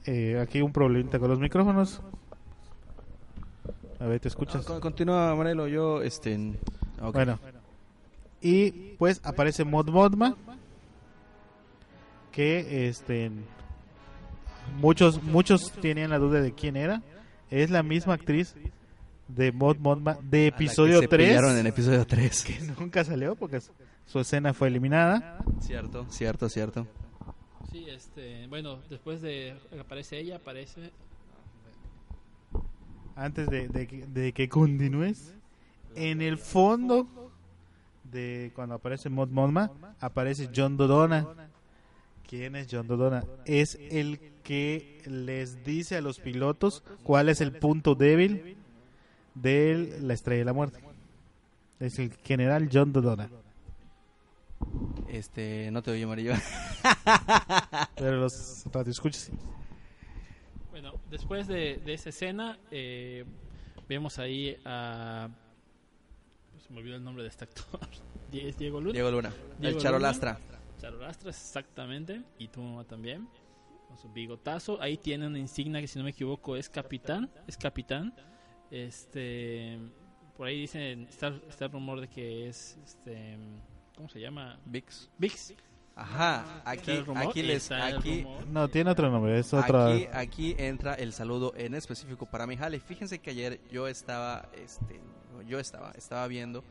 [0.06, 2.02] Eh, aquí un problemita con los micrófonos.
[4.00, 4.66] A ver, ¿te escuchas?
[4.66, 6.54] Con- Continúa, Marelo, yo, este...
[7.02, 7.14] ok.
[7.14, 7.40] Bueno.
[8.42, 10.36] Y pues aparece Mod Modma.
[12.32, 13.32] Que este.
[14.80, 17.02] Muchos, muchos tenían la duda de quién era.
[17.50, 18.56] Es la misma actriz
[19.30, 21.28] de Mod Modma de episodio se 3.
[21.30, 22.44] pillaron en episodio 3.
[22.44, 23.72] que nunca salió porque su-
[24.06, 25.40] su escena fue eliminada.
[25.62, 26.86] Cierto, cierto, cierto.
[27.72, 30.92] Sí, este, bueno, después de aparece ella, aparece
[33.16, 35.34] Antes de, de que- de que continúes,
[35.96, 37.32] en el fondo
[38.06, 41.28] de cuando aparece Mod Modma, aparece John Dodona.
[42.28, 43.24] ¿Quién es John Dodona?
[43.46, 48.58] Es el que les dice a los pilotos cuál es el punto débil
[49.36, 50.80] de la Estrella de la Muerte.
[51.80, 53.30] Es el general John Dodona.
[55.08, 56.34] Este, no te oye, Amarillo.
[57.96, 59.34] Pero los radioescuchas sí.
[60.72, 63.26] Bueno, después de, de esa escena, eh,
[63.88, 65.30] vemos ahí a.
[66.52, 67.80] pues, se me olvidó el nombre de este actor.
[68.32, 68.94] ¿Es Diego Luna?
[68.94, 70.38] Diego Luna, Diego el charolastra.
[70.80, 72.22] Charolastra, exactamente.
[72.38, 73.28] Y tu mamá también.
[73.88, 74.80] Con su bigotazo.
[74.82, 77.30] Ahí tiene una insignia que, si no me equivoco, es capitán.
[77.48, 78.14] Es capitán.
[78.72, 79.80] Este.
[80.38, 81.08] Por ahí dicen.
[81.10, 82.78] Está, está el rumor de que es.
[82.84, 83.38] Este.
[83.96, 84.60] ¿Cómo se llama?
[84.66, 85.10] Vix.
[85.18, 85.54] Vix.
[86.00, 88.26] Ajá, aquí, aquí les, aquí.
[88.48, 89.88] No, tiene otro nombre, es otro.
[89.88, 92.80] Aquí, aquí entra el saludo en específico para mi jale.
[92.80, 95.02] Fíjense que ayer yo estaba, este,
[95.46, 96.64] yo estaba, estaba viendo,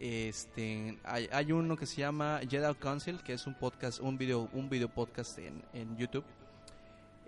[0.00, 4.48] este, hay, hay uno que se llama Jedi Council, que es un podcast, un video,
[4.52, 6.24] un video podcast en, en YouTube.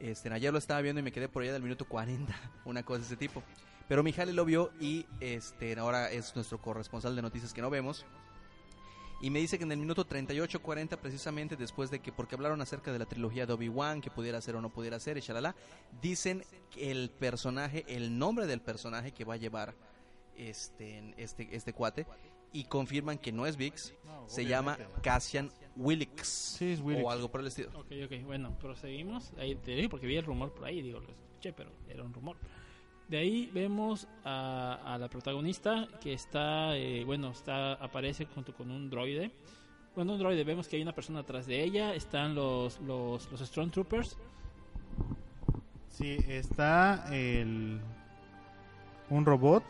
[0.00, 2.98] Este, ayer lo estaba viendo y me quedé por allá del minuto 40, una cosa
[2.98, 3.44] de ese tipo.
[3.88, 7.70] Pero mi jale lo vio y este, ahora es nuestro corresponsal de noticias que no
[7.70, 8.04] vemos.
[9.20, 12.92] Y me dice que en el minuto 38-40, precisamente después de que, porque hablaron acerca
[12.92, 15.56] de la trilogía de Obi-Wan, que pudiera ser o no pudiera ser, y shalala,
[16.00, 19.74] dicen que el personaje, el nombre del personaje que va a llevar
[20.36, 22.06] este, este, este cuate,
[22.52, 23.92] y confirman que no es Vix,
[24.26, 27.04] se llama Cassian Willix, Sí, es Willix.
[27.04, 27.70] o algo por el estilo.
[27.70, 29.32] Ok, ok, bueno, proseguimos.
[29.38, 32.14] Ahí te digo porque vi el rumor por ahí, digo, lo escuché, pero era un
[32.14, 32.36] rumor.
[33.08, 38.70] De ahí vemos a, a la protagonista que está, eh, bueno, está aparece junto con
[38.70, 39.30] un droide.
[39.94, 43.40] Bueno, un droide, vemos que hay una persona atrás de ella, están los, los, los
[43.40, 44.16] Stormtroopers.
[45.88, 47.80] Sí, está el
[49.10, 49.64] un robot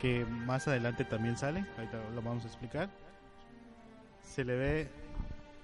[0.00, 2.88] que más adelante también sale, ahorita lo vamos a explicar.
[4.22, 4.90] Se le ve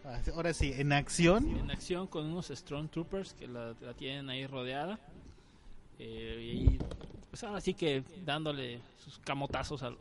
[0.04, 1.58] ah, ahora sí en acción.
[1.58, 5.00] en acción con unos Stormtroopers que la, la tienen ahí rodeada.
[5.98, 6.78] Eh, y ahí,
[7.30, 10.00] pues ahora sí que dándole sus camotazos a los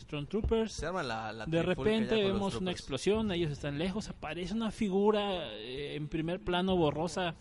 [0.00, 0.72] Stormtroopers.
[0.72, 5.52] Se arma la, la De repente vemos una explosión, ellos están lejos, aparece una figura
[5.54, 7.34] eh, en primer plano borrosa,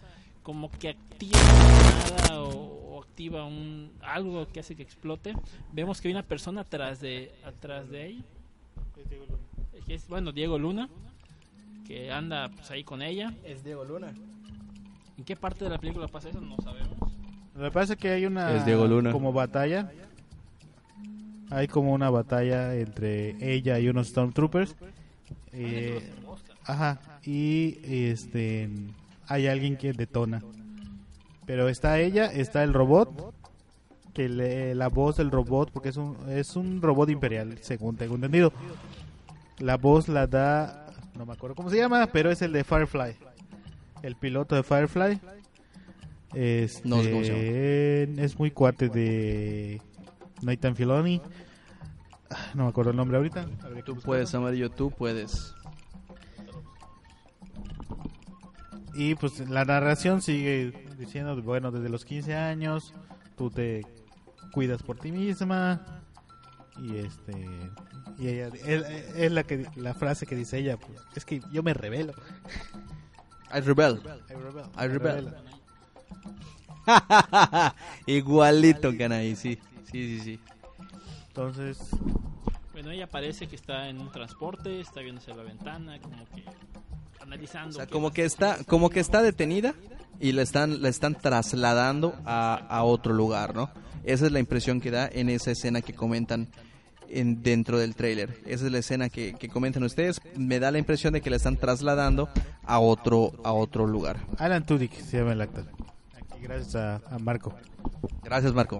[0.44, 1.40] como que activa
[2.18, 5.34] nada o, o activa un algo que hace que explote.
[5.74, 8.24] Vemos que hay una persona atrás de atrás de ella,
[9.86, 10.90] que es bueno Diego Luna,
[11.86, 13.34] que anda pues, ahí con ella.
[13.44, 14.14] Es Diego Luna.
[15.18, 16.42] ¿En qué parte de la película pasa eso?
[16.42, 17.05] No sabemos.
[17.56, 19.12] Lo que pasa es que hay una Es Diego Luna.
[19.12, 19.92] como batalla.
[21.52, 24.76] Hay como una batalla entre ella y unos Stormtroopers.
[25.54, 26.12] Eh,
[26.66, 28.70] ajá, y este
[29.28, 30.42] hay alguien que detona.
[31.46, 33.34] Pero está ella, está el robot,
[34.14, 38.16] que le- la voz del robot, porque es un, es un robot imperial, según tengo
[38.16, 38.52] entendido.
[39.60, 40.88] La voz la da,
[41.18, 43.16] no me acuerdo cómo se llama, pero es el de Firefly.
[44.02, 45.20] El piloto de Firefly.
[46.36, 49.82] Este, No sé cómo se Es muy cuate de
[50.42, 51.22] Nathan Filoni.
[52.30, 53.48] Ah, No me acuerdo el nombre ahorita.
[53.86, 55.56] Tú puedes, Amarillo, tú puedes.
[58.94, 62.94] Y pues la narración sigue diciendo, bueno, desde los 15 años
[63.38, 63.86] tú te
[64.54, 66.02] cuidas por ti misma
[66.82, 67.34] y este
[68.18, 71.74] y ella es, la que la frase que dice ella, pues es que yo me
[71.74, 72.14] revelo.
[73.54, 74.02] I rebel.
[74.30, 74.66] I rebel.
[74.78, 75.26] I rebel.
[75.26, 75.55] revelo.
[78.06, 79.58] Igualito, canay, sí.
[79.92, 80.40] Sí, sí, sí.
[81.28, 81.80] Entonces,
[82.72, 86.44] Bueno, ella parece que está en un transporte, está viéndose a la ventana, como que
[87.22, 87.70] analizando.
[87.70, 89.74] O sea, como que está, como que está detenida
[90.20, 93.70] y la están, la están trasladando a, a otro lugar, ¿no?
[94.04, 96.48] Esa es la impresión que da en esa escena que comentan
[97.10, 98.38] en, dentro del tráiler.
[98.46, 100.22] Esa es la escena que, que comentan ustedes.
[100.36, 102.30] Me da la impresión de que la están trasladando
[102.64, 104.20] a otro, a otro lugar.
[104.38, 105.66] Alan Tudyk se llama el actor.
[106.48, 107.54] Gracias a, a Marco.
[108.24, 108.80] Gracias, Marco.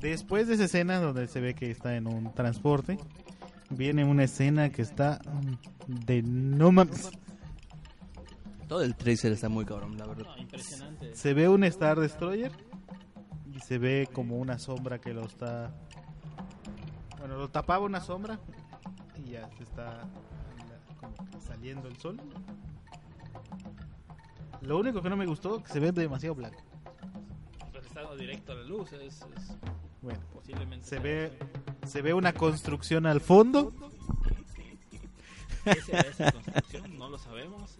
[0.00, 2.98] Después de esa escena donde se ve que está en un transporte,
[3.70, 5.20] viene una escena que está
[5.86, 7.10] de no mames.
[8.66, 10.26] Todo el trailer está muy cabrón, la verdad.
[10.26, 11.14] No, impresionante.
[11.14, 12.52] Se ve un Star Destroyer
[13.54, 15.74] y se ve como una sombra que lo está.
[17.18, 18.40] Bueno, lo tapaba una sombra
[19.18, 20.08] y ya se está
[20.98, 22.20] como que saliendo el sol.
[24.62, 26.58] Lo único que no me gustó que se ve demasiado blanco.
[27.72, 29.02] Pues está directo a la luz, es,
[29.36, 29.56] es
[30.02, 30.86] Bueno, posiblemente.
[30.86, 31.32] se ve
[31.86, 33.72] se ve una construcción al fondo.
[35.64, 36.98] ¿Qué será esa construcción?
[36.98, 37.78] No lo sabemos.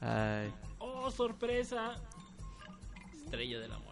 [0.00, 0.52] Ay.
[0.78, 1.96] ¡Oh, sorpresa!
[3.24, 3.90] Estrella de la muerte.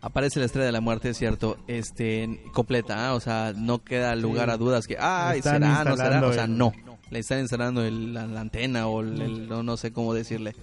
[0.00, 3.14] Aparece la estrella de la muerte, es cierto, este, completa, ¿ah?
[3.14, 6.72] o sea, no queda lugar a dudas que, ay, será, no será, o sea, no,
[7.10, 10.56] le están instalando el- la, la antena o el, el- no, no sé cómo decirle.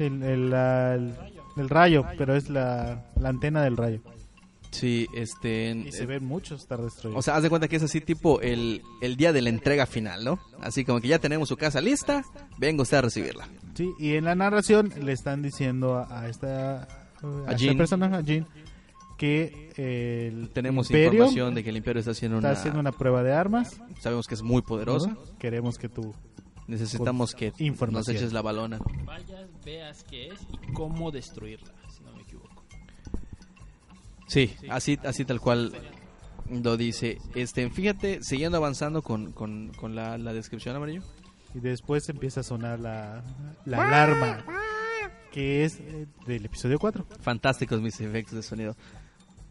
[0.00, 1.14] Sí, el, el- la- el-
[1.56, 4.00] el rayo, pero es la, la antena del rayo.
[4.70, 7.18] Sí, este, Y se ven muchos Star Destroyers.
[7.18, 9.84] o sea, haz de cuenta que es así tipo el, el día de la entrega
[9.84, 10.38] final, ¿no?
[10.60, 12.22] Así como que ya tenemos su casa lista,
[12.56, 13.48] venga usted a recibirla.
[13.74, 16.86] Sí, y en la narración le están diciendo a, a esta, a
[17.40, 17.76] esta Jean.
[17.76, 18.46] persona, a Jean,
[19.18, 22.92] que el Tenemos Imperio información de que el Imperio está haciendo está una, haciendo una
[22.92, 23.80] prueba de armas.
[23.98, 25.16] sabemos que es muy poderosa.
[25.40, 26.14] Queremos que tú...
[26.70, 27.52] necesitamos que
[27.90, 28.78] nos eches la balona.
[29.04, 32.64] Vayas, veas qué es y cómo destruirla, si no me equivoco.
[34.26, 35.72] Sí, así, así tal cual.
[36.48, 41.02] Lo dice, este, fíjate, siguiendo avanzando con, con, con la, la descripción amarillo.
[41.54, 43.22] Y después empieza a sonar la,
[43.64, 44.44] la alarma,
[45.30, 47.06] que es eh, del episodio 4.
[47.20, 48.76] Fantásticos mis efectos de sonido.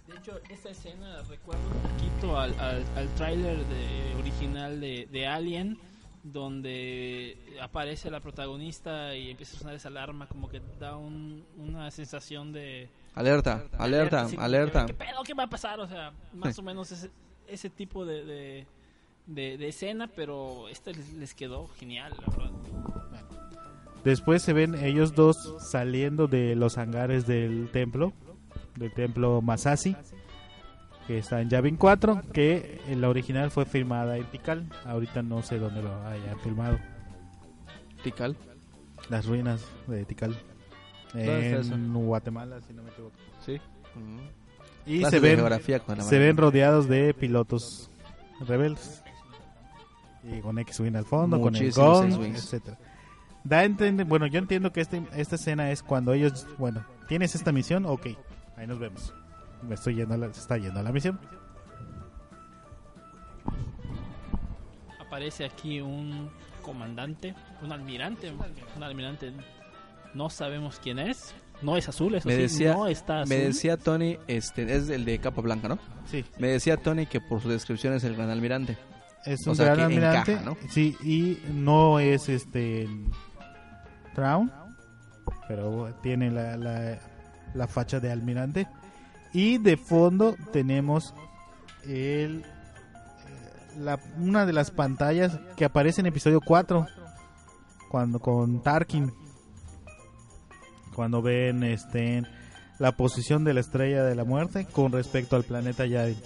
[0.08, 5.28] De hecho, esta escena recuerda un poquito al, al, al tráiler de, original de, de
[5.28, 5.78] Alien,
[6.24, 11.90] donde aparece la protagonista y empieza a sonar esa alarma, como que da un- una
[11.91, 12.90] sensación de...
[13.16, 14.86] Alerta, alerta, alerta.
[14.86, 15.24] ¿Qué pedo?
[15.26, 15.80] ¿Qué va a pasar?
[15.80, 17.10] O sea, más o menos ese,
[17.48, 18.68] ese tipo de, de,
[19.28, 22.52] de- de escena, pero este les, les quedó genial, la verdad.
[24.04, 28.14] Después se ven ellos dos saliendo de los hangares del templo,
[28.76, 29.96] del templo Masashi,
[31.10, 34.69] que está en Yavin 4, que la original fue filmada en Tikal.
[34.86, 36.77] Ahorita no sé dónde lo hayan filmado.
[38.03, 38.38] Tikal.
[39.10, 40.40] Las ruinas de Tikal.
[41.11, 43.15] ¿Dónde está En Guatemala, si no me equivoco.
[43.44, 43.60] Sí.
[44.86, 47.90] Y Clases se ven, se ven rodeados de pilotos
[48.48, 49.02] rebeldes.
[50.23, 52.38] Y con X-Wing al fondo, con el X-Wings.
[52.38, 52.77] etcétera.
[53.44, 57.52] Da entender, bueno, yo entiendo que este, esta escena es cuando ellos, bueno, tienes esta
[57.52, 58.10] misión, ok,
[58.57, 59.11] ahí nos vemos.
[59.64, 61.19] Me estoy yendo a la, se está yendo a la misión.
[64.99, 66.30] Aparece aquí un
[66.61, 67.34] comandante,
[67.64, 68.31] un almirante,
[68.76, 69.34] un almirante,
[70.14, 73.36] no sabemos quién es, no es azul, eso Me sí, decía, no está azul.
[73.36, 75.80] me decía Tony, este, es el de capa blanca, ¿no?
[76.06, 78.77] Sí, Me decía Tony que por su descripción es el gran almirante.
[79.26, 80.31] es O un sea, gran que almirante.
[80.34, 80.57] encaja, ¿no?
[80.69, 82.88] Sí, y no es este
[84.14, 84.52] Traun,
[85.48, 86.99] pero tiene la, la,
[87.56, 88.68] la facha de almirante.
[89.34, 91.14] Y de fondo tenemos
[91.84, 92.43] el, eh,
[93.77, 96.88] la, una de las pantallas que aparece en episodio 4,
[97.89, 99.14] cuando con Tarkin,
[100.95, 102.23] cuando ven este
[102.80, 106.18] la posición de la estrella de la muerte con respecto al planeta Yavin.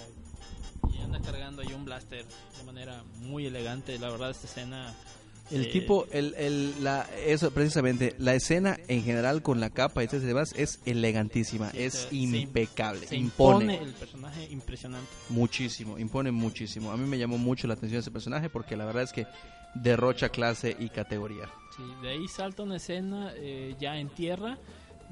[0.93, 2.25] Y anda cargando ahí un blaster
[2.57, 4.93] de manera muy elegante, la verdad esta escena...
[5.53, 10.03] El eh, tipo, el, el, la, eso precisamente, la escena en general con la capa
[10.03, 15.07] y demás es elegantísima, Sí, es se- se- impecable, se impone, impone el personaje impresionante.
[15.30, 16.91] muchísimo, impone muchísimo.
[16.91, 19.27] A mí me llamó mucho la atención ese personaje porque la verdad es que
[19.75, 21.49] derrocha clase y categoría.
[21.75, 24.57] Sí, de ahí salta una escena eh, ya en tierra.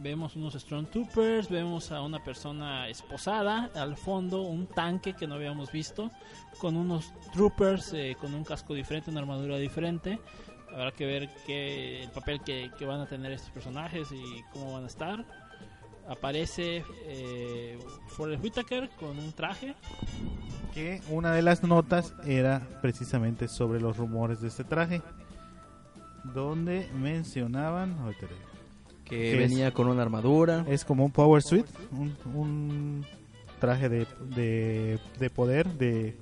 [0.01, 5.71] Vemos unos Stormtroopers, vemos a una persona esposada, al fondo un tanque que no habíamos
[5.71, 6.09] visto,
[6.57, 10.19] con unos troopers eh, con un casco diferente, una armadura diferente.
[10.73, 14.85] Habrá que ver qué, el papel que, van a tener estos personajes y cómo van
[14.85, 15.23] a estar.
[16.07, 19.75] Aparece eh, Forrest Whitaker con un traje.
[20.73, 25.03] que una de las notas era precisamente sobre los rumores de este traje,
[26.23, 27.95] donde mencionaban,
[29.11, 30.65] Que ¿Qué venía con una armadura.
[30.69, 33.05] es como un power suit, un, un
[33.59, 36.15] traje de, de, de poder de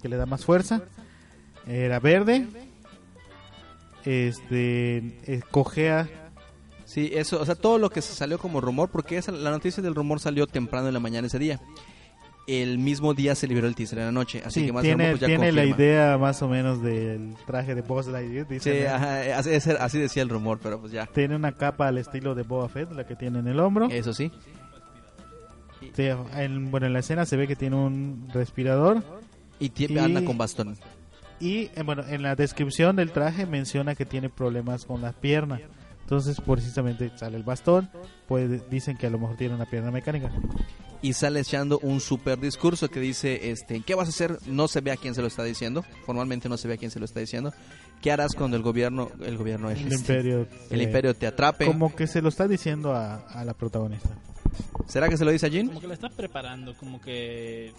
[0.00, 0.80] que le da más fuerza,
[1.66, 2.46] era verde,
[4.04, 6.08] este, eh, cojea,
[6.86, 9.82] Sí, eso, o sea, todo lo que se salió como rumor, porque esa, la noticia
[9.82, 11.60] del rumor salió temprano en la mañana ese día.
[12.46, 14.82] El mismo día se liberó el teaser en la noche, así sí, que más o
[14.84, 18.46] tiene, menos pues ya tiene la idea más o menos del traje de Buzz Lightyear,
[18.46, 21.06] dice, Sí, ajá, eh, así, decía el rumor, pero pues ya.
[21.06, 23.88] tiene una capa al estilo de Boba Fett, la que tiene en el hombro.
[23.90, 24.30] Eso sí.
[25.94, 26.04] Sí,
[26.36, 29.02] en, bueno, en la escena se ve que tiene un respirador
[29.58, 30.76] Y, Y- anda con bastón.
[31.40, 35.60] y eh, bueno, en la descripción del traje menciona que tiene problemas con la pierna.
[36.02, 37.90] Entonces, precisamente sale el bastón,
[38.28, 40.30] pues dicen que a lo mejor tiene una pierna mecánica.
[41.02, 44.38] Y sale echando un super discurso que dice, este, ¿qué vas a hacer?
[44.46, 45.84] No se ve a quién se lo está diciendo.
[46.04, 47.52] Formalmente no se ve a quién se lo está diciendo.
[48.00, 51.66] ¿Qué harás cuando el gobierno, el gobierno, el, El imperio, el eh, imperio te atrape?
[51.66, 54.10] como que se lo está diciendo a, a la protagonista.
[54.86, 55.68] ¿Será que se lo dice a Jin?
[55.68, 57.72] Como que la está preparando, como que...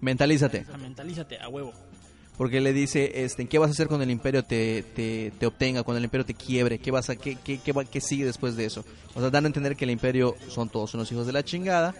[0.00, 0.66] Mentalízate.
[0.78, 1.72] Mentalízate a huevo.
[2.36, 5.84] Porque le dice, este, ¿qué vas a hacer cuando el imperio te, te, te obtenga,
[5.84, 6.78] cuando el imperio te quiebre?
[6.78, 8.84] ¿Qué, vas a, qué, qué, qué, qué sigue después de eso?
[9.14, 11.94] O sea, dan a entender que el imperio son todos unos hijos de la chingada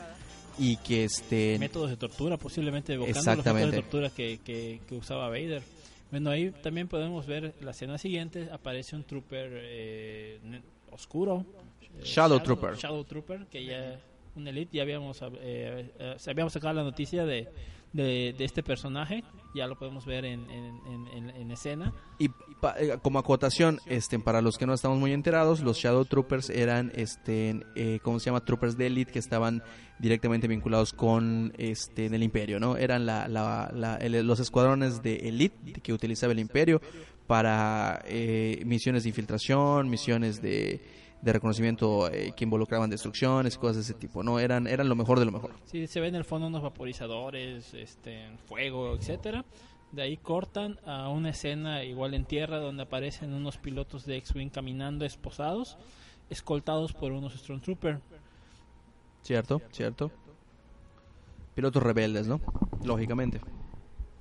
[0.58, 1.56] y que este...
[1.60, 3.66] métodos de tortura, posiblemente evocando los Exactamente.
[3.66, 5.62] métodos de tortura que, que, que usaba Vader.
[6.10, 10.38] Bueno, ahí también podemos ver la escena siguiente, aparece un trooper eh,
[10.90, 11.44] oscuro.
[11.98, 12.74] eh, Shadow Trooper.
[12.76, 14.00] Shadow Trooper, que ya
[14.36, 17.48] un elite, ya habíamos, eh, eh, habíamos sacado la noticia de,
[17.94, 21.94] de, de este personaje, ya lo podemos ver en, en, en- en- en escena.
[22.18, 26.04] Y pa- eh, como acotación, este, para los que no estamos muy enterados, los Shadow
[26.04, 28.44] Troopers eran, este, eh, ¿cómo se llama?
[28.44, 29.62] Troopers de Elite que estaban
[30.00, 32.76] directamente vinculados con este, el Imperio, ¿no?
[32.76, 36.80] Eran la, la- la- el- los escuadrones de Elite que utilizaba el Imperio
[37.28, 40.80] para eh, misiones de infiltración, misiones de,
[41.24, 44.38] de reconocimiento eh, que involucraban destrucciones y cosas de ese tipo, ¿no?
[44.38, 45.52] Eran, eran lo mejor de lo mejor.
[45.64, 49.44] Sí, se ve en el fondo unos vaporizadores, este, fuego, etcétera.
[49.90, 54.50] De ahí cortan a una escena igual en tierra donde aparecen unos pilotos de X-Wing
[54.50, 55.78] caminando esposados,
[56.28, 58.00] escoltados por unos Stormtroopers.
[59.22, 59.62] ¿Cierto?
[59.72, 60.10] ¿Cierto?
[61.54, 62.40] Pilotos rebeldes, ¿no?
[62.84, 63.40] Lógicamente.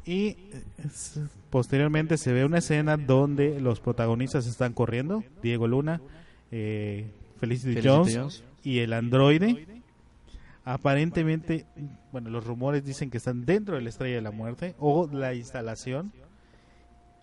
[0.06, 0.38] Y eh,
[1.50, 6.02] posteriormente se ve una escena donde los protagonistas están corriendo, Diego Luna,
[6.56, 8.44] eh, Felicity, Felicity Jones, Jones.
[8.64, 9.82] y el androide.
[10.66, 11.66] Aparentemente,
[12.12, 15.34] bueno, los rumores dicen que están dentro de la Estrella de la Muerte o la
[15.34, 16.14] instalación.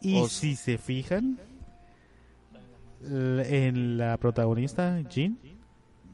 [0.02, 1.38] Y O- si se fijan,
[3.02, 5.38] en la protagonista, Jean,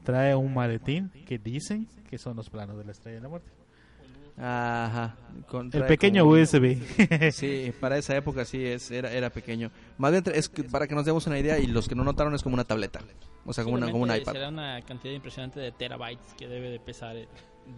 [0.03, 3.49] trae un maletín que dicen que son los planos de la Estrella de la Muerte.
[4.37, 5.15] Ajá.
[5.47, 6.77] con- El pequeño USB.
[7.31, 9.71] Sí, para esa época sí es, era, era pequeño.
[9.97, 12.35] Más bien es que para que nos demos una idea y los que no notaron
[12.35, 12.99] es como una tableta.
[13.45, 14.33] O sea, como, una, como un iPad.
[14.33, 17.15] Será una cantidad impresionante de terabytes que debe de pesar.
[17.15, 17.27] eh.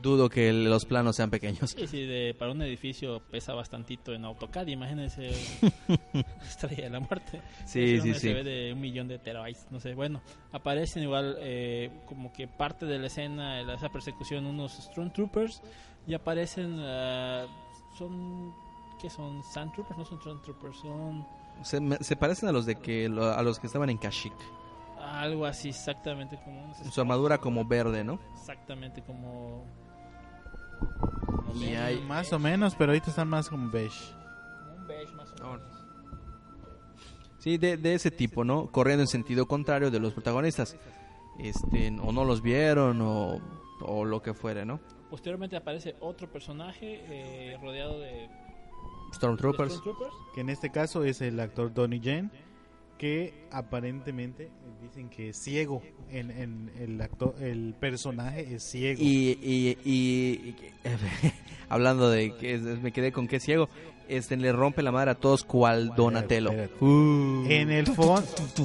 [0.01, 1.71] Dudo que el- los planos sean pequeños.
[1.71, 4.67] Sí, sí, de, para un edificio pesa bastantito en AutoCAD.
[4.67, 5.29] Imagínense
[6.41, 7.41] Estrella de la Muerte.
[7.65, 8.33] Sí, Es sí, un sí.
[8.33, 9.67] De un millón de terabytes.
[9.71, 10.21] No sé, bueno,
[10.51, 15.61] aparecen igual eh, como que parte de la escena, de esa persecución, unos Stormtroopers.
[16.09, 17.45] Y aparecen, ah,
[17.97, 18.51] son,
[18.99, 19.43] ¿qué son?
[19.43, 21.25] Sandtroopers, no son Stormtroopers, son
[21.63, 24.33] Se, me- se parecen a los de que a los que estaban en Kashyyyk.
[24.99, 26.73] algo así exactamente como...
[26.91, 28.19] Su armadura como verde, ¿no?
[28.33, 29.65] Exactamente como...
[31.55, 34.13] Y hay- Más o menos, pero ahorita están más como beige.
[34.63, 35.61] como un beige más o menos.
[37.39, 38.67] Sí, de, de ese tipo, ¿no?
[38.67, 40.75] Corriendo en sentido contrario de los protagonistas.
[41.37, 43.39] Este, o no los vieron o,
[43.81, 44.79] o lo que fuere, ¿no?
[45.09, 48.29] Posteriormente aparece otro personaje eh, rodeado de, de
[49.13, 49.73] Stormtroopers.
[49.73, 50.13] Stormtroopers.
[50.35, 52.31] Que en este caso es el actor Donnie Yen,
[52.97, 55.81] que aparentemente dicen que es ciego.
[56.11, 58.99] En, en el actor, el personaje es ciego.
[59.01, 60.55] Y, y, y- y-
[61.69, 63.69] hablando de que me quedé con que es ciego,
[64.07, 66.51] este le rompe la madre a todos cual Donatello.
[66.81, 67.45] Uh.
[67.47, 67.87] En el,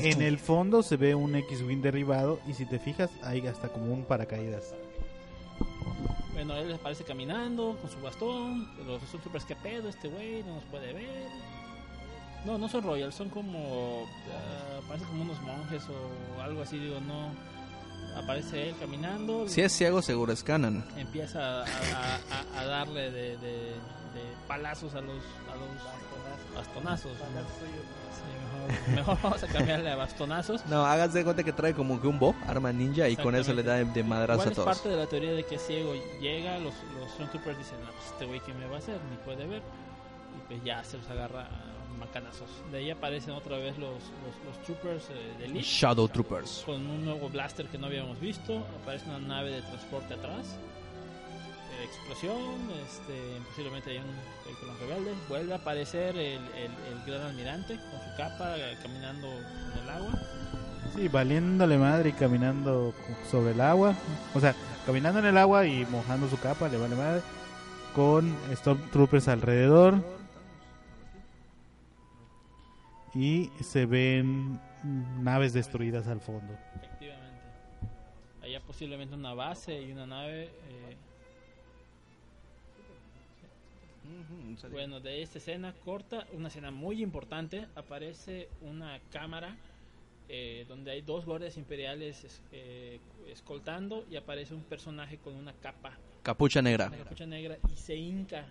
[0.01, 3.93] en el fondo se ve un X-Wing derribado y si te fijas hay hasta como
[3.93, 4.75] un paracaídas.
[6.35, 8.69] Bueno, él aparece caminando con su bastón.
[8.87, 9.89] Los Stormtroopers, ¿qué pedo?
[9.89, 11.29] Este güey no nos puede ver.
[12.45, 14.07] No, no son Royals, son como.
[14.33, 17.31] ah, parecen como unos monjes o algo así, digo, no.
[18.21, 19.49] Aparece él caminando.
[19.49, 20.85] Si es ciego, seguro es canon.
[20.97, 22.21] Empieza a, a-
[22.57, 23.75] a- a darle de, de-
[24.15, 25.17] de palazos a los,
[25.51, 27.13] a los bastonazos.
[27.13, 30.65] Sí, mejor, mejor vamos a cambiarle a bastonazos.
[30.67, 33.53] No, hagas de cuenta que trae como que un bo, arma ninja, y con eso
[33.53, 34.67] le da de, de madrazo a es todos.
[34.67, 35.93] parte de la teoría de que es ciego.
[36.21, 39.17] Llega, los, los Stormtroopers dicen, no, pues este güey que me va a hacer, ni
[39.19, 39.63] puede ver.
[40.37, 42.49] Y pues ya se los agarra a macanazos.
[42.73, 45.65] De ahí aparecen otra vez los, los, los troopers eh, de Elite.
[45.65, 46.63] Shadow Troopers.
[46.67, 48.65] Con un nuevo blaster que no habíamos visto.
[48.83, 50.57] Aparece una nave de transporte atrás.
[51.85, 52.71] Explosión.
[52.85, 55.13] Este, posiblemente hay un vehículo rebelde.
[55.29, 59.89] Vuelve a aparecer el, el, el gran almirante con su capa eh, caminando en el
[59.91, 60.13] agua.
[60.95, 62.95] Sí, valiéndole madre y caminando
[63.31, 63.95] sobre el agua.
[64.35, 64.55] O sea,
[64.87, 67.23] caminando en el agua y mojando su capa, le vale madre.
[67.95, 70.03] Con Stormtroopers alrededor.
[73.15, 74.61] Y se ven
[75.21, 76.53] naves destruidas al fondo.
[76.77, 77.41] Efectivamente.
[78.43, 80.45] Allá posiblemente una base y una nave.
[80.45, 80.97] eh,
[84.71, 89.57] bueno, de esta escena corta, una escena muy importante, aparece una cámara
[90.29, 92.99] eh, donde hay dos guardias imperiales es- eh,
[93.29, 96.87] escoltando y aparece un personaje con una capa, Capucha negra.
[96.87, 98.47] una capucha negra y se hinca.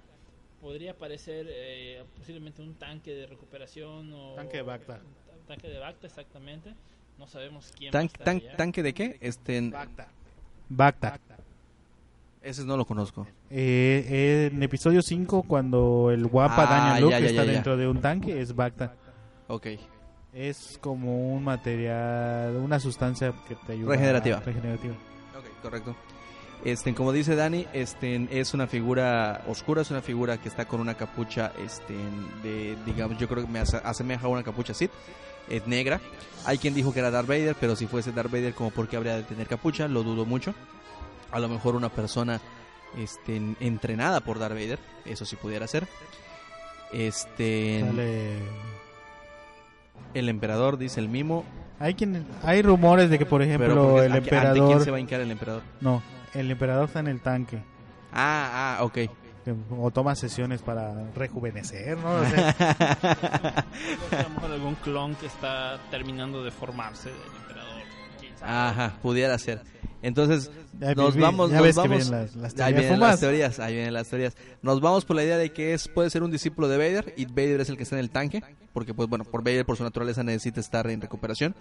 [0.61, 5.01] Podría aparecer eh, posiblemente un tanque de recuperación o Tanque de Bacta.
[5.39, 6.73] un tanque de Bacta, exactamente.
[7.17, 8.55] No sabemos quién Tan- va a estar tan- allá.
[8.55, 9.17] ¿Tanque de qué?
[9.19, 10.07] Este, en- Bacta.
[12.43, 13.25] Ese no lo conozco.
[13.49, 17.51] Eh, eh, en episodio 5, cuando el guapa Ah, Daniel Luke ya, ya, está ya,
[17.53, 18.95] dentro de un tanque, es Bacta.
[19.47, 19.67] Ok.
[20.33, 23.91] Es como un material, una sustancia que te ayuda.
[23.91, 24.39] Regenerativa.
[24.39, 24.93] regenerativa.
[25.37, 25.95] Ok, correcto.
[26.65, 30.79] Este, como dice Dani, este, es una figura oscura, es una figura que está con
[30.79, 31.93] una capucha, este,
[32.41, 34.91] de, digamos, yo creo que me ase- asemeja a una capucha Sith,
[35.49, 35.99] es negra.
[36.45, 38.95] Hay quien dijo que era Darth Vader, pero si fuese Darth Vader, como por qué
[38.95, 40.53] habría de tener capucha, lo dudo mucho.
[41.33, 42.39] A lo mejor una persona,
[42.97, 45.87] este, entrenada por Darth Vader, eso sí pudiera ser.
[46.91, 48.37] Este, Sale-
[50.13, 51.43] el emperador dice el mimo,
[51.79, 54.81] Hay quien, hay rumores de que por ejemplo pero porque- el ¿a- ante emperador, quién
[54.81, 55.63] se va a hincar el emperador?
[55.81, 56.03] no,
[56.35, 57.57] el emperador está en el tanque
[58.13, 58.97] Ah, ah, ok.
[59.77, 62.13] o toma sesiones para rejuvenecer, ¿no?
[62.13, 62.55] O sea,
[64.43, 67.81] algún clon que está terminando de formarse del emperador.
[68.41, 69.61] Ajá, pudiera ser.
[70.03, 70.51] Entonces,
[70.95, 72.09] nos vamos, nos vamos.
[72.09, 74.35] las- las ahí vienen las teorías, ahí vienen las teorías.
[74.61, 77.25] Nos vamos por la idea de que es puede ser un discípulo de Vader y
[77.25, 78.43] Vader es el que está en el tanque,
[78.73, 81.55] porque pues bueno, por Vader por su naturaleza necesita estar en recuperación,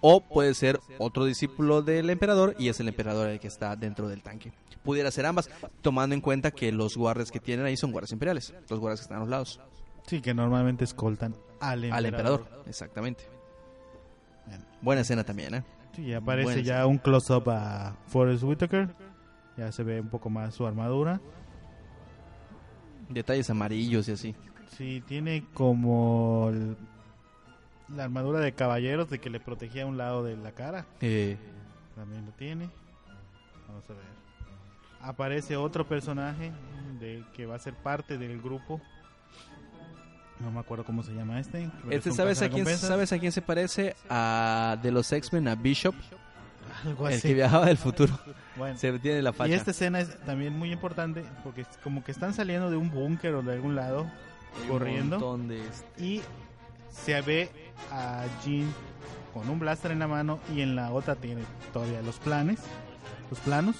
[0.00, 4.08] o puede ser otro discípulo del emperador y es el emperador el que está dentro
[4.08, 4.52] del tanque.
[4.82, 5.48] Pudiera ser ambas,
[5.80, 9.04] tomando en cuenta que los guardias que tienen ahí son guardias imperiales, los guardias que
[9.04, 9.60] están a los lados,
[10.06, 11.96] Sí, que normalmente escoltan al emperador.
[11.96, 13.24] al emperador, exactamente.
[14.82, 15.64] Buena escena también, ¿eh?
[15.94, 18.94] Sí, aparece Bueno, ya un close-up a Forrest Whitaker.
[19.56, 21.20] Ya se ve un poco más su armadura.
[23.08, 24.34] Detalles amarillos y así.
[24.76, 26.76] Sí, tiene como el-
[27.94, 30.86] la armadura de caballeros de que le protegía un lado de la cara.
[31.00, 31.36] Eh,
[31.94, 32.68] También lo tiene.
[33.68, 34.02] Vamos a ver.
[35.00, 36.50] Aparece otro personaje
[36.98, 38.80] de que va a ser parte del grupo.
[40.40, 41.70] No me acuerdo cómo se llama este.
[41.82, 42.66] pero Este, ¿sabes a, quién.
[42.66, 43.94] ¿Sabes a quién se parece?
[44.10, 45.94] A de los X-Men, a Bishop,
[46.84, 47.28] Algo el así.
[47.28, 48.18] que viajaba del futuro.
[48.56, 48.78] Bueno.
[48.78, 49.50] Se tiene la facha.
[49.50, 52.88] Y esta escena es también muy importante porque es como que están saliendo de un
[52.88, 54.06] búnker o de algún lado
[54.62, 55.36] Hay corriendo.
[55.38, 56.22] de este- y
[56.88, 57.50] se ve
[57.90, 58.72] a Jean
[59.32, 61.42] con un blaster en la mano y en la otra tiene
[61.72, 62.60] todavía los planes,
[63.28, 63.74] los planos.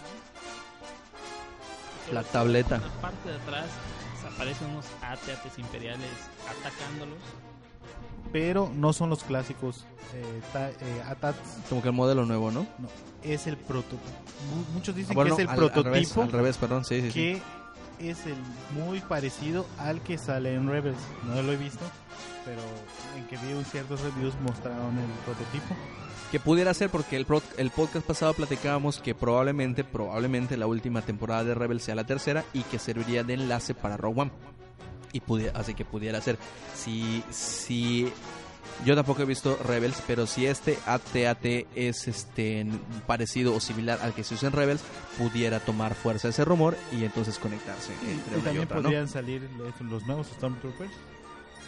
[2.13, 2.75] La tableta.
[2.77, 3.67] En la parte de atrás
[4.35, 6.09] aparecen unos AT-ATs imperiales
[6.49, 7.19] atacándolos.
[8.33, 9.85] pero no son los clásicos
[10.15, 11.39] eh, ta- eh, ATATs,
[11.69, 12.67] Como que el modelo nuevo, ¿no?
[12.79, 12.89] no,
[13.23, 14.03] es el prototipo.
[14.73, 17.01] Muchos dicen Ah, bueno, que es el al- al prototipo revés, Al revés, perdón, sí,
[17.01, 17.13] sí, sí.
[17.13, 17.43] que
[18.11, 18.37] es el
[18.75, 20.99] muy parecido al que sale en Rebels.
[21.27, 21.85] No lo he visto,
[22.45, 22.61] pero
[23.17, 25.75] en que vi un ciertos reviews mostraron el prototipo.
[26.35, 27.29] Que pudiera ser porque el,
[27.59, 32.45] el podcast pasado platicábamos que probablemente, probablemente la última temporada de Rebel sea la tercera
[32.53, 34.33] y que serviría de enlace para Rogue One.
[35.13, 36.37] Y pudiera, así que pudiera ser.
[36.75, 38.13] Si, si
[38.85, 42.67] yo tampoco he visto Rebels, pero si este AT-AT es este
[43.07, 44.83] parecido o similar al que se usa en Rebels,
[45.17, 48.83] pudiera tomar fuerza ese rumor y entonces conectarse entre y una y también otra, ¿no?
[48.83, 50.91] podrían salir los, los nuevos Stormtroopers.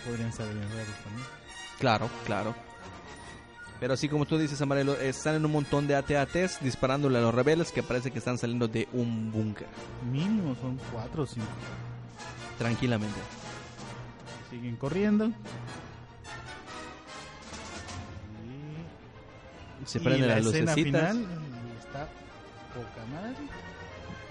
[0.04, 1.26] Podrían salir en Rebels también.
[1.78, 2.52] Claro, claro.
[3.78, 7.34] Pero así como tú dices, Amarelo, están en un montón de AT-ATs disparándole a los
[7.34, 9.66] rebeldes que parece que están saliendo de un búnker.
[10.10, 11.46] Mínimo son cuatro o cinco.
[12.58, 13.18] Tranquilamente.
[14.50, 15.30] Siguen corriendo.
[19.82, 21.12] Y- Se y prenden la las escena lucecitas.
[21.12, 21.26] final
[21.78, 22.08] está
[22.74, 23.36] poca madre.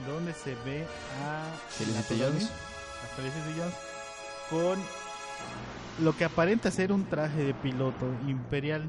[0.08, 0.86] Donde se ve
[1.24, 2.50] a Felicity Jones.
[2.50, 3.76] a Felicity Jones
[4.50, 4.80] con
[6.04, 8.84] lo que aparenta ser un traje de piloto imperial.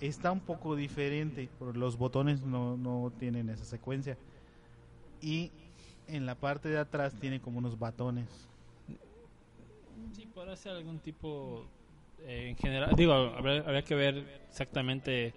[0.00, 4.18] Está un poco diferente, por los botones no, no tienen esa secuencia.
[5.20, 5.50] Y
[6.06, 8.28] en la parte de atrás tiene como unos batones.
[10.12, 11.64] Sí, podrá ser algún tipo
[12.20, 12.94] eh, en general.
[12.96, 15.32] Digo, habría, habría que ver exactamente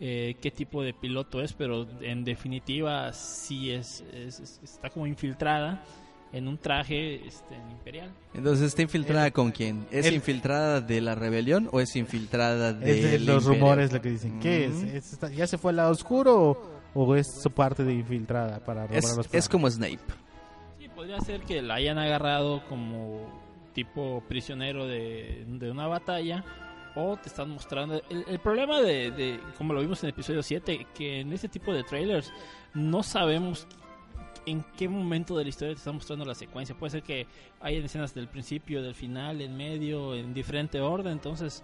[0.00, 5.06] eh, qué tipo de piloto es, pero en definitiva sí es, es- es- está como
[5.06, 5.84] infiltrada
[6.32, 8.10] en un traje este, imperial.
[8.34, 9.86] Entonces, ¿está infiltrada El- con quién?
[9.90, 14.00] ¿Es el- infiltrada de la rebelión o es infiltrada de Es de los rumores lo
[14.00, 14.38] que dicen.
[14.40, 14.72] ¿Qué Mm.
[14.86, 14.94] es?
[14.94, 18.60] ¿Es- está- ¿Ya se fue al lado oscuro o, o es su parte de infiltrada
[18.64, 19.98] para robar Es, los es como Snape.
[20.78, 23.40] Sí, podría ser que la hayan agarrado como
[23.74, 26.44] tipo prisionero de, de una batalla
[26.96, 28.02] o te están mostrando...
[28.10, 31.48] El, el problema de, de, como lo vimos en el episodio 7, que en este
[31.48, 32.32] tipo de trailers
[32.74, 33.66] no sabemos
[34.46, 36.74] en qué momento de la historia te están mostrando la secuencia.
[36.74, 37.26] Puede ser que
[37.60, 41.62] hayan escenas del principio, del final, en medio, en diferente orden, entonces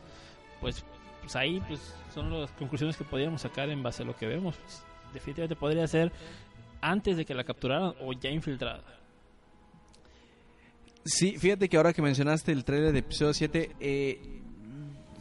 [0.60, 0.84] pues,
[1.20, 1.80] pues ahí pues
[2.14, 4.56] son las conclusiones que podríamos sacar en base a lo que vemos.
[5.12, 6.12] Definitivamente podría ser
[6.80, 8.84] antes de que la capturaran o ya infiltrada.
[11.04, 14.42] Sí, fíjate que ahora que mencionaste el trailer de episodio 7, eh,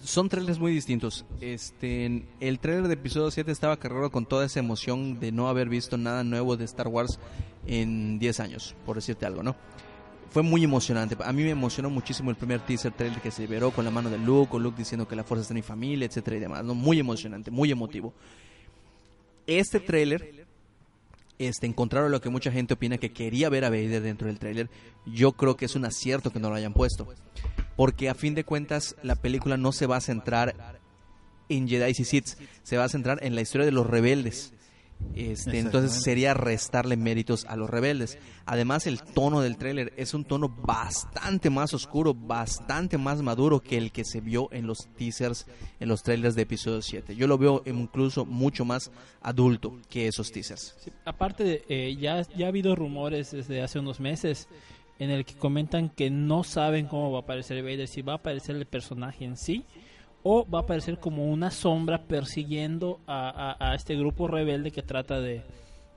[0.03, 1.25] son trailers muy distintos.
[1.41, 5.69] Este, el trailer de episodio 7 estaba cargado con toda esa emoción de no haber
[5.69, 7.19] visto nada nuevo de Star Wars
[7.67, 9.55] en 10 años, por decirte algo, ¿no?
[10.29, 11.15] Fue muy emocionante.
[11.23, 14.09] A mí me emocionó muchísimo el primer teaser trailer que se liberó con la mano
[14.09, 16.63] de Luke, o Luke diciendo que la fuerza está en mi familia, etcétera y demás,
[16.63, 16.75] ¿no?
[16.75, 18.13] Muy emocionante, muy emotivo.
[19.47, 20.45] Este trailer
[21.37, 24.27] este, en contrario a lo que mucha gente opina que quería ver a Vader dentro
[24.27, 24.69] del tráiler,
[25.05, 27.07] yo creo que es un acierto que no lo hayan puesto.
[27.75, 30.81] Porque a fin de cuentas la película no se va a centrar
[31.49, 32.27] en Jedi y Sith,
[32.63, 34.53] se va a centrar en la historia de los rebeldes.
[35.13, 38.17] Este, entonces sería restarle méritos a los rebeldes.
[38.45, 43.77] Además el tono del tráiler es un tono bastante más oscuro, bastante más maduro que
[43.77, 45.47] el que se vio en los teasers,
[45.79, 47.15] en los trailers de episodio 7.
[47.15, 48.91] Yo lo veo incluso mucho más
[49.21, 50.75] adulto que esos teasers.
[50.83, 54.47] Sí, aparte, de, eh, ya, ya ha habido rumores desde hace unos meses
[54.99, 58.15] en el que comentan que no saben cómo va a aparecer Vader, si va a
[58.17, 59.65] aparecer el personaje en sí
[60.23, 64.81] o va a aparecer como una sombra persiguiendo a, a- a este grupo rebelde que
[64.81, 65.43] trata de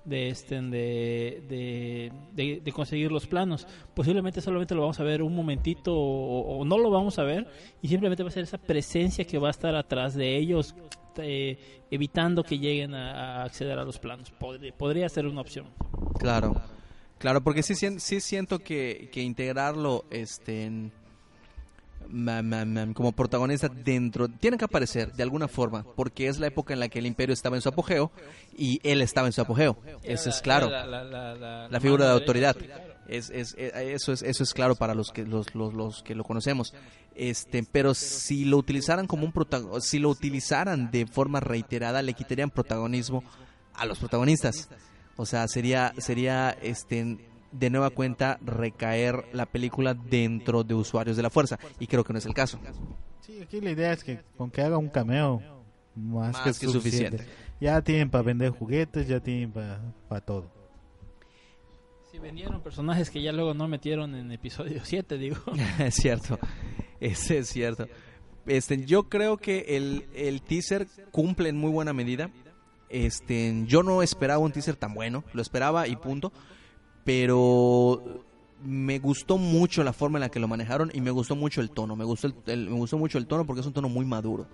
[0.04, 3.66] de este de, de, de- de conseguir los planos.
[3.94, 7.46] Posiblemente solamente lo vamos a ver un momentito o, o no lo vamos a ver
[7.82, 10.74] y simplemente va a ser esa presencia que va a estar atrás de ellos
[11.18, 11.58] eh,
[11.90, 14.30] evitando que lleguen a, a acceder a los planos.
[14.30, 15.66] Podría, podría ser una opción.
[16.18, 16.54] Claro,
[17.19, 20.93] claro, porque sí, sien- sí siento que, que integrarlo este, en-
[22.95, 26.89] como protagonista dentro, tiene que aparecer de alguna forma, porque es la época en la
[26.89, 28.11] que el imperio estaba en su apogeo
[28.57, 29.77] y él estaba en su apogeo.
[30.03, 30.70] Eso es claro.
[30.70, 32.57] la, la- la- la- la figura de autoridad.
[33.09, 36.15] Es, es- eh, eso es eso es claro para los que los, los, los que
[36.15, 36.74] lo conocemos.
[37.15, 42.51] Este, pero si lo utilizaran como un si lo utilizaran de forma reiterada, le quitarían
[42.51, 43.24] protagonismo
[43.74, 44.69] a los protagonistas.
[45.20, 47.19] O sea, sería sería este
[47.51, 52.12] de nueva cuenta recaer la película dentro de usuarios de la fuerza y creo que
[52.12, 52.61] no es el caso.
[53.20, 55.43] Sí, aquí la idea es que con que haga un cameo,
[55.97, 57.19] más, Más que, que suficiente.
[57.19, 57.49] suficiente.
[57.61, 60.51] Ya tienen para vender juguetes, ya tienen para todo.
[62.12, 65.36] Si vendieron personajes que ya luego no metieron en episodio 7 digo
[65.81, 66.39] es cierto,
[67.01, 67.89] ese es cierto.
[68.47, 72.31] Este, yo creo que el, el teaser cumple en muy buena medida.
[72.89, 76.32] Este, yo no esperaba un teaser tan bueno, lo esperaba y punto.
[77.05, 78.24] Pero
[78.62, 81.70] me gustó mucho la forma en la que lo manejaron y me gustó mucho el
[81.70, 81.97] tono.
[81.97, 84.47] Me gustó, me gustó mucho el tono porque es un tono muy maduro.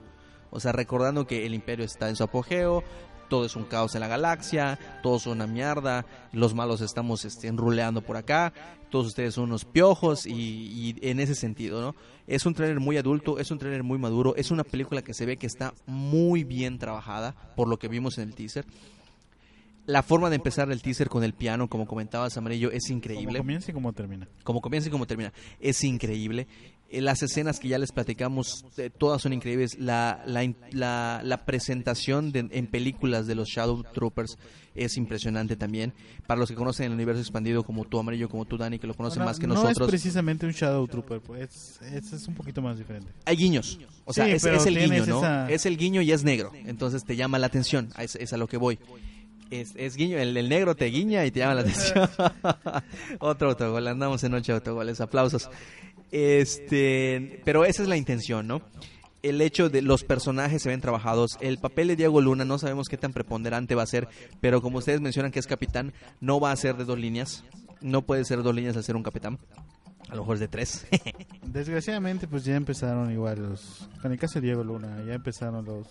[0.50, 2.84] O sea, recordando que el imperio está en su apogeo,
[3.28, 7.48] todo es un caos en la galaxia, todo es una mierda, los malos estamos este,
[7.48, 8.52] enruleando por acá,
[8.90, 11.94] todos ustedes son unos piojos y, y en ese sentido, ¿no?
[12.26, 15.26] Es un tráiler muy adulto, es un tráiler muy maduro, es una película que se
[15.26, 18.64] ve que está muy bien trabajada por lo que vimos en el teaser.
[19.86, 23.38] La forma de empezar el teaser con el piano, como comentabas, Amarillo, es Como increíble
[23.38, 24.26] comienza y como termina.
[24.42, 25.30] como comienza y como termina.
[25.60, 26.46] Es increíble.
[26.96, 29.78] Eh, Las escenas que ya les platicamos, eh, todas son increíbles.
[29.78, 34.38] La, la, la, la presentación de- en películas de los Shadow Troopers
[34.74, 35.92] es impresionante también.
[36.26, 38.94] Para los que conocen el universo expandido, como tú, Amarillo, como tú, Dani, que lo
[38.94, 42.34] conocen Ahora, más que no nosotros, es precisamente un Shadow Trooper, pues es, es un
[42.34, 43.08] poquito más diferente.
[43.24, 43.78] hay guiños.
[44.04, 45.18] O sea, Sí, es, es el guiño, ¿no?
[45.18, 46.52] esa- Es el guiño y es negro.
[46.66, 47.90] Entonces te llama la atención.
[47.94, 48.78] A Es, es a lo que voy.
[49.50, 52.08] Es, es guiño, el, el negro te guiña y te llama la atención.
[53.20, 55.48] Otro autogol, andamos en noche de autogoles, aplausos.
[56.14, 58.62] Este, pero esa es la intención, ¿no?
[59.24, 61.36] El hecho de los personajes se ven trabajados.
[61.40, 64.06] El papel de Diego Luna no sabemos qué tan preponderante va a ser,
[64.40, 67.42] pero como ustedes mencionan que es capitán, no va a ser de dos líneas.
[67.80, 69.40] No puede ser dos líneas al ser un capitán.
[70.08, 70.86] A lo mejor es de tres.
[71.42, 73.90] Desgraciadamente, pues ya empezaron igual los.
[74.00, 75.88] Con el caso de Diego Luna, ya empezaron los.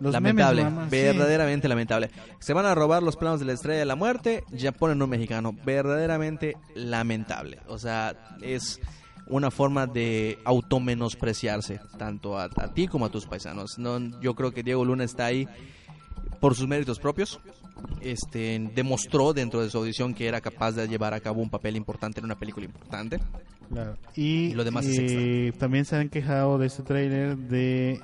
[0.00, 0.96] Los lamentable, memes, mamá, sí.
[0.96, 2.10] verdaderamente lamentable.
[2.38, 5.10] Se van a robar los planos de la estrella de la muerte, ya ponen un
[5.10, 7.58] mexicano, verdaderamente lamentable.
[7.66, 8.80] O sea, es
[9.26, 13.78] una forma de automenospreciarse tanto a, a ti como a tus paisanos.
[13.78, 15.46] No, yo creo que Diego Luna está ahí
[16.40, 17.40] por sus méritos propios.
[18.00, 21.76] Este demostró dentro de su audición que era capaz de llevar a cabo un papel
[21.76, 23.20] importante en una película importante.
[23.70, 23.96] Claro.
[24.16, 28.00] Y, Y lo demás es también se han quejado de este tráiler de...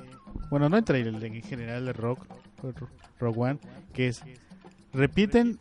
[0.51, 2.27] Bueno, no el tráiler, de- en general de Rock,
[3.19, 3.59] Rock One,
[3.93, 4.23] que es...
[4.93, 5.59] Repiten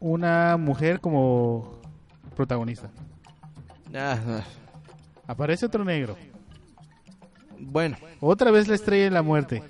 [0.00, 1.80] una mujer como
[2.34, 2.90] protagonista.
[3.94, 4.44] Ah, ah,
[5.26, 6.16] Aparece otro negro.
[7.58, 9.62] bueno, Otra vez la estrella de la muerte.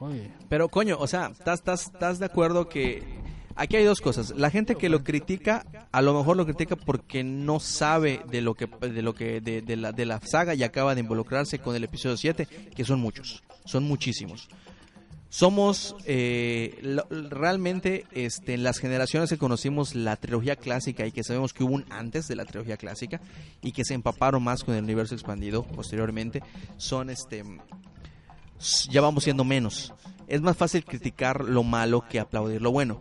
[0.00, 3.21] Oye, Pero coño, o sea, ¿estás, estás, estás de acuerdo que
[3.56, 4.34] aquí hay dos cosas?
[4.36, 8.54] La gente que lo critica, a lo mejor lo critica porque no sabe de lo
[8.54, 11.76] que de lo que de, de la, de la saga y acaba de involucrarse con
[11.76, 14.48] el episodio 7, que son muchos, son muchísimos.
[15.32, 16.98] Somos eh,
[17.30, 21.72] realmente este, en las generaciones que conocimos la trilogía clásica y que sabemos que hubo
[21.72, 23.18] un antes de la trilogía clásica
[23.62, 26.42] y que se empaparon más con el universo expandido posteriormente,
[26.76, 27.44] son este
[28.90, 29.94] ya vamos siendo menos.
[30.26, 33.00] Es más fácil criticar lo malo que aplaudir lo bueno.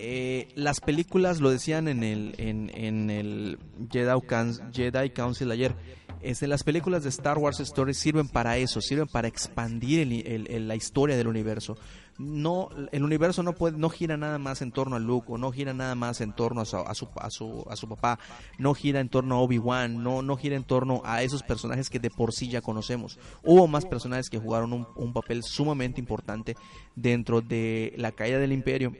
[0.00, 3.58] Eh, las películas lo decían en el en, en el
[3.90, 5.74] Jedi, Council ayer.
[6.20, 10.68] Este, las películas de Star Wars Stories sirven para eso, sirven para expandir el- el-
[10.68, 11.76] la historia del universo.
[12.16, 15.52] No, el universo no puede, no gira nada más en torno a Luke, o no
[15.52, 18.18] gira nada más en torno a su, a su, a su, a su papá,
[18.58, 22.00] no gira en torno a Obi-Wan, no, no gira en torno a esos personajes que
[22.00, 23.18] de por sí ya conocemos.
[23.44, 26.56] Hubo más personajes que jugaron un papel sumamente importante
[26.96, 28.92] dentro de la caída del imperio,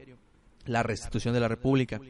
[0.69, 2.01] la restitución de la república.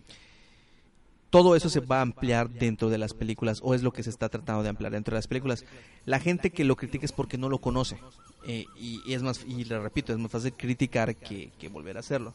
[1.31, 4.11] Todo eso se va a ampliar dentro de las películas, o es lo que se
[4.11, 5.65] está tratando de ampliar dentro de las películas.
[6.07, 7.99] La gente que lo critica es porque no lo conoce.
[8.47, 12.35] eh, y, es más, y le repito, es más fácil criticar que, volver a hacerlo.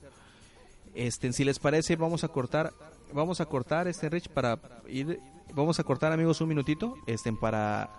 [0.94, 2.72] Este, si les parece, vamos a cortar,
[3.12, 5.20] vamos a cortar este Rich para ir,
[5.54, 7.90] vamos a cortar amigos un minutito, este, para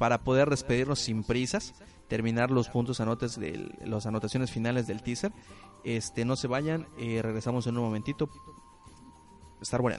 [0.00, 1.74] para poder despedirnos sin prisas,
[2.08, 5.30] terminar los puntos anotes de las anotaciones finales del teaser.
[5.84, 8.28] Este, no se vayan, eh, regresamos en un momentito.
[9.60, 9.98] Estar bueno.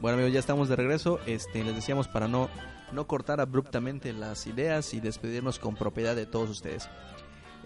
[0.00, 1.18] Bueno amigos, ya estamos de regreso.
[1.26, 2.48] Este, les decíamos para no,
[2.92, 6.88] no cortar abruptamente las ideas y despedirnos con propiedad de todos ustedes.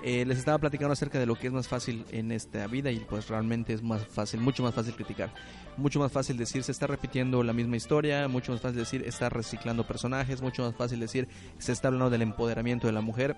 [0.04, 2.98] Eh, les estaba platicando acerca de lo que es más fácil en esta vida y
[2.98, 5.32] pues realmente es más fácil, mucho más fácil criticar.
[5.76, 9.28] Mucho más fácil decir se está repitiendo la misma historia, mucho más fácil decir está
[9.28, 13.36] reciclando personajes, mucho más fácil decir se está hablando del empoderamiento de la mujer.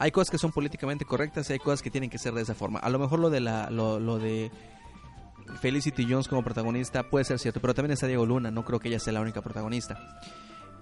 [0.00, 2.54] Hay cosas que son políticamente correctas y hay cosas que tienen que ser de esa
[2.54, 2.80] forma.
[2.80, 4.50] A lo mejor lo de la lo, lo de
[5.60, 8.88] Felicity Jones como protagonista puede ser cierto, pero también está Diego Luna, no creo que
[8.88, 10.18] ella sea la única protagonista.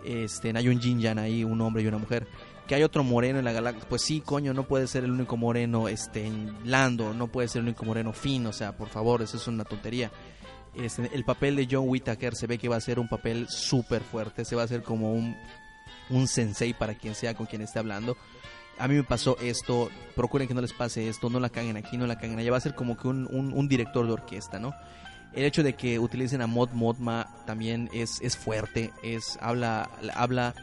[0.04, 2.26] Este, hay un Jin Yan ahí, un hombre y una mujer.
[2.66, 5.36] Que hay otro moreno en la galaxia, pues sí, coño, no puede ser el único
[5.36, 9.36] moreno este, en no puede ser el único moreno fin, o sea, por favor, eso
[9.36, 10.12] es una tontería.
[10.74, 14.02] Este, el papel de John Whittaker se ve que va a ser un papel súper
[14.02, 15.36] fuerte, se va a hacer como un,
[16.10, 18.16] un sensei para quien sea con quien esté hablando.
[18.78, 21.98] A mí me pasó esto, procuren que no les pase esto, no la caguen aquí,
[21.98, 24.72] no la caguen allá, va a ser como que un director de orquesta, ¿no?
[25.32, 30.54] El hecho de que utilicen a Mod Modma también es, es fuerte, es habla, habla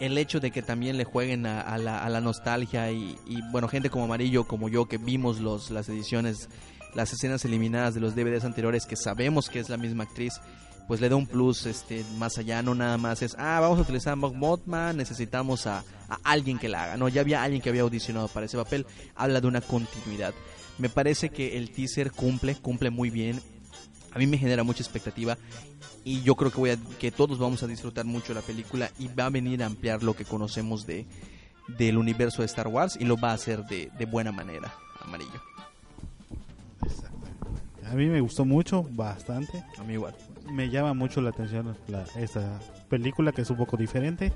[0.00, 3.68] el hecho de que también le jueguen a, la, a la nostalgia y, y, bueno,
[3.68, 6.48] gente como Amarillo, como yo, que vimos los, las ediciones,
[6.94, 10.40] las escenas eliminadas de los DVDs anteriores, que sabemos que es la misma actriz,
[10.88, 13.82] pues le da un plus este más allá, no nada más es, ah, vamos a
[13.82, 17.62] utilizar a Mod Modma, necesitamos a, a alguien que la haga, no, ya había alguien
[17.62, 20.34] que había audicionado para ese papel, habla de una continuidad.
[20.78, 23.40] Me parece que el teaser cumple, cumple muy bien.
[24.12, 25.36] A mí me genera mucha expectativa
[26.04, 29.08] y yo creo que voy a, que todos vamos a disfrutar mucho la película y
[29.08, 31.06] va a venir a ampliar lo que conocemos de
[31.68, 35.40] del universo de Star Wars y lo va a hacer de, de buena manera, amarillo.
[37.88, 39.64] A mí me gustó mucho, bastante.
[39.78, 40.14] A mí igual.
[40.50, 44.32] Me llama mucho la atención la- esta película que es un poco diferente.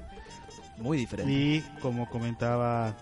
[0.78, 1.32] Muy diferente.
[1.32, 2.96] Y como comentaba,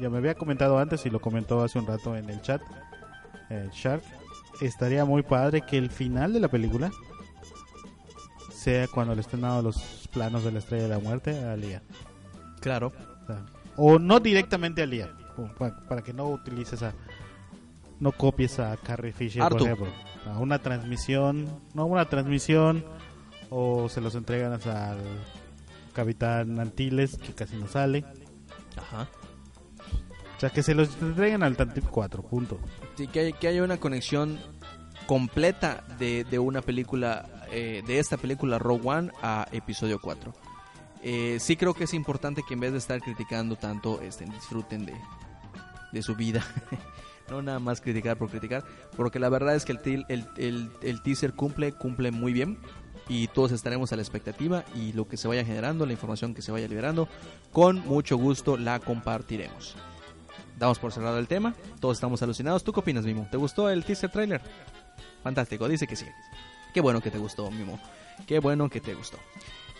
[0.00, 2.60] ya me había comentado antes y lo comentó hace un rato en el chat,
[3.48, 4.02] eh, Shark,
[4.60, 6.90] estaría muy padre que el final de la película
[8.52, 11.82] sea cuando le estén dando los planos de la estrella de la muerte a Lía.
[12.60, 12.92] Claro.
[13.22, 15.10] O, sea, o no directamente a Lía,
[15.88, 16.92] para, que no utilices a.
[18.00, 19.58] No copies a Carrie Fisher, Artu.
[19.58, 19.92] por ejemplo.
[20.26, 22.84] A una transmisión, no una transmisión,
[23.50, 24.98] o se los entregan al
[25.92, 28.04] Capitán Antilles, que casi no sale.
[28.76, 29.08] Ajá.
[30.38, 32.58] O sea, que se los entreguen al Tantic 4, punto.
[32.96, 34.38] Sí, que, hay- que haya una conexión
[35.06, 40.32] completa de, de una película, eh, de esta película Rogue One a episodio 4.
[41.02, 44.86] Eh, sí creo que es importante que en vez de estar criticando tanto, este, disfruten
[44.86, 44.94] de,
[45.92, 46.44] de su vida.
[47.30, 48.64] no nada más criticar por criticar,
[48.96, 52.58] porque la verdad es que el, el, el- el teaser cumple, cumple muy bien.
[53.10, 56.42] Y todos estaremos a la expectativa y lo que se vaya generando, la información que
[56.42, 57.08] se vaya liberando,
[57.52, 59.76] con mucho gusto la compartiremos.
[60.58, 61.54] Damos por cerrado el tema.
[61.80, 62.64] Todos estamos alucinados.
[62.64, 63.28] ¿Tú qué opinas, Mimo?
[63.30, 64.40] ¿Te gustó el teaser trailer?
[65.22, 66.06] Fantástico, dice que sí.
[66.74, 67.78] Qué bueno que te gustó, Mimo.
[68.26, 69.18] Qué bueno que te gustó.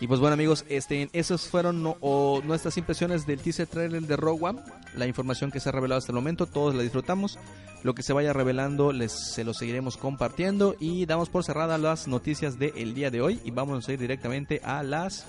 [0.01, 4.45] Y pues bueno amigos, este, esas fueron o nuestras impresiones del teaser trailer de Rogue
[4.45, 4.61] One.
[4.95, 7.37] La información que se ha revelado hasta el momento, todos la disfrutamos.
[7.83, 12.07] Lo que se vaya revelando les, se lo seguiremos compartiendo y damos por cerrada las
[12.07, 15.25] noticias del día de hoy y vamos a ir directamente a las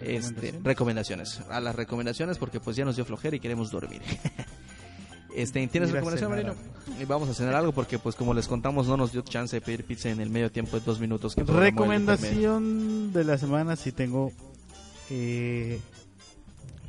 [0.00, 1.40] este, recomendaciones.
[1.50, 4.02] A las recomendaciones porque pues ya nos dio flojera y queremos dormir.
[5.34, 6.54] este, ¿Tienes recomendación, Marino?
[7.00, 9.60] Y vamos a cenar algo porque pues como les contamos no nos dio chance de
[9.60, 11.34] pedir pizza en el medio tiempo de dos minutos.
[11.34, 11.44] que.
[11.44, 14.32] Recomendación de la semana, si tengo,
[15.10, 15.80] eh,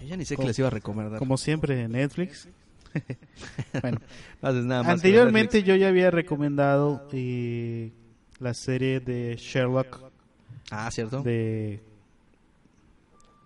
[0.02, 1.20] Yo ya ni sé que les iba a recomendar.
[1.20, 2.48] como siempre, Netflix.
[3.82, 4.00] bueno,
[4.42, 7.92] No haces nada más anteriormente yo ya había recomendado eh,
[8.40, 10.00] la serie de Sherlock
[10.72, 11.22] Ah, ¿cierto?
[11.22, 11.82] de...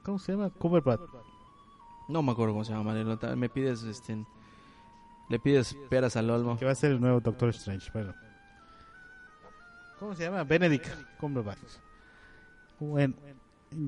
[0.03, 0.49] ¿Cómo se llama?
[0.49, 1.01] Cumberbatch.
[2.09, 3.17] No me acuerdo cómo se llama, Marino.
[3.17, 4.25] Ta- Me pides, este...
[5.29, 6.57] Le pides peras al olmo.
[6.57, 7.89] Que va a ser el nuevo Doctor Strange.
[7.93, 8.13] Bueno.
[9.99, 10.43] ¿Cómo se llama?
[10.43, 10.85] Benedict
[11.19, 11.59] Cumberbatch.
[12.79, 13.13] Bueno,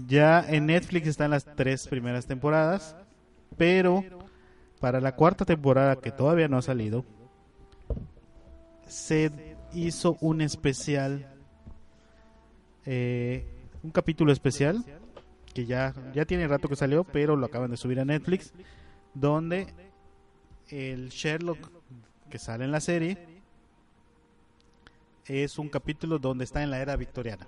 [0.08, 2.96] ya en Netflix están las tres primeras temporadas,
[3.58, 4.04] pero
[4.80, 7.04] para la cuarta temporada que todavía no ha salido,
[8.88, 11.28] se hizo un especial,
[12.86, 13.46] eh,
[13.84, 14.86] un capítulo especial
[15.56, 18.54] que ya ya tiene rato que salió, pero lo acaban de subir a Netflix,
[19.14, 19.74] donde
[20.70, 21.72] el Sherlock
[22.30, 23.18] que sale en la serie
[25.26, 27.48] es un capítulo donde está en la era victoriana.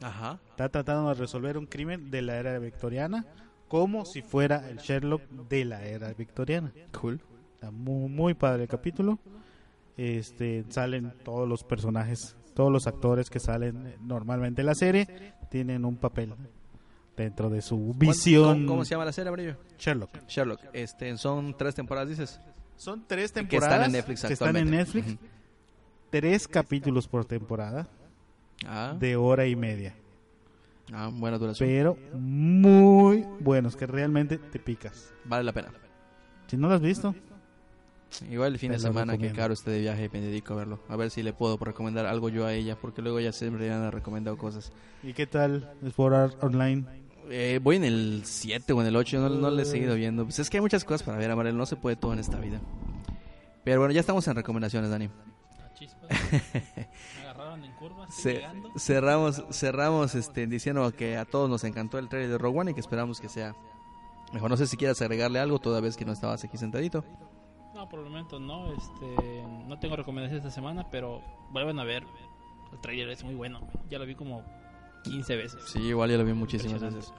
[0.00, 0.38] Ajá.
[0.50, 3.26] Está tratando de resolver un crimen de la era victoriana
[3.68, 6.72] como si fuera el Sherlock de la era victoriana.
[6.98, 7.20] Cool.
[7.54, 9.18] Está muy, muy padre el capítulo.
[9.96, 15.84] Este, salen todos los personajes, todos los actores que salen normalmente en la serie, tienen
[15.84, 16.34] un papel
[17.16, 18.54] dentro de su visión.
[18.58, 19.56] ¿Cómo, cómo se llama la serie, Brillo?
[19.78, 20.10] Sherlock.
[20.28, 20.60] Sherlock.
[20.72, 22.40] Este, son tres temporadas, dices.
[22.76, 25.00] Son tres Que temporadas están en Netflix que están en actualmente.
[25.00, 25.30] Netflix.
[26.10, 27.88] Tres capítulos por temporada
[28.66, 29.94] Ah, de hora y media.
[30.92, 31.68] ah, buena duración.
[31.68, 35.12] Pero muy buenos, que realmente te picas.
[35.24, 35.68] Vale la pena.
[36.46, 37.14] Si no lo has visto,
[38.30, 39.32] Igual el fin de semana que.
[39.32, 40.80] Caro esté de viaje me dedico a verlo.
[40.88, 43.74] A ver si le puedo recomendar algo yo a ella, porque luego ella siempre me
[43.74, 44.72] ha recomendado cosas.
[45.02, 46.86] ¿y qué tal explorar online?
[47.30, 50.24] Eh, voy en el 7 o en el 8, no, no le he seguido viendo.
[50.24, 52.38] Pues es que hay muchas cosas para ver, Amarel, no se puede todo en esta
[52.38, 52.60] vida.
[53.64, 55.08] Pero bueno, ya estamos en recomendaciones, Dani.
[56.30, 58.06] Me agarraron en curva,
[58.78, 62.74] cerramos cerramos este, diciendo que a todos nos encantó el trailer de Rogue One y
[62.74, 63.54] que esperamos que sea
[64.32, 64.50] mejor.
[64.50, 67.04] No sé si quieras agregarle algo toda vez que no estabas aquí sentadito.
[67.74, 68.72] No, por el momento no.
[68.72, 72.04] Este, no tengo recomendaciones esta semana, pero vuelvan a ver.
[72.72, 73.60] El trailer es muy bueno.
[73.90, 74.42] Ya lo vi como
[75.08, 75.62] 15 veces.
[75.66, 77.12] Sí, igual ya lo vi muchísimas veces.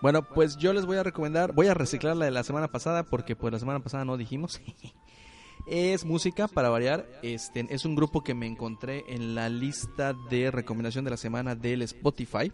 [0.00, 3.02] Bueno, pues yo les voy a recomendar, voy a reciclar la de la semana pasada
[3.02, 4.60] porque pues la semana pasada no dijimos.
[5.66, 10.50] es música para variar, este es un grupo que me encontré en la lista de
[10.50, 12.52] recomendación de la semana del Spotify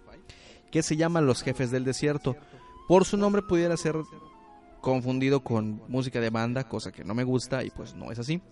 [0.70, 2.36] que se llama Los Jefes del Desierto.
[2.88, 3.96] Por su nombre pudiera ser
[4.80, 8.42] confundido con música de banda, cosa que no me gusta y pues no es así.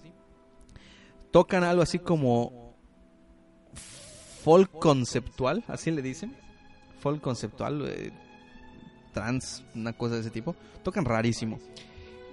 [1.31, 2.71] Tocan algo así como
[4.43, 6.35] folk conceptual, así le dicen.
[7.01, 8.12] Folk conceptual, eh,
[9.12, 10.55] trans, una cosa de ese tipo.
[10.82, 11.59] Tocan rarísimo.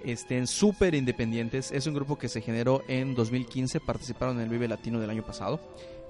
[0.04, 1.72] Estén súper independientes.
[1.72, 3.80] Es un grupo que se generó en 2015.
[3.80, 5.60] Participaron en el Vive Latino del año pasado.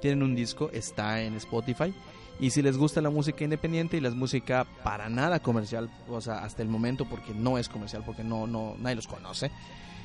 [0.01, 1.93] Tienen un disco, está en Spotify.
[2.39, 6.43] Y si les gusta la música independiente y la música para nada comercial, o sea,
[6.43, 9.51] hasta el momento, porque no es comercial, porque no, no, nadie los conoce,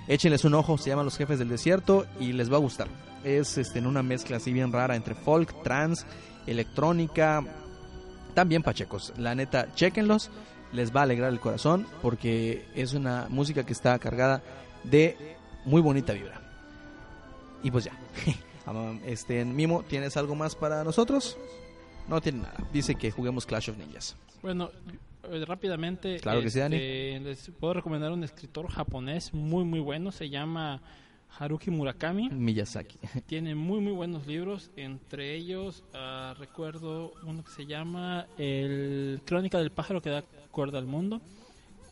[0.07, 2.87] échenles un ojo, se llaman Los Jefes del Desierto y les va a gustar.
[3.23, 6.05] Es este, en una mezcla así bien rara entre folk, trans,
[6.45, 7.43] electrónica,
[8.33, 9.13] también pachecos.
[9.17, 10.29] La neta, chequenlos,
[10.71, 14.43] les va a alegrar el corazón porque es una música que está cargada
[14.83, 16.41] de muy bonita vibra.
[17.63, 17.93] Y pues ya.
[18.67, 21.37] Um, este, Mimo, ¿tienes algo más para nosotros?
[22.07, 22.57] No tiene nada.
[22.71, 24.15] Dice que juguemos Clash of Ninjas.
[24.43, 24.69] Bueno,
[25.45, 26.19] rápidamente.
[26.19, 26.75] Claro que sí, Dani.
[26.75, 30.11] este, Les puedo recomendar un escritor japonés muy, muy bueno.
[30.11, 30.81] Se llama
[31.37, 32.29] Haruki Murakami.
[32.29, 32.97] Miyazaki.
[33.25, 34.71] Tiene muy, muy buenos libros.
[34.75, 40.79] Entre ellos, ah, recuerdo uno que se llama El Crónica del pájaro que da cuerda
[40.79, 41.21] al mundo.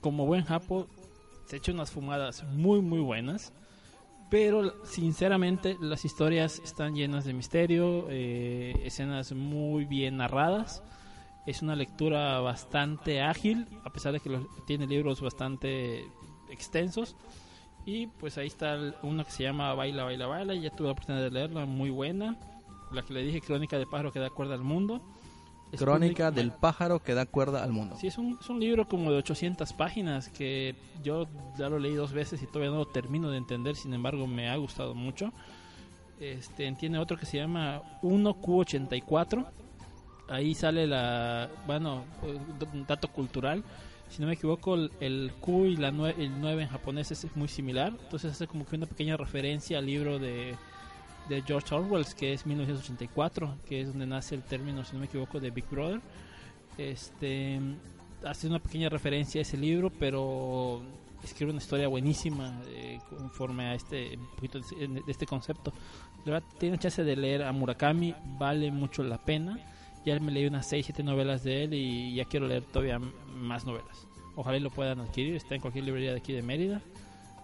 [0.02, 0.88] Como buen japo,
[1.46, 3.54] se echa unas fumadas muy, muy buenas.
[4.30, 10.82] Pero sinceramente las historias están llenas de misterio, eh, escenas muy bien narradas.
[11.46, 16.06] Es una lectura bastante ágil, a pesar de que los- tiene libros bastante
[16.50, 17.16] extensos.
[17.86, 20.56] Y pues ahí está una que se llama Baila, Baila, Baila.
[20.56, 22.38] Ya tuve la oportunidad de leerla, muy buena.
[22.92, 25.02] La que le dije, Crónica del pájaro que da cuerda al mundo.
[25.74, 27.98] Es Crónica del pájaro que da cuerda al mundo.
[28.00, 31.96] Sí, es un, es un libro como de 800 páginas que yo ya lo leí
[31.96, 35.34] dos veces y todavía no lo termino de entender, sin embargo me ha gustado mucho.
[36.20, 39.46] Este, tiene otro que se llama 1Q84.
[40.34, 42.38] Ahí sale la, bueno, eh,
[42.88, 43.64] dato cultural.
[44.10, 47.36] Si no me equivoco, el, el Q y la nue- el 9 en japonés es
[47.36, 47.94] muy similar.
[48.04, 50.56] Entonces hace como que una pequeña referencia al libro de,
[51.30, 55.06] de George Orwell, que es 1984, que es donde nace el término, si no me
[55.06, 56.02] equivoco, de Big Brother.
[56.78, 57.60] Este
[58.26, 60.82] hace una pequeña referencia a ese libro, pero
[61.24, 65.74] escribe una historia buenísima eh, conforme a este poquito de, de este concepto.
[66.58, 69.60] Tiene chance de leer a Murakami, vale mucho la pena.
[70.06, 73.66] Ya me leí unas 6, 7 novelas de él y ya quiero leer todavía más
[73.66, 74.08] novelas.
[74.36, 76.82] Ojalá y lo puedan adquirir, está en cualquier librería de aquí de Mérida.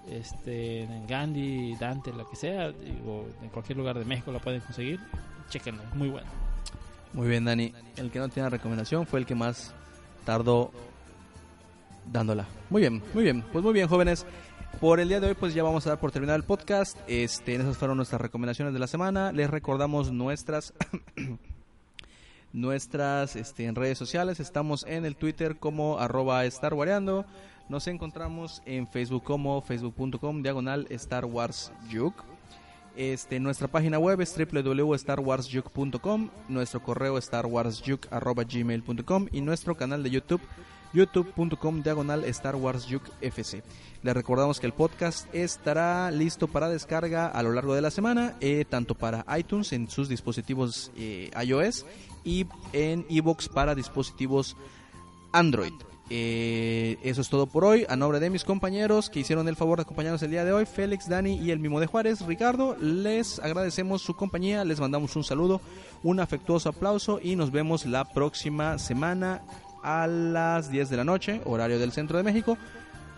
[0.10, 2.73] Este, en Gandhi, Dante, lo que sea,
[3.06, 4.99] o en cualquier lugar de México lo pueden conseguir.
[5.49, 6.27] Chequenlo, muy bueno.
[7.14, 7.73] Muy bien, Dani.
[7.95, 9.73] El que no tiene recomendación fue el que más
[10.26, 10.72] tardó
[12.11, 12.48] dándola.
[12.69, 13.44] Muy bien, muy bien.
[13.52, 14.26] Pues muy bien, jóvenes.
[14.80, 16.98] Por el día de hoy, pues ya vamos a dar por terminado el podcast.
[17.07, 19.31] Este, esas fueron nuestras recomendaciones de la semana.
[19.31, 20.73] Les recordamos nuestras
[22.53, 24.39] nuestras este, en redes sociales.
[24.39, 27.26] Estamos en el Twitter como arroba estarwareando.
[27.67, 32.23] Nos encontramos en Facebook como facebook.com diagonal Star Wars Juke.
[32.95, 40.41] Este, nuestra página web es www.starwarsjuke.com, nuestro correo starwarsjuke.gmail.com y nuestro canal de YouTube
[40.93, 43.63] youtube.com diagonal Star Wars Juke FC.
[44.01, 48.35] Les recordamos que el podcast estará listo para descarga a lo largo de la semana,
[48.39, 51.85] eh, tanto para iTunes en sus dispositivos eh, iOS
[52.23, 54.55] y en iBox para dispositivos
[55.31, 55.73] Android.
[56.11, 57.85] Eh, eso es todo por hoy.
[57.87, 60.65] A nombre de mis compañeros que hicieron el favor de acompañarnos el día de hoy,
[60.65, 65.23] Félix, Dani y el Mimo de Juárez, Ricardo, les agradecemos su compañía, les mandamos un
[65.23, 65.61] saludo,
[66.03, 69.41] un afectuoso aplauso y nos vemos la próxima semana
[69.83, 72.57] a las 10 de la noche, horario del centro de México,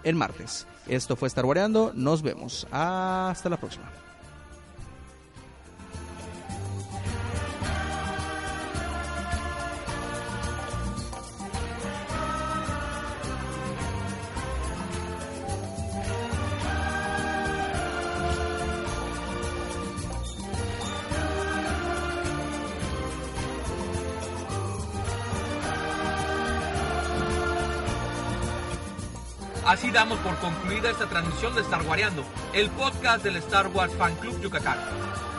[0.04, 0.68] el martes.
[0.88, 2.68] Esto fue Star Wareando, nos vemos.
[2.72, 3.90] Hasta la próxima.
[29.94, 32.24] Damos por concluida esta transmisión de Star Wareando,
[32.54, 34.78] el podcast del Star Wars Fan Club Yucatán.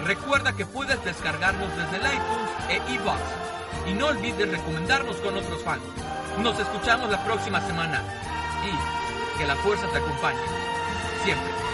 [0.04, 3.20] Recuerda que puedes descargarnos desde el iTunes e iBox.
[3.88, 5.82] Y no olvides recomendarnos con otros fans.
[6.42, 8.02] Nos escuchamos la próxima semana.
[8.66, 10.40] Y que la fuerza te acompañe.
[11.24, 11.71] Siempre.